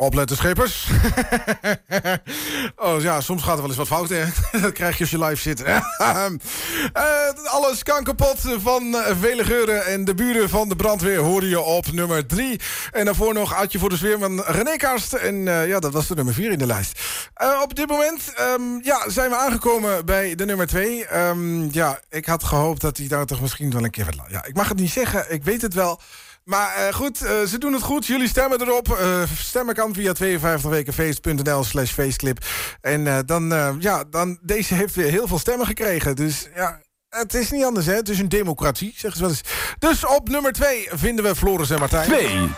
Opletten, 0.09 0.37
schepers. 0.37 0.87
oh 2.75 3.01
ja, 3.01 3.21
soms 3.21 3.43
gaat 3.43 3.53
er 3.53 3.59
wel 3.59 3.67
eens 3.67 3.77
wat 3.77 3.87
fout. 3.87 4.09
Dat 4.61 4.71
krijg 4.71 4.93
je 4.95 4.99
als 5.01 5.09
je 5.09 5.19
live 5.25 5.41
zit. 5.41 5.63
Eh, 6.93 7.03
alles 7.45 7.83
kan 7.83 8.03
kapot 8.03 8.37
van 8.57 8.95
eh, 8.95 9.15
vele 9.19 9.43
geuren. 9.43 9.85
En 9.85 10.05
de 10.05 10.13
buren 10.15 10.49
van 10.49 10.69
de 10.69 10.75
brandweer 10.75 11.17
horen 11.17 11.47
je 11.47 11.61
op 11.61 11.91
nummer 11.91 12.25
3. 12.25 12.59
En 12.91 13.05
daarvoor 13.05 13.33
nog 13.33 13.55
Adje 13.55 13.79
voor 13.79 13.89
de 13.89 13.97
sfeer 13.97 14.19
van 14.19 14.41
René 14.41 14.75
Karst. 14.75 15.13
En 15.13 15.47
eh, 15.47 15.67
ja, 15.67 15.79
dat 15.79 15.93
was 15.93 16.07
de 16.07 16.15
nummer 16.15 16.33
4 16.33 16.51
in 16.51 16.57
de 16.57 16.65
lijst. 16.65 16.99
Op 17.63 17.75
dit 17.75 17.87
moment 17.87 18.33
ehm, 18.35 18.61
ja, 18.81 19.09
zijn 19.09 19.29
we 19.29 19.35
aangekomen 19.35 20.05
bij 20.05 20.35
de 20.35 20.45
nummer 20.45 20.67
2. 20.67 21.05
ja, 21.71 21.99
ik 22.09 22.25
had 22.25 22.43
gehoopt 22.43 22.81
dat 22.81 22.97
hij 22.97 23.07
daar 23.07 23.25
toch 23.25 23.41
misschien 23.41 23.71
wel 23.71 23.83
een 23.83 23.91
keer... 23.91 24.05
wat- 24.05 24.25
Ja, 24.29 24.45
ik 24.45 24.55
mag 24.55 24.67
het 24.67 24.77
niet 24.79 24.91
zeggen, 24.91 25.25
ik 25.33 25.43
weet 25.43 25.61
het 25.61 25.73
wel... 25.73 25.99
Maar 26.49 26.75
eh, 26.75 26.93
goed, 26.93 27.21
eh, 27.21 27.41
ze 27.41 27.57
doen 27.57 27.73
het 27.73 27.81
goed. 27.81 28.05
Jullie 28.05 28.27
stemmen 28.27 28.61
erop. 28.61 28.91
Eh, 28.91 29.21
stemmen 29.37 29.75
kan 29.75 29.93
via 29.93 30.13
52wekenfeest.nl 30.13 31.63
slash 31.63 31.91
feestclip. 31.91 32.45
En 32.81 33.25
dan, 33.25 33.77
ja, 33.79 34.03
dan, 34.03 34.39
deze 34.41 34.73
heeft 34.73 34.95
weer 34.95 35.09
heel 35.09 35.27
veel 35.27 35.39
stemmen 35.39 35.65
gekregen. 35.65 36.15
Dus 36.15 36.47
ja, 36.55 36.81
het 37.09 37.33
is 37.33 37.51
niet 37.51 37.63
anders, 37.63 37.85
hè. 37.85 37.93
Het 37.93 38.09
is 38.09 38.19
een 38.19 38.29
democratie, 38.29 38.93
zeggen 38.95 39.19
ze 39.19 39.21
wel 39.21 39.29
eens. 39.29 39.41
Dus 39.79 40.05
op 40.05 40.29
nummer 40.29 40.51
2 40.51 40.87
vinden 40.91 41.25
we 41.25 41.35
Floris 41.35 41.69
en 41.69 41.79
Martijn. 41.79 42.07
2. 42.07 42.49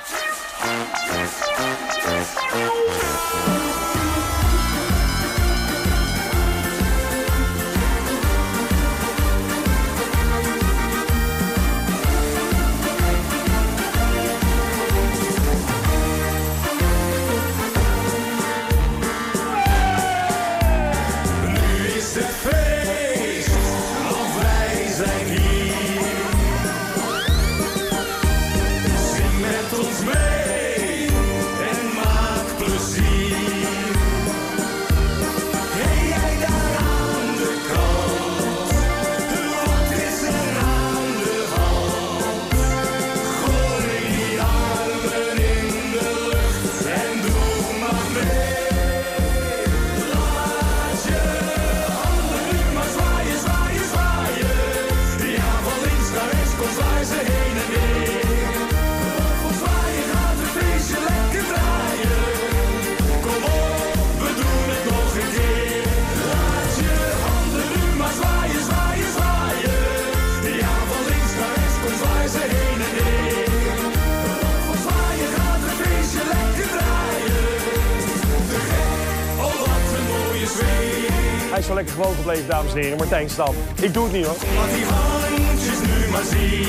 Dames 82.71 82.75
en 82.75 82.81
heren. 82.81 82.97
Martijn 82.97 83.29
Stam. 83.29 83.55
Ik 83.81 83.93
doe 83.93 84.03
het 84.03 84.13
niet 84.13 84.25
hoor. 84.25 84.35
Laat 84.55 84.73
die 84.73 84.85
handjes 84.85 85.79
nu 85.79 86.11
maar 86.11 86.23
zien. 86.23 86.65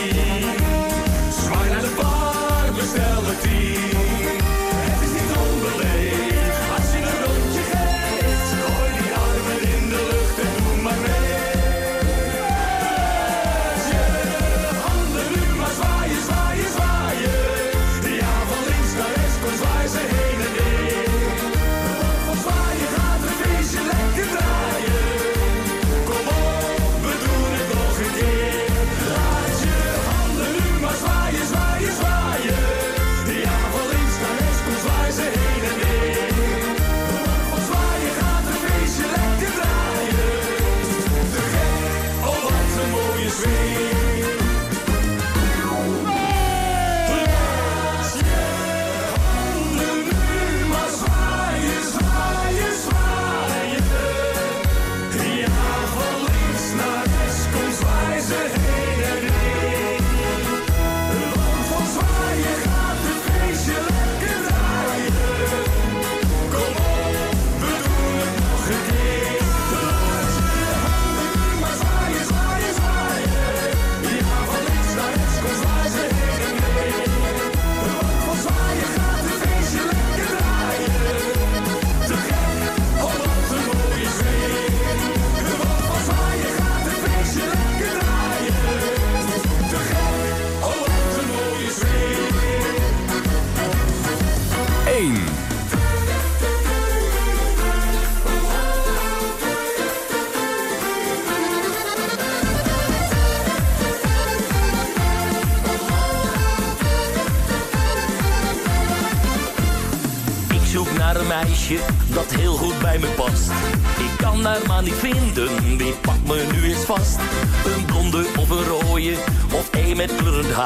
Zwaai 1.43 1.71
naar 1.71 1.81
de 1.81 1.95
bar, 1.97 2.73
bestel 2.75 3.29
een 3.29 3.39
tien. 3.43 3.92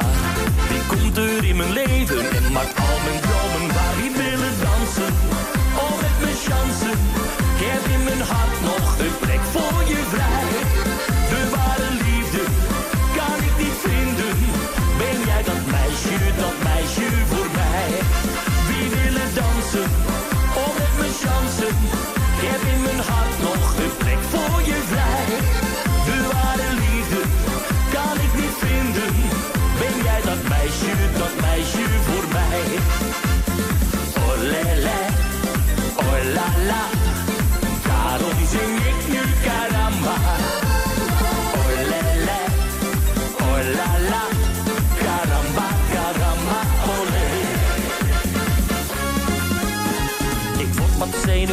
Haar. 0.01 0.43
Wie 0.69 0.85
komt 0.87 1.17
er 1.17 1.43
in 1.43 1.55
mijn 1.55 1.71
leven 1.71 2.31
en 2.31 2.51
maakt 2.51 2.76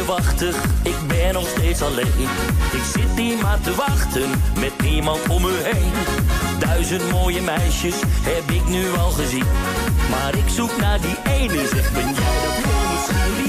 zenuwachtig, 0.05 0.63
ik 0.83 1.07
ben 1.07 1.33
nog 1.33 1.47
steeds 1.47 1.81
alleen. 1.81 2.27
Ik 2.71 2.83
zit 2.93 3.17
hier 3.17 3.37
maar 3.41 3.59
te 3.61 3.75
wachten, 3.75 4.29
met 4.59 4.81
niemand 4.81 5.27
om 5.29 5.41
me 5.41 5.61
heen. 5.63 5.91
Duizend 6.59 7.11
mooie 7.11 7.41
meisjes 7.41 7.95
heb 8.21 8.49
ik 8.49 8.67
nu 8.67 8.91
al 8.97 9.11
gezien. 9.11 9.45
Maar 10.09 10.35
ik 10.35 10.49
zoek 10.49 10.77
naar 10.77 11.01
die 11.01 11.17
ene, 11.33 11.67
zeg 11.67 11.93
ben 11.93 12.13
jij 12.13 12.35
dat 12.43 12.55
misschien? 12.91 13.44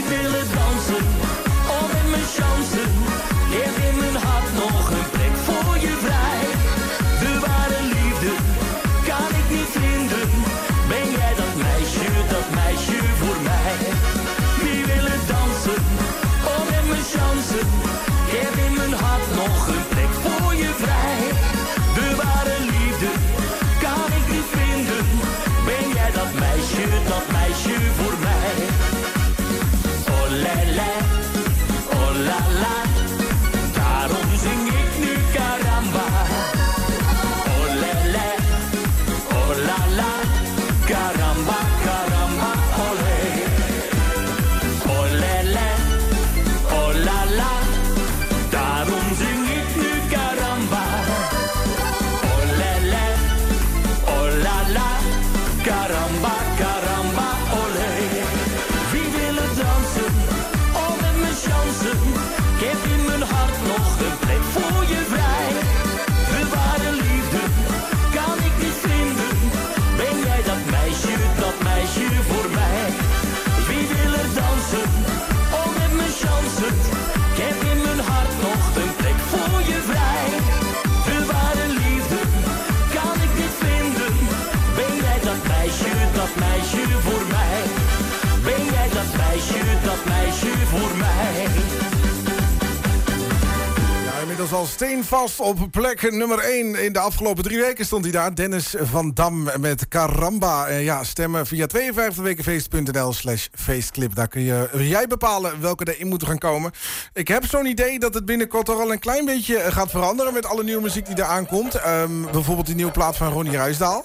Inmiddels 94.47 94.81
al 94.81 94.89
steenvast 94.89 95.41
op 95.41 95.59
plek 95.71 96.13
nummer 96.13 96.39
1. 96.39 96.75
In 96.75 96.93
de 96.93 96.99
afgelopen 96.99 97.45
drie 97.45 97.61
weken 97.61 97.85
stond 97.85 98.05
hij 98.05 98.13
daar. 98.13 98.35
Dennis 98.35 98.75
van 98.81 99.11
Dam 99.15 99.49
met 99.61 99.89
Caramba. 99.89 100.67
Eh, 100.67 100.85
ja, 100.85 101.05
stemmen 101.05 101.47
via 101.47 101.67
52wekenfeest.nl 101.67 103.13
slash 103.13 103.47
feestclip. 103.55 104.15
Daar 104.15 104.29
kun 104.29 104.41
je, 104.41 104.69
jij 104.79 105.07
bepalen 105.07 105.61
welke 105.61 105.95
erin 105.95 106.09
moeten 106.09 106.29
gaan 106.29 106.39
komen. 106.39 106.71
Ik 107.13 107.29
heb 107.29 107.45
zo'n 107.45 107.67
idee 107.67 107.99
dat 107.99 108.15
het 108.15 108.25
binnenkort 108.25 108.67
toch 108.67 108.81
al 108.81 108.93
een 108.93 108.99
klein 108.99 109.25
beetje 109.25 109.57
eh, 109.57 109.73
gaat 109.73 109.91
veranderen... 109.91 110.33
met 110.33 110.47
alle 110.47 110.63
nieuwe 110.63 110.83
muziek 110.83 111.07
die 111.07 111.19
eraan 111.19 111.47
komt. 111.47 111.75
Ehm, 111.75 112.23
bijvoorbeeld 112.33 112.67
die 112.67 112.75
nieuwe 112.75 112.93
plaat 112.93 113.17
van 113.17 113.33
Ronnie 113.33 113.57
Ruisdaal. 113.57 114.05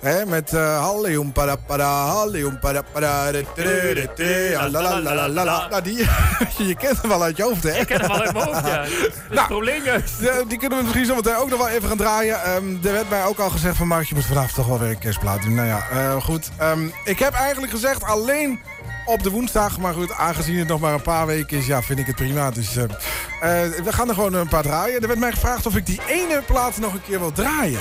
Hè, 0.00 0.26
met 0.26 0.52
uh, 0.52 0.80
Halleum 0.80 1.32
Halleum 1.66 2.58
la. 5.44 5.68
Nou, 5.68 5.82
die, 5.82 5.96
je 6.68 6.74
kent 6.78 7.00
hem 7.00 7.08
wel 7.08 7.22
uit 7.22 7.36
je 7.36 7.42
hoofd, 7.42 7.62
hè? 7.62 7.78
Ik 7.78 7.86
ken 7.86 8.00
hem 8.00 8.08
wel 8.08 8.20
uit 8.20 8.32
mijn 8.32 8.44
hoofd, 8.44 8.66
ja. 8.66 8.82
Is 9.30 9.38
het 9.38 9.46
probleem 9.46 9.77
die 10.48 10.58
kunnen 10.58 10.78
we 10.78 10.84
misschien 10.84 11.06
zo 11.06 11.14
meteen 11.14 11.36
ook 11.36 11.50
nog 11.50 11.58
wel 11.58 11.68
even 11.68 11.88
gaan 11.88 11.96
draaien. 11.96 12.42
Ehm, 12.42 12.86
er 12.86 12.92
werd 12.92 13.10
mij 13.10 13.24
ook 13.24 13.38
al 13.38 13.50
gezegd 13.50 13.76
van 13.76 13.86
Mark, 13.86 14.06
je 14.06 14.14
moet 14.14 14.24
vanavond 14.24 14.54
toch 14.54 14.66
wel 14.66 14.78
weer 14.78 14.90
een 14.90 14.98
kerstplaat 14.98 15.42
doen. 15.42 15.54
Nou 15.54 15.66
ja, 15.66 15.88
eh, 15.90 16.22
goed. 16.22 16.50
Ehm, 16.56 16.88
ik 17.04 17.18
heb 17.18 17.32
eigenlijk 17.32 17.72
gezegd 17.72 18.02
alleen 18.02 18.60
op 19.04 19.22
de 19.22 19.30
woensdag. 19.30 19.78
Maar 19.78 19.94
goed, 19.94 20.12
aangezien 20.12 20.58
het 20.58 20.68
nog 20.68 20.80
maar 20.80 20.94
een 20.94 21.02
paar 21.02 21.26
weken 21.26 21.58
is, 21.58 21.66
ja, 21.66 21.82
vind 21.82 21.98
ik 21.98 22.06
het 22.06 22.16
prima. 22.16 22.50
Dus 22.50 22.76
eh, 22.76 22.84
eh, 22.84 23.72
we 23.84 23.92
gaan 23.92 24.08
er 24.08 24.14
gewoon 24.14 24.34
een 24.34 24.48
paar 24.48 24.62
draaien. 24.62 25.00
Er 25.00 25.06
werd 25.06 25.18
mij 25.20 25.32
gevraagd 25.32 25.66
of 25.66 25.76
ik 25.76 25.86
die 25.86 26.00
ene 26.08 26.42
plaat 26.46 26.78
nog 26.78 26.92
een 26.92 27.02
keer 27.02 27.18
wil 27.18 27.32
draaien. 27.32 27.80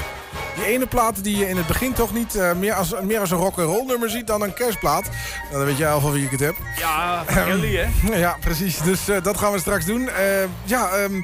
Die 0.58 0.66
ene 0.66 0.86
plaat 0.86 1.24
die 1.24 1.38
je 1.38 1.50
in 1.50 1.58
het 1.58 1.68
begin 1.68 1.94
toch 1.94 2.14
niet 2.14 2.36
eh, 2.36 2.54
meer, 2.54 2.74
als, 2.74 2.94
meer 3.02 3.20
als 3.20 3.32
een 3.32 3.38
rock'n'roll 3.38 3.86
nummer 3.86 4.10
ziet 4.10 4.28
dan 4.28 4.42
een 4.42 4.54
kerstplaat. 4.54 5.04
Nou, 5.44 5.58
dan 5.58 5.66
weet 5.66 5.78
jij 5.78 5.92
al 5.92 6.00
van 6.00 6.12
wie 6.12 6.26
ik 6.26 6.32
het 6.32 6.40
heb. 6.40 6.56
Ja, 6.80 7.24
jullie 7.48 7.78
hè. 7.78 8.18
Ja, 8.26 8.38
precies. 8.40 8.78
Dus 8.78 9.10
eh, 9.10 9.24
dat 9.24 9.38
gaan 9.38 9.52
we 9.52 9.60
straks 9.60 9.86
doen. 9.86 10.10
Eh, 10.10 10.26
ja, 10.64 10.90
ehm, 10.90 11.16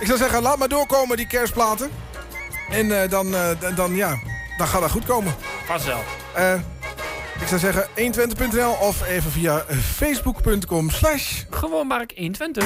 ik 0.00 0.06
zou 0.06 0.18
zeggen, 0.18 0.42
laat 0.42 0.58
maar 0.58 0.68
doorkomen, 0.68 1.16
die 1.16 1.26
kerstplaten. 1.26 1.90
En 2.70 3.02
eh, 3.02 3.10
dan, 3.10 3.34
eh, 3.34 3.76
dan, 3.76 3.94
ja, 3.94 4.18
dan 4.56 4.66
gaat 4.66 4.80
dat 4.80 4.90
goed 4.90 5.04
komen. 5.04 5.34
Vanzelf. 5.66 6.16
Eh, 6.34 6.54
ik 7.40 7.46
zou 7.46 7.60
zeggen 7.60 7.86
120.nl 7.94 8.72
of 8.72 9.06
even 9.06 9.30
via 9.30 9.64
facebook.com 9.94 10.90
slash... 10.90 11.42
Gewoon 11.50 11.86
Mark 11.86 12.12
120. 12.16 12.64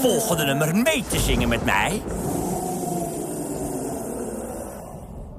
Volgende 0.00 0.44
nummer 0.44 0.76
mee 0.76 1.04
te 1.08 1.18
zingen 1.18 1.48
met 1.48 1.64
mij? 1.64 2.02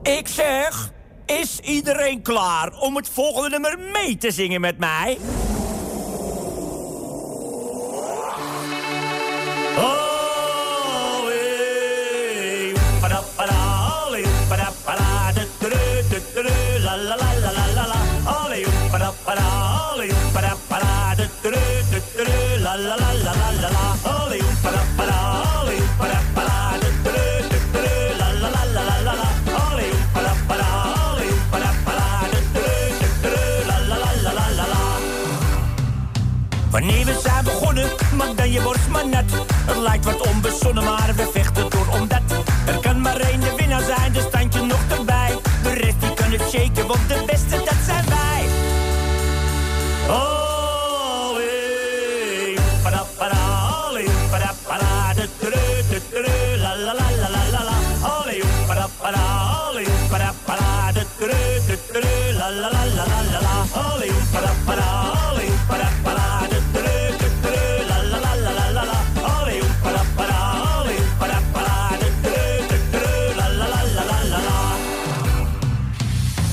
Ik 0.03 0.27
zeg, 0.27 0.91
is 1.25 1.59
iedereen 1.59 2.21
klaar 2.21 2.79
om 2.79 2.95
het 2.95 3.09
volgende 3.09 3.49
nummer 3.49 3.79
mee 3.93 4.17
te 4.17 4.31
zingen 4.31 4.61
met 4.61 4.77
mij? 4.77 5.17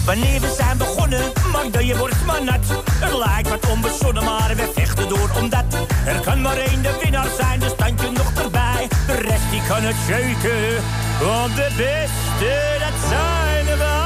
Wanneer 0.07 0.41
we 0.41 0.55
zijn 0.57 0.79
begonnen, 0.79 1.33
maak 1.53 1.73
dan 1.73 1.87
je 1.87 1.97
borst 1.97 2.25
maar 2.27 2.45
nat. 2.45 2.83
Het 2.91 3.13
lijkt 3.13 3.49
wat 3.49 3.71
onbezonnen, 3.71 4.25
maar 4.25 4.53
we 4.57 4.71
vechten 4.75 5.09
door 5.09 5.31
omdat 5.41 5.65
er 6.07 6.21
kan 6.21 6.41
maar 6.41 6.57
één 6.57 6.83
de 6.83 6.99
winnaar 7.03 7.29
zijn, 7.39 7.61
dus 7.61 7.71
stand 7.71 8.01
je 8.01 8.11
nog 8.11 8.33
erbij. 8.45 8.89
De 9.07 9.15
rest 9.15 9.51
die 9.51 9.63
kan 9.69 9.83
het 9.83 9.97
shaken, 10.07 10.83
want 11.21 11.55
de 11.57 11.69
beste 11.77 12.79
dat 12.79 13.09
zijn 13.11 13.79
wij. 13.79 14.06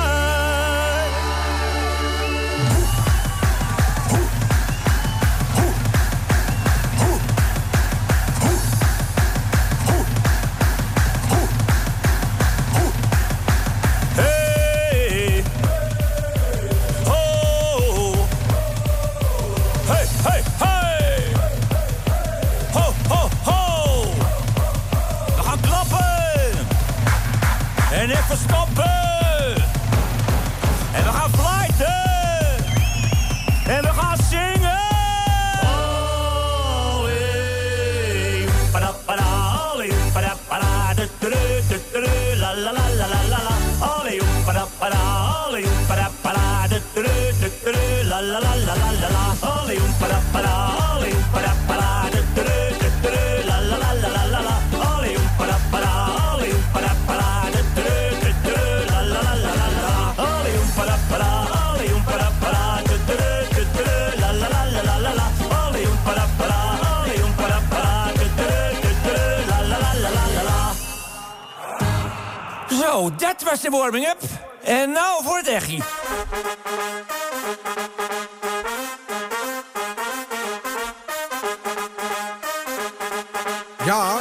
De 73.70 73.76
warming-up. 73.76 74.20
En 74.62 74.90
nou 74.90 75.24
voor 75.24 75.36
het 75.36 75.48
echie. 75.48 75.82
Ja, 83.84 84.20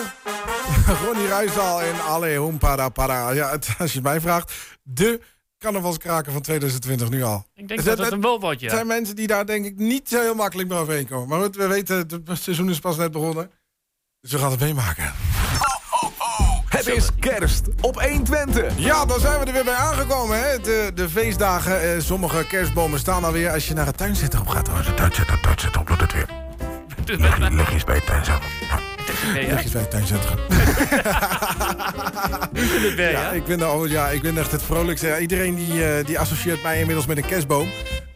Ronnie 1.06 1.28
Ruijsdaal 1.28 1.82
en 1.82 2.02
Alle 2.02 2.36
Hompara 2.36 2.90
Para. 2.90 3.32
Ja, 3.32 3.50
het, 3.50 3.68
als 3.80 3.90
je 3.92 4.00
het 4.00 4.08
mij 4.08 4.22
vraagt, 4.22 4.54
de 4.84 5.22
carnavalskraker 5.58 6.32
van 6.32 6.42
2020 6.42 7.10
nu 7.10 7.24
al. 7.24 7.46
Ik 7.54 7.68
denk 7.68 7.84
dat 7.84 7.98
het 7.98 8.12
een 8.12 8.22
wel 8.22 8.40
wordt, 8.40 8.60
ja. 8.60 8.68
Er 8.68 8.74
zijn 8.74 8.88
mensen 8.88 9.16
die 9.16 9.28
daar 9.28 9.46
denk 9.46 9.66
ik 9.66 9.78
niet 9.78 10.10
zo 10.10 10.22
heel 10.22 10.36
makkelijk 10.36 10.70
meer 10.70 10.78
overheen 10.78 11.08
komen. 11.08 11.28
Maar 11.28 11.42
goed, 11.42 11.56
we 11.56 11.68
weten, 11.68 12.08
het 12.26 12.42
seizoen 12.42 12.70
is 12.70 12.80
pas 12.80 12.98
net 12.98 13.12
begonnen. 13.12 13.52
Dus 14.22 14.32
we 14.32 14.38
gaan 14.38 14.52
het 14.52 14.60
meemaken. 14.60 15.14
Het 16.86 16.88
is 16.88 17.10
kerst 17.20 17.68
op 17.82 18.02
120. 18.02 18.74
Ja, 18.76 19.06
dan 19.06 19.20
zijn 19.20 19.40
we 19.40 19.46
er 19.46 19.54
weer 19.54 19.64
bij 19.64 19.74
aangekomen. 19.74 20.40
Hè? 20.40 20.60
De, 20.60 20.92
de 20.96 21.10
feestdagen, 21.10 21.82
eh, 21.82 22.00
sommige 22.00 22.46
kerstbomen 22.48 23.00
staan 23.00 23.24
alweer. 23.24 23.52
Als 23.52 23.68
je 23.68 23.74
naar 23.74 23.86
het 23.86 23.98
tuincentrum 23.98 24.48
gaat, 24.48 24.68
hoor. 24.68 24.78
Het 24.78 24.98
tuincentrum, 24.98 25.34
het 25.34 25.44
tuincentrum 25.44 25.86
doet 25.86 26.02
het 26.02 26.14
weer. 26.14 26.28
Lig 27.52 27.72
eens 27.72 27.84
bij 27.84 27.96
het 27.96 28.06
tuincentrum. 28.06 28.50
Ja. 28.70 28.80
Lig 29.34 29.64
eens 29.64 29.72
bij 29.72 29.82
het 29.82 29.92
tuincentrum. 29.92 30.38
Ja, 32.98 33.32
ik 33.32 33.46
ben, 33.46 33.72
oh, 33.72 33.88
ja, 33.88 34.10
ik 34.10 34.22
ben 34.22 34.38
echt 34.38 34.52
het 34.52 34.64
vrolijkste. 34.64 35.08
Ja, 35.08 35.18
Iedereen 35.18 35.56
die, 35.56 35.86
eh, 35.86 36.06
die 36.06 36.20
associeert 36.20 36.64
mij 36.64 36.80
inmiddels 36.80 37.06
met 37.06 37.18
een 37.18 37.26
kerstboom. 37.26 37.70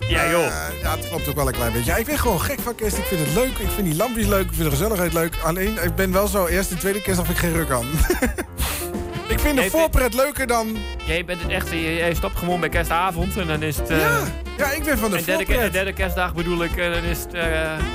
Ja, 0.07 0.29
joh. 0.29 0.45
Eh, 0.45 0.51
ja, 0.81 0.91
het 0.97 1.07
klopt 1.09 1.27
ook 1.27 1.35
wel 1.35 1.47
een 1.47 1.53
klein 1.53 1.73
beetje. 1.73 1.91
Ja, 1.91 1.97
ik 1.97 2.05
ben 2.05 2.17
gewoon 2.19 2.41
gek 2.41 2.59
van 2.59 2.75
kerst. 2.75 2.97
Ik 2.97 3.03
vind 3.05 3.25
het 3.25 3.35
leuk. 3.35 3.57
Ik 3.57 3.69
vind 3.75 3.87
die 3.87 3.95
lampjes 3.95 4.27
leuk. 4.27 4.41
Ik 4.45 4.53
vind 4.53 4.63
de 4.63 4.69
gezelligheid 4.69 5.13
leuk. 5.13 5.35
Alleen, 5.43 5.77
ik 5.83 5.95
ben 5.95 6.11
wel 6.11 6.27
zo. 6.27 6.45
Eerst 6.45 6.71
en 6.71 6.79
tweede 6.79 7.01
kerst 7.01 7.19
heb 7.21 7.29
ik 7.29 7.37
geen 7.37 7.53
ruk 7.53 7.69
aan. 7.71 7.85
ik 9.33 9.39
vind 9.39 9.57
de 9.57 9.69
voorpret 9.69 10.13
leuker 10.13 10.47
dan... 10.47 10.77
Jij 11.05 11.25
bent 11.25 11.41
het 11.41 11.51
echt, 11.51 11.69
jij 11.69 12.13
stopt 12.13 12.37
gewoon 12.37 12.59
bij 12.59 12.69
kerstavond 12.69 13.37
en 13.37 13.47
dan 13.47 13.63
is 13.63 13.77
het... 13.77 13.89
eh, 13.89 13.97
Ja, 13.99 14.19
ja, 14.57 14.71
ik 14.71 14.83
ben 14.83 14.97
van 14.97 15.11
de 15.11 15.17
en 15.17 15.23
derde, 15.23 15.45
voorpret. 15.45 15.65
ke- 15.65 15.71
derde 15.71 15.93
kerstdag 15.93 16.33
bedoel 16.33 16.63
ik, 16.63 16.77
en 16.77 16.91
dan 16.91 17.03
is 17.03 17.19
het... 17.19 17.33
eh 17.33 17.41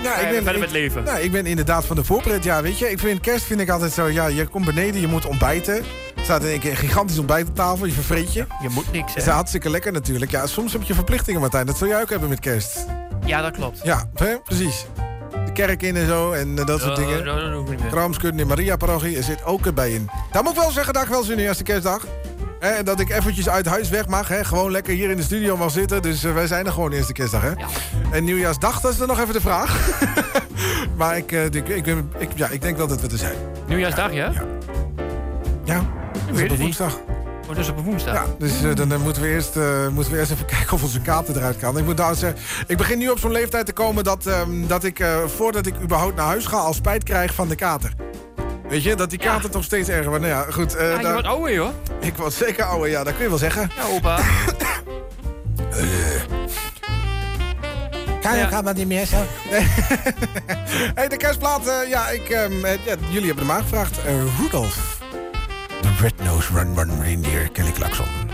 Ja, 0.03 0.17
ik 0.17 0.27
je 0.27 0.33
ben, 0.33 0.35
verder 0.35 0.55
ik, 0.55 0.61
met 0.61 0.71
leven. 0.71 1.03
Nou, 1.05 1.19
ik 1.21 1.33
ben 1.33 1.47
inderdaad 1.47 1.85
van 1.85 1.97
de 1.97 2.05
voorpret. 2.05 2.45
Ja, 2.45 2.63
weet 2.63 2.79
je, 2.79 2.91
ik 2.91 2.99
vind 2.99 3.21
kerst 3.21 3.45
vind 3.45 3.61
ik 3.61 3.69
altijd 3.71 3.93
zo. 3.93 4.07
Ja, 4.07 4.27
je 4.27 4.47
komt 4.47 4.65
beneden, 4.65 5.01
je 5.01 5.07
moet 5.07 5.27
ontbijten. 5.27 5.85
Er 6.29 6.35
staat 6.35 6.47
in 6.47 6.53
één 6.53 6.61
keer 6.61 6.71
een 6.71 6.77
gigantisch 6.77 7.19
ontbijt 7.19 7.49
op 7.49 7.55
tafel. 7.55 7.87
Je 7.87 7.93
vervreet 7.93 8.33
je. 8.33 8.47
Je 8.63 8.69
moet 8.69 8.93
niks, 8.93 9.15
hè? 9.15 9.21
is 9.21 9.27
hartstikke 9.27 9.71
lekker 9.71 9.93
natuurlijk. 9.93 10.31
Ja, 10.31 10.47
soms 10.47 10.73
heb 10.73 10.83
je 10.83 10.95
verplichtingen, 10.95 11.41
Martijn. 11.41 11.67
Dat 11.67 11.79
zul 11.79 11.89
jij 11.89 12.01
ook 12.01 12.11
hebben 12.11 12.29
met 12.29 12.41
kerst. 12.41 12.87
Ja, 13.25 13.43
dat 13.43 13.53
klopt. 13.53 13.81
Ja, 13.83 14.09
hè? 14.15 14.39
precies. 14.45 14.87
De 15.45 15.53
kerk 15.53 15.83
in 15.83 15.97
en 15.97 16.07
zo 16.07 16.33
en 16.33 16.59
eh, 16.59 16.67
dat 16.67 16.81
soort 16.81 16.99
Ja, 16.99 17.05
dingen. 17.05 17.65
meer. 17.65 17.79
Kraamskudden 17.91 18.41
in 18.41 18.47
Maria-parochie, 18.47 19.17
er 19.17 19.23
zit 19.23 19.45
ook 19.45 19.67
erbij 19.67 19.91
in. 19.91 20.11
Daar 20.33 20.43
moet 20.43 20.53
ik 20.53 20.59
wel 20.59 20.71
zeggen 20.71 20.95
dat 20.95 21.03
ik 21.03 21.09
wel 21.09 21.23
zin 21.23 21.39
in 21.39 21.47
eerste 21.47 21.63
kerstdag. 21.63 22.07
Hè, 22.61 22.69
en 22.69 22.85
dat 22.85 23.01
ik 23.01 23.11
eventjes 23.11 23.49
uit 23.49 23.67
huis 23.67 23.89
weg 23.89 24.07
mag. 24.07 24.29
Hè, 24.29 24.45
gewoon 24.45 24.71
lekker 24.71 24.95
hier 24.95 25.11
in 25.11 25.17
de 25.17 25.23
studio 25.23 25.57
mag 25.57 25.71
zitten. 25.71 26.03
Dus 26.03 26.25
eh, 26.25 26.35
wij 26.35 26.47
zijn 26.47 26.67
er 26.67 26.73
gewoon 26.73 26.93
eerste 26.93 27.13
kerstdag. 27.13 27.43
Hè? 27.43 27.53
En 28.11 28.25
nieuwjaarsdag, 28.25 28.81
dat 28.81 28.93
is 28.93 28.99
dan 28.99 29.09
nog 29.09 29.21
even 29.21 29.35
de 29.35 29.41
vraag. 29.41 30.01
maar 30.99 31.17
ik, 31.17 31.33
eh, 31.33 31.45
ik, 31.45 31.85
ben- 31.85 32.13
ik, 32.19 32.29
ja, 32.35 32.49
ik 32.49 32.63
denk 32.63 32.77
wel 32.77 32.87
dat 32.87 33.01
we 33.01 33.09
er 33.09 33.19
zijn. 33.19 33.37
Nieuwjaarsdag, 33.67 34.13
ja? 34.13 34.33
Ja, 35.65 35.97
Weet 36.33 36.51
op 36.51 36.59
woensdag. 36.59 36.99
Oh, 37.49 37.55
dus 37.55 37.69
op 37.69 37.77
een 37.77 37.85
woensdag. 37.85 38.15
Ja, 38.15 38.25
dus 38.39 38.63
eh, 38.63 38.75
dan, 38.75 38.93
eh, 38.93 38.99
moeten, 38.99 39.23
we 39.23 39.29
eerst, 39.29 39.57
eh, 39.57 39.89
moeten 39.89 40.13
we 40.13 40.19
eerst 40.19 40.31
even 40.31 40.47
kijken 40.57 40.73
of 40.73 40.83
onze 40.83 41.01
kaart 41.01 41.29
eruit 41.29 41.57
kan. 41.57 41.79
Ik 41.79 41.85
moet 41.85 41.97
nou 41.97 42.15
zeggen, 42.15 42.41
ik 42.67 42.77
begin 42.77 42.99
nu 42.99 43.09
op 43.09 43.19
zo'n 43.19 43.33
leeftijd 43.33 43.67
te 43.67 43.73
komen 43.73 44.05
dat, 44.05 44.27
ehm, 44.27 44.67
dat 44.67 44.85
ik 44.85 45.05
voordat 45.37 45.67
ik 45.67 45.75
überhaupt 45.83 46.17
naar 46.17 46.27
huis 46.27 46.47
ga, 46.47 46.57
al 46.57 46.75
spijt 46.75 47.05
krijg 47.05 47.35
van 47.35 47.49
de 47.49 47.55
kater. 47.55 47.93
Weet 48.69 48.83
je, 48.83 48.95
dat 48.95 49.11
die 49.11 49.19
kater 49.19 49.51
toch 49.51 49.65
steeds 49.65 49.89
erger 49.89 50.09
wordt. 50.09 50.25
Nou 50.25 50.35
ja, 50.35 50.53
goed. 50.53 50.73
ja, 50.73 51.01
je 51.01 51.13
wordt 51.13 51.27
ouder, 51.27 51.55
joh. 51.55 51.71
Ik 52.01 52.17
word 52.17 52.33
zeker 52.33 52.65
ouder, 52.65 52.91
ja, 52.91 53.05
dat 53.05 53.15
kun 53.15 53.23
je 53.23 53.29
wel 53.29 53.39
zeggen. 53.39 53.71
Ja, 53.77 53.85
opa. 53.85 54.21
Kan 58.21 58.37
ja. 58.39 58.47
gaat 58.47 58.65
maar 58.65 58.75
niet 58.75 58.87
meer 58.87 59.07
zo. 59.07 59.17
hey, 60.99 61.09
de 61.09 61.17
kerstplaat, 61.17 61.63
ja, 61.89 62.09
ik, 62.09 62.29
ehm, 62.29 62.53
jullie 63.09 63.27
hebben 63.27 63.47
hem 63.47 63.57
aangevraagd. 63.57 63.97
Rudolf. 64.41 64.88
Red 66.01 66.17
Nose 66.21 66.49
Run 66.53 66.77
Run 66.77 66.91
Reindeer 67.01 67.49
Kelly 67.49 67.73
Clarkson. 67.73 68.28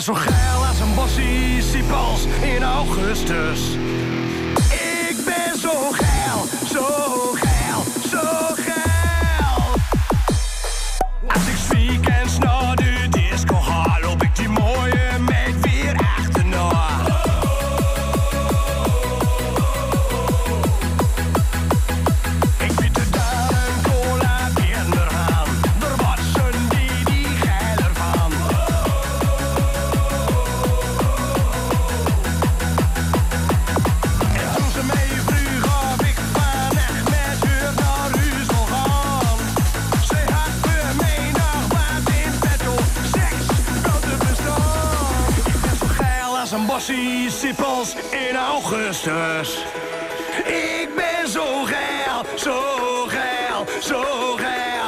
zo 0.00 0.14
geil 0.14 0.66
als 0.66 0.80
een 0.80 0.94
bossie 0.94 1.62
sipals 1.62 2.24
in 2.42 2.62
augustus. 2.62 3.79
een 46.60 46.66
bossie 46.66 47.30
sipals 47.30 47.94
in 48.10 48.36
augustus. 48.36 49.64
Ik 50.44 50.88
ben 50.94 51.28
zo 51.28 51.64
geil, 51.64 52.24
zo 52.36 52.60
geil, 53.06 53.66
zo 53.80 54.02
geil. 54.36 54.79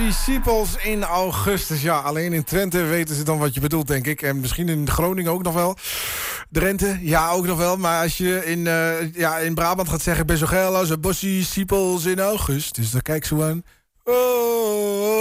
Bossie 0.00 0.34
siepels 0.34 0.76
in 0.76 1.04
augustus. 1.04 1.82
Ja, 1.82 1.98
alleen 1.98 2.32
in 2.32 2.44
Twente 2.44 2.82
weten 2.82 3.14
ze 3.14 3.22
dan 3.22 3.38
wat 3.38 3.54
je 3.54 3.60
bedoelt, 3.60 3.86
denk 3.86 4.06
ik. 4.06 4.22
En 4.22 4.40
misschien 4.40 4.68
in 4.68 4.90
Groningen 4.90 5.32
ook 5.32 5.42
nog 5.42 5.54
wel. 5.54 5.76
Drenthe, 6.50 6.98
ja, 7.00 7.30
ook 7.30 7.46
nog 7.46 7.58
wel. 7.58 7.76
Maar 7.76 8.02
als 8.02 8.18
je 8.18 8.44
in, 8.44 8.66
eh, 8.66 9.14
ja, 9.14 9.38
in 9.38 9.54
Brabant 9.54 9.88
gaat 9.88 10.02
zeggen... 10.02 10.26
ben 10.26 10.36
zo 10.36 10.46
geil 10.46 10.76
als 10.76 10.90
een 10.90 11.00
bossie 11.00 11.44
siepels 11.44 12.04
in 12.04 12.20
augustus... 12.20 12.90
dan 12.90 13.02
kijk 13.02 13.24
zo 13.24 13.42
aan... 13.42 13.62
Oh, 14.04 14.39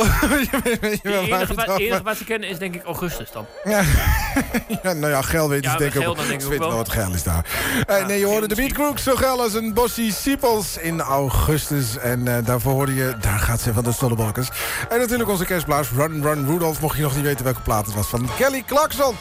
weet, 0.03 0.49
weet 0.81 0.99
je 1.03 1.09
Het 1.09 1.27
enige, 1.27 2.03
wat- 2.03 2.17
ze 2.17 2.23
kennen 2.25 2.49
is 2.49 2.57
denk 2.57 2.75
ik 2.75 2.83
augustus 2.83 3.31
dan. 3.31 3.45
Ja. 3.63 3.81
ja, 4.83 4.93
nou 4.93 5.07
ja, 5.13 5.21
geil 5.21 5.49
weten 5.49 5.71
Ja, 5.71 5.77
denk 5.77 5.93
ik 5.93 6.07
ook. 6.07 6.27
denk 6.27 6.41
ik 6.41 6.59
wel 6.59 6.71
wat 6.75 6.89
geil 6.89 7.13
is 7.13 7.23
daar. 7.23 7.45
Eh, 7.87 8.05
nee, 8.05 8.19
je 8.19 8.25
hoorde 8.25 8.47
de 8.47 8.55
Beat 8.55 8.71
Crooks 8.71 9.03
zo 9.03 9.15
geil 9.15 9.41
als 9.41 9.53
een 9.53 9.73
bossie 9.73 10.13
siepels 10.13 10.77
in 10.77 11.01
augustus. 11.01 11.97
En 11.97 12.27
eh, 12.27 12.45
daarvoor 12.45 12.71
hoorde 12.71 12.95
je, 12.95 13.15
daar 13.21 13.39
gaat 13.39 13.61
ze 13.61 13.73
van 13.73 13.83
de 13.83 13.91
Stollebalkers. 13.91 14.49
En 14.89 14.99
natuurlijk 14.99 15.29
onze 15.29 15.45
kerstblaas 15.45 15.87
Run 15.95 16.21
Run 16.23 16.45
Rudolph. 16.47 16.79
Mocht 16.81 16.95
je 16.97 17.03
nog 17.03 17.15
niet 17.15 17.23
weten 17.25 17.43
welke 17.43 17.61
plaat 17.61 17.85
het 17.85 17.95
was 17.95 18.07
van 18.07 18.29
Kelly 18.37 18.63
Clarkson. 18.67 19.15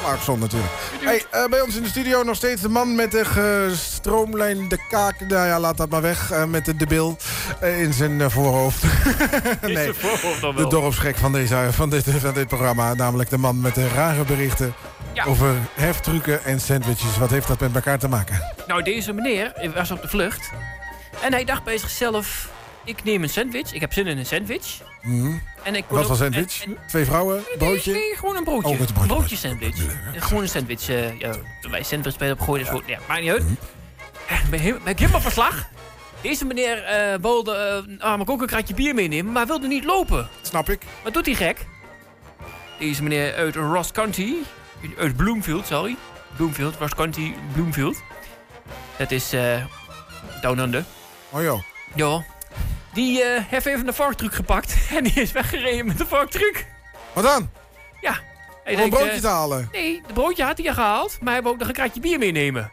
Clarkson 0.00 0.38
natuurlijk. 0.38 0.72
Hey, 1.00 1.24
eh, 1.30 1.44
bij 1.50 1.60
ons 1.60 1.76
in 1.76 1.82
de 1.82 1.88
studio 1.88 2.22
nog 2.22 2.36
steeds 2.36 2.60
de 2.62 2.68
man 2.68 2.94
met 2.94 3.10
de 3.10 3.24
gestroomlijnde 3.24 4.78
kaak. 4.88 5.20
Nou 5.20 5.46
ja, 5.46 5.60
laat 5.60 5.76
dat 5.76 5.88
maar 5.88 6.02
weg. 6.02 6.30
eh, 6.30 6.44
met 6.44 6.64
de 6.64 6.76
debil 6.76 7.16
eh, 7.60 7.80
in 7.80 7.92
zijn 7.92 8.30
voorhoofd. 8.30 8.82
nee, 9.62 9.74
zijn 9.74 9.94
voorhoofd 9.94 10.40
dan 10.40 10.54
de 10.56 10.60
wel. 10.60 10.70
dorpsgek 10.70 11.16
van, 11.16 11.32
deze, 11.32 11.68
van, 11.70 11.90
dit, 11.90 12.04
van 12.18 12.34
dit 12.34 12.46
programma. 12.48 12.94
Namelijk 12.94 13.30
de 13.30 13.38
man 13.38 13.60
met 13.60 13.74
de 13.74 13.88
rare 13.88 14.24
berichten 14.24 14.74
Ja. 15.12 15.24
over 15.24 15.54
heftrucken 15.74 16.44
en 16.44 16.60
sandwiches. 16.60 17.18
Wat 17.18 17.30
heeft 17.30 17.48
dat 17.48 17.60
met 17.60 17.74
elkaar 17.74 17.98
te 17.98 18.08
maken? 18.08 18.42
Nou, 18.66 18.82
deze 18.82 19.12
meneer 19.12 19.70
was 19.74 19.90
op 19.90 20.02
de 20.02 20.08
vlucht. 20.08 20.50
En 21.22 21.32
hij 21.32 21.44
dacht 21.44 21.64
bij 21.64 21.78
zichzelf... 21.78 22.48
Ik 22.84 23.04
neem 23.04 23.22
een 23.22 23.28
sandwich. 23.28 23.72
Ik 23.72 23.80
heb 23.80 23.92
zin 23.92 24.06
in 24.06 24.18
een 24.18 24.26
sandwich. 24.26 24.80
Mhm. 25.02 25.32
En 25.62 25.74
ik 25.74 25.84
kon 25.88 25.96
Wat 25.96 26.06
voor 26.06 26.16
sandwich? 26.16 26.62
en- 26.64 26.76
en- 26.76 26.86
Twee 26.88 27.04
vrouwen? 27.04 27.42
Broodje? 27.58 27.92
Nee, 27.92 28.16
gewoon 28.16 28.36
een 28.36 28.44
broodje. 28.44 28.68
Oh, 28.68 28.78
met 28.78 28.88
een 28.88 28.94
broodje. 28.94 29.14
broodje 29.14 29.36
sandwich. 29.36 29.76
Gewoon 30.16 30.42
een 30.42 30.48
sandwich. 30.48 30.88
eh 30.88 31.18
ja, 31.18 31.34
wij 31.70 31.82
sandwich 31.82 32.16
bij 32.18 32.28
gegooid. 32.28 32.60
Dus 32.62 32.70
goed, 32.70 32.82
ja, 32.86 32.98
maakt 33.08 33.20
niet 33.20 33.30
uit. 33.30 33.42
Eh, 34.28 34.38
Ben, 34.50 34.80
ik 34.86 34.98
helemaal 34.98 35.20
verslag. 35.20 35.68
Deze 36.20 36.44
meneer 36.44 36.82
eh 36.84 37.18
wilde 37.20 37.54
eh, 37.88 37.98
namelijk 37.98 38.30
ook 38.30 38.40
een 38.40 38.46
kratje 38.46 38.74
bier 38.74 38.94
meenemen, 38.94 39.32
maar 39.32 39.46
wilde 39.46 39.66
niet 39.66 39.84
lopen. 39.84 40.28
Snap 40.42 40.68
ik. 40.70 40.82
Wat 41.04 41.12
doet 41.14 41.26
hij 41.26 41.34
gek? 41.34 41.66
Deze 42.78 43.02
meneer 43.02 43.34
uit 43.34 43.54
Ross 43.56 43.92
County, 43.92 44.34
uit 44.98 45.16
Bloomfield, 45.16 45.66
sorry. 45.66 45.96
Bloomfield, 46.36 46.76
Ross 46.78 46.94
County, 46.94 47.32
Bloomfield. 47.52 47.96
Dat 48.98 49.10
is 49.10 49.32
eh 49.32 49.64
down 50.40 50.58
under. 50.58 50.84
Oh 51.30 51.42
joh. 51.42 51.62
Ja. 51.94 52.24
Die 52.92 53.22
eh, 53.22 53.42
heeft 53.48 53.66
even 53.66 53.86
een 53.86 53.94
vorktruc 53.94 54.34
gepakt 54.34 54.76
en 54.96 55.04
die 55.04 55.12
is 55.12 55.32
weggereden 55.32 55.86
met 55.86 55.98
de 55.98 56.06
vorktruc. 56.06 56.66
Wat 57.12 57.24
dan? 57.24 57.50
Ja. 58.00 58.18
Hij 58.64 58.74
Om 58.74 58.80
een 58.80 58.90
broodje 58.90 59.10
eh, 59.10 59.20
te 59.20 59.26
halen? 59.26 59.68
Nee, 59.72 60.02
de 60.06 60.12
broodje 60.12 60.44
had 60.44 60.58
hij 60.58 60.68
al 60.68 60.74
gehaald, 60.74 61.18
maar 61.20 61.32
hij 61.32 61.42
wou 61.42 61.54
ook 61.54 61.60
nog 61.60 61.68
een 61.68 61.74
kratje 61.74 62.00
bier 62.00 62.18
meenemen. 62.18 62.72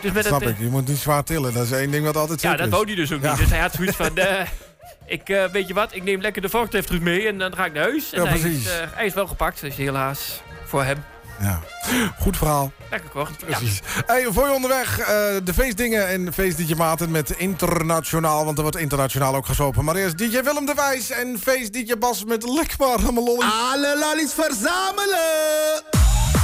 Dus 0.00 0.12
met 0.12 0.26
Snap 0.26 0.40
het, 0.40 0.48
eh, 0.48 0.54
ik. 0.54 0.60
Je 0.60 0.70
moet 0.70 0.88
niet 0.88 0.98
zwaar 0.98 1.24
tillen. 1.24 1.52
Dat 1.54 1.64
is 1.64 1.70
één 1.70 1.90
ding 1.90 2.04
wat 2.04 2.16
altijd 2.16 2.40
Ja, 2.40 2.48
zeker 2.50 2.64
dat 2.64 2.74
wou 2.74 2.86
hij 2.86 2.94
dus 2.94 3.12
ook 3.12 3.22
Ja. 3.22 3.30
niet. 3.30 3.38
Dus 3.38 3.50
hij 3.50 3.58
had 3.58 3.72
zoiets 3.72 3.96
van... 3.96 4.10
ik, 5.06 5.48
weet 5.52 5.68
je 5.68 5.74
wat, 5.74 5.94
ik 5.94 6.02
neem 6.02 6.20
lekker 6.20 6.42
de 6.42 6.48
vorklift 6.48 7.00
mee 7.00 7.26
en 7.28 7.38
dan 7.38 7.54
ga 7.56 7.64
ik 7.64 7.72
naar 7.72 7.82
huis. 7.82 8.12
En 8.12 8.22
Ja, 8.22 8.28
hij, 8.28 8.38
precies. 8.38 8.64
Is, 8.64 8.72
hij 8.94 9.06
is 9.06 9.14
wel 9.14 9.26
gepakt, 9.26 9.60
dus 9.60 9.76
helaas 9.76 10.40
voor 10.64 10.84
hem. 10.84 11.04
Ja. 11.40 11.60
Goed 12.18 12.36
verhaal. 12.36 12.72
Lekker 12.90 13.10
kort. 13.10 13.38
Precies. 13.38 13.80
Hey, 14.06 14.26
voor 14.30 14.46
je 14.46 14.52
onderweg, 14.52 14.98
eh, 14.98 15.06
de 15.44 15.54
feestdingen 15.54 16.08
en 16.08 16.32
feest 16.32 16.76
Maarten 16.76 17.10
met 17.10 17.30
internationaal, 17.30 18.44
want 18.44 18.56
er 18.56 18.62
wordt 18.62 18.78
internationaal 18.78 19.34
ook 19.34 19.46
gesopen. 19.46 19.84
Maar 19.84 19.96
eerst 19.96 20.18
DJ 20.18 20.42
Willem 20.42 20.66
de 20.66 20.74
Wijs 20.74 21.10
en 21.10 21.38
feest 21.42 21.72
DJ 21.72 21.94
Bas 21.98 22.24
met 22.24 22.48
Lekbaar 22.48 23.00
lolly. 23.00 23.46
Alle 23.72 23.98
lollies 23.98 24.32
verzamelen! 24.32 26.43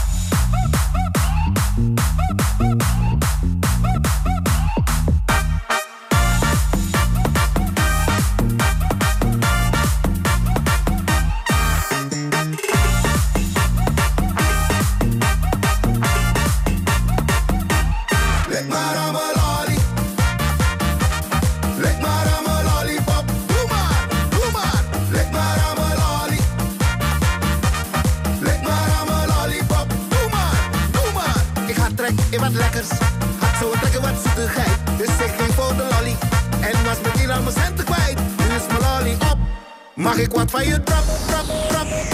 Mag 40.01 40.19
ik 40.19 40.33
wat 40.33 40.51
van 40.51 40.67
je? 40.67 40.83
Trap, 40.83 41.05
trap, 41.27 41.45
trap, 41.69 42.10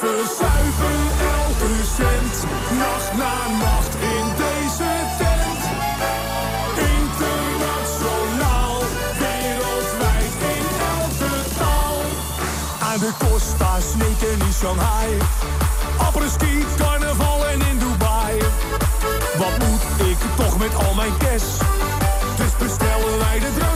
Blijven 0.00 0.28
zuiver 0.38 0.98
elke 1.38 1.72
cent, 1.96 2.44
nacht 2.78 3.12
na 3.16 3.34
nacht 3.58 3.94
in 3.94 4.26
deze 4.36 4.90
tent. 5.18 5.62
Internationaal, 7.00 8.78
wereldwijd 9.18 10.34
in 10.54 10.66
elke 10.96 11.34
taal. 11.58 11.98
Aan 12.80 12.98
de 12.98 13.10
Costa, 13.18 13.80
sneaken 13.80 14.46
in 14.46 14.52
Shanghai. 14.52 15.18
Apperski, 15.96 16.64
carnaval 16.76 17.46
en 17.46 17.60
in 17.60 17.78
Dubai. 17.78 18.38
Wat 19.38 19.58
moet 19.68 20.08
ik 20.08 20.18
toch 20.36 20.58
met 20.58 20.74
al 20.74 20.94
mijn 20.94 21.16
cash? 21.18 21.58
Dus 22.36 22.56
bestellen 22.58 23.18
wij 23.18 23.38
de 23.38 23.50
drank 23.58 23.75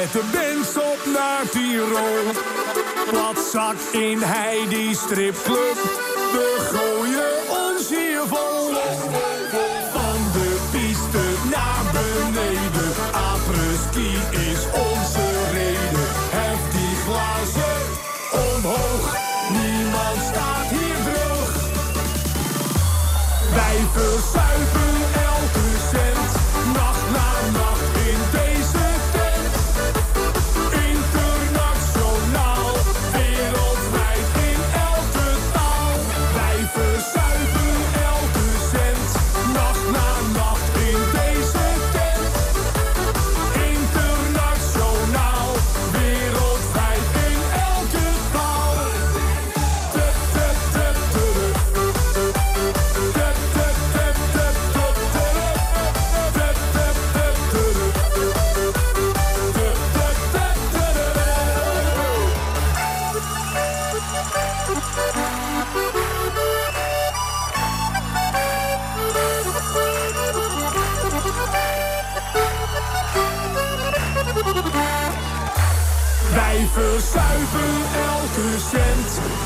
Met 0.00 0.12
de 0.12 0.24
Benz 0.32 0.76
op 0.76 1.00
naar 1.14 1.48
Tirol. 1.50 2.24
Platzak 3.10 3.76
in 3.92 4.18
Heidi 4.22 4.94
stripclub. 4.94 5.78
We 6.32 6.56
gooien 6.72 7.34
ons 7.66 7.88
hier 7.88 8.22
vol. 8.26 8.74
Van 9.92 10.20
de 10.32 10.58
piste 10.70 11.24
naar 11.50 11.84
beneden. 11.92 12.92
Apres-ski 13.12 14.12
is 14.50 14.62
onze 14.88 15.26
reden. 15.52 16.08
Hef 16.36 16.60
die 16.74 16.96
glazen 17.04 17.80
omhoog. 18.32 19.16
Niemand 19.50 20.20
staat 20.30 20.68
hier 20.70 21.12
droog. 21.12 21.52
Wij 23.54 23.78
verzuipen 23.92 24.49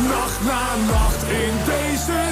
nacht 0.09 0.44
na 0.44 0.74
nacht 0.93 1.22
in 1.22 1.55
deze 1.64 2.24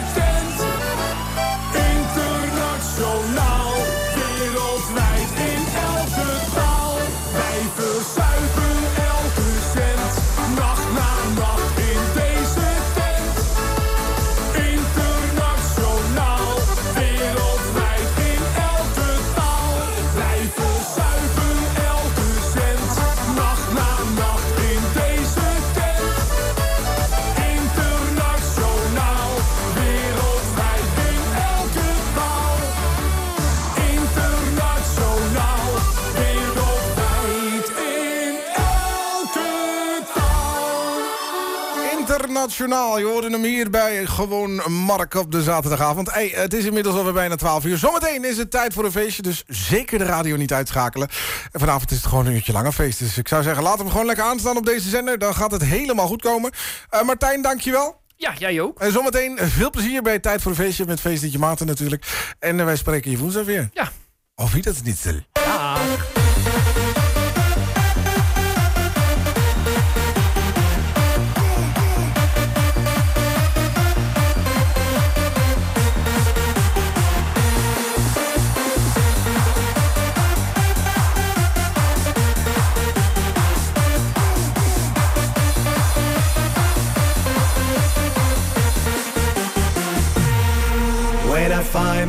Internationaal, 42.12 42.98
je 42.98 43.04
hoorde 43.04 43.30
hem 43.30 43.42
hier 43.42 43.70
bij 43.70 44.06
gewoon 44.06 44.72
Mark 44.72 45.14
op 45.14 45.32
de 45.32 45.42
zaterdagavond. 45.42 46.12
Hey, 46.12 46.32
het 46.34 46.54
is 46.54 46.64
inmiddels 46.64 46.96
alweer 46.96 47.12
bijna 47.12 47.36
12 47.36 47.64
uur. 47.64 47.78
Zometeen 47.78 48.24
is 48.24 48.36
het 48.36 48.50
tijd 48.50 48.72
voor 48.72 48.84
een 48.84 48.92
feestje, 48.92 49.22
dus 49.22 49.44
zeker 49.46 49.98
de 49.98 50.04
radio 50.04 50.36
niet 50.36 50.52
uitschakelen. 50.52 51.08
En 51.52 51.60
vanavond 51.60 51.90
is 51.90 51.96
het 51.96 52.06
gewoon 52.06 52.26
een 52.26 52.32
uurtje 52.32 52.52
langer 52.52 52.72
feest. 52.72 52.98
Dus 52.98 53.18
ik 53.18 53.28
zou 53.28 53.42
zeggen, 53.42 53.62
laat 53.62 53.78
hem 53.78 53.90
gewoon 53.90 54.06
lekker 54.06 54.24
aanstaan 54.24 54.56
op 54.56 54.66
deze 54.66 54.88
zender. 54.88 55.18
Dan 55.18 55.34
gaat 55.34 55.50
het 55.50 55.62
helemaal 55.62 56.06
goed 56.06 56.22
komen. 56.22 56.52
Eh, 56.90 57.02
Martijn, 57.02 57.42
dankjewel. 57.42 58.00
Ja, 58.16 58.32
jij 58.38 58.60
ook. 58.60 58.80
En 58.80 58.92
zometeen 58.92 59.38
veel 59.38 59.70
plezier 59.70 60.02
bij 60.02 60.18
Tijd 60.18 60.42
voor 60.42 60.50
een 60.50 60.56
Feestje 60.56 60.86
met 60.86 61.00
Feestliedje 61.00 61.38
Maarten 61.38 61.66
natuurlijk. 61.66 62.34
En 62.38 62.58
eh, 62.58 62.64
wij 62.64 62.76
spreken 62.76 63.10
je 63.10 63.18
woensdag 63.18 63.44
weer. 63.44 63.68
Ja. 63.72 63.90
Of 64.34 64.52
wie 64.52 64.62
dat 64.62 64.74
is 64.74 64.82
niet 64.82 65.41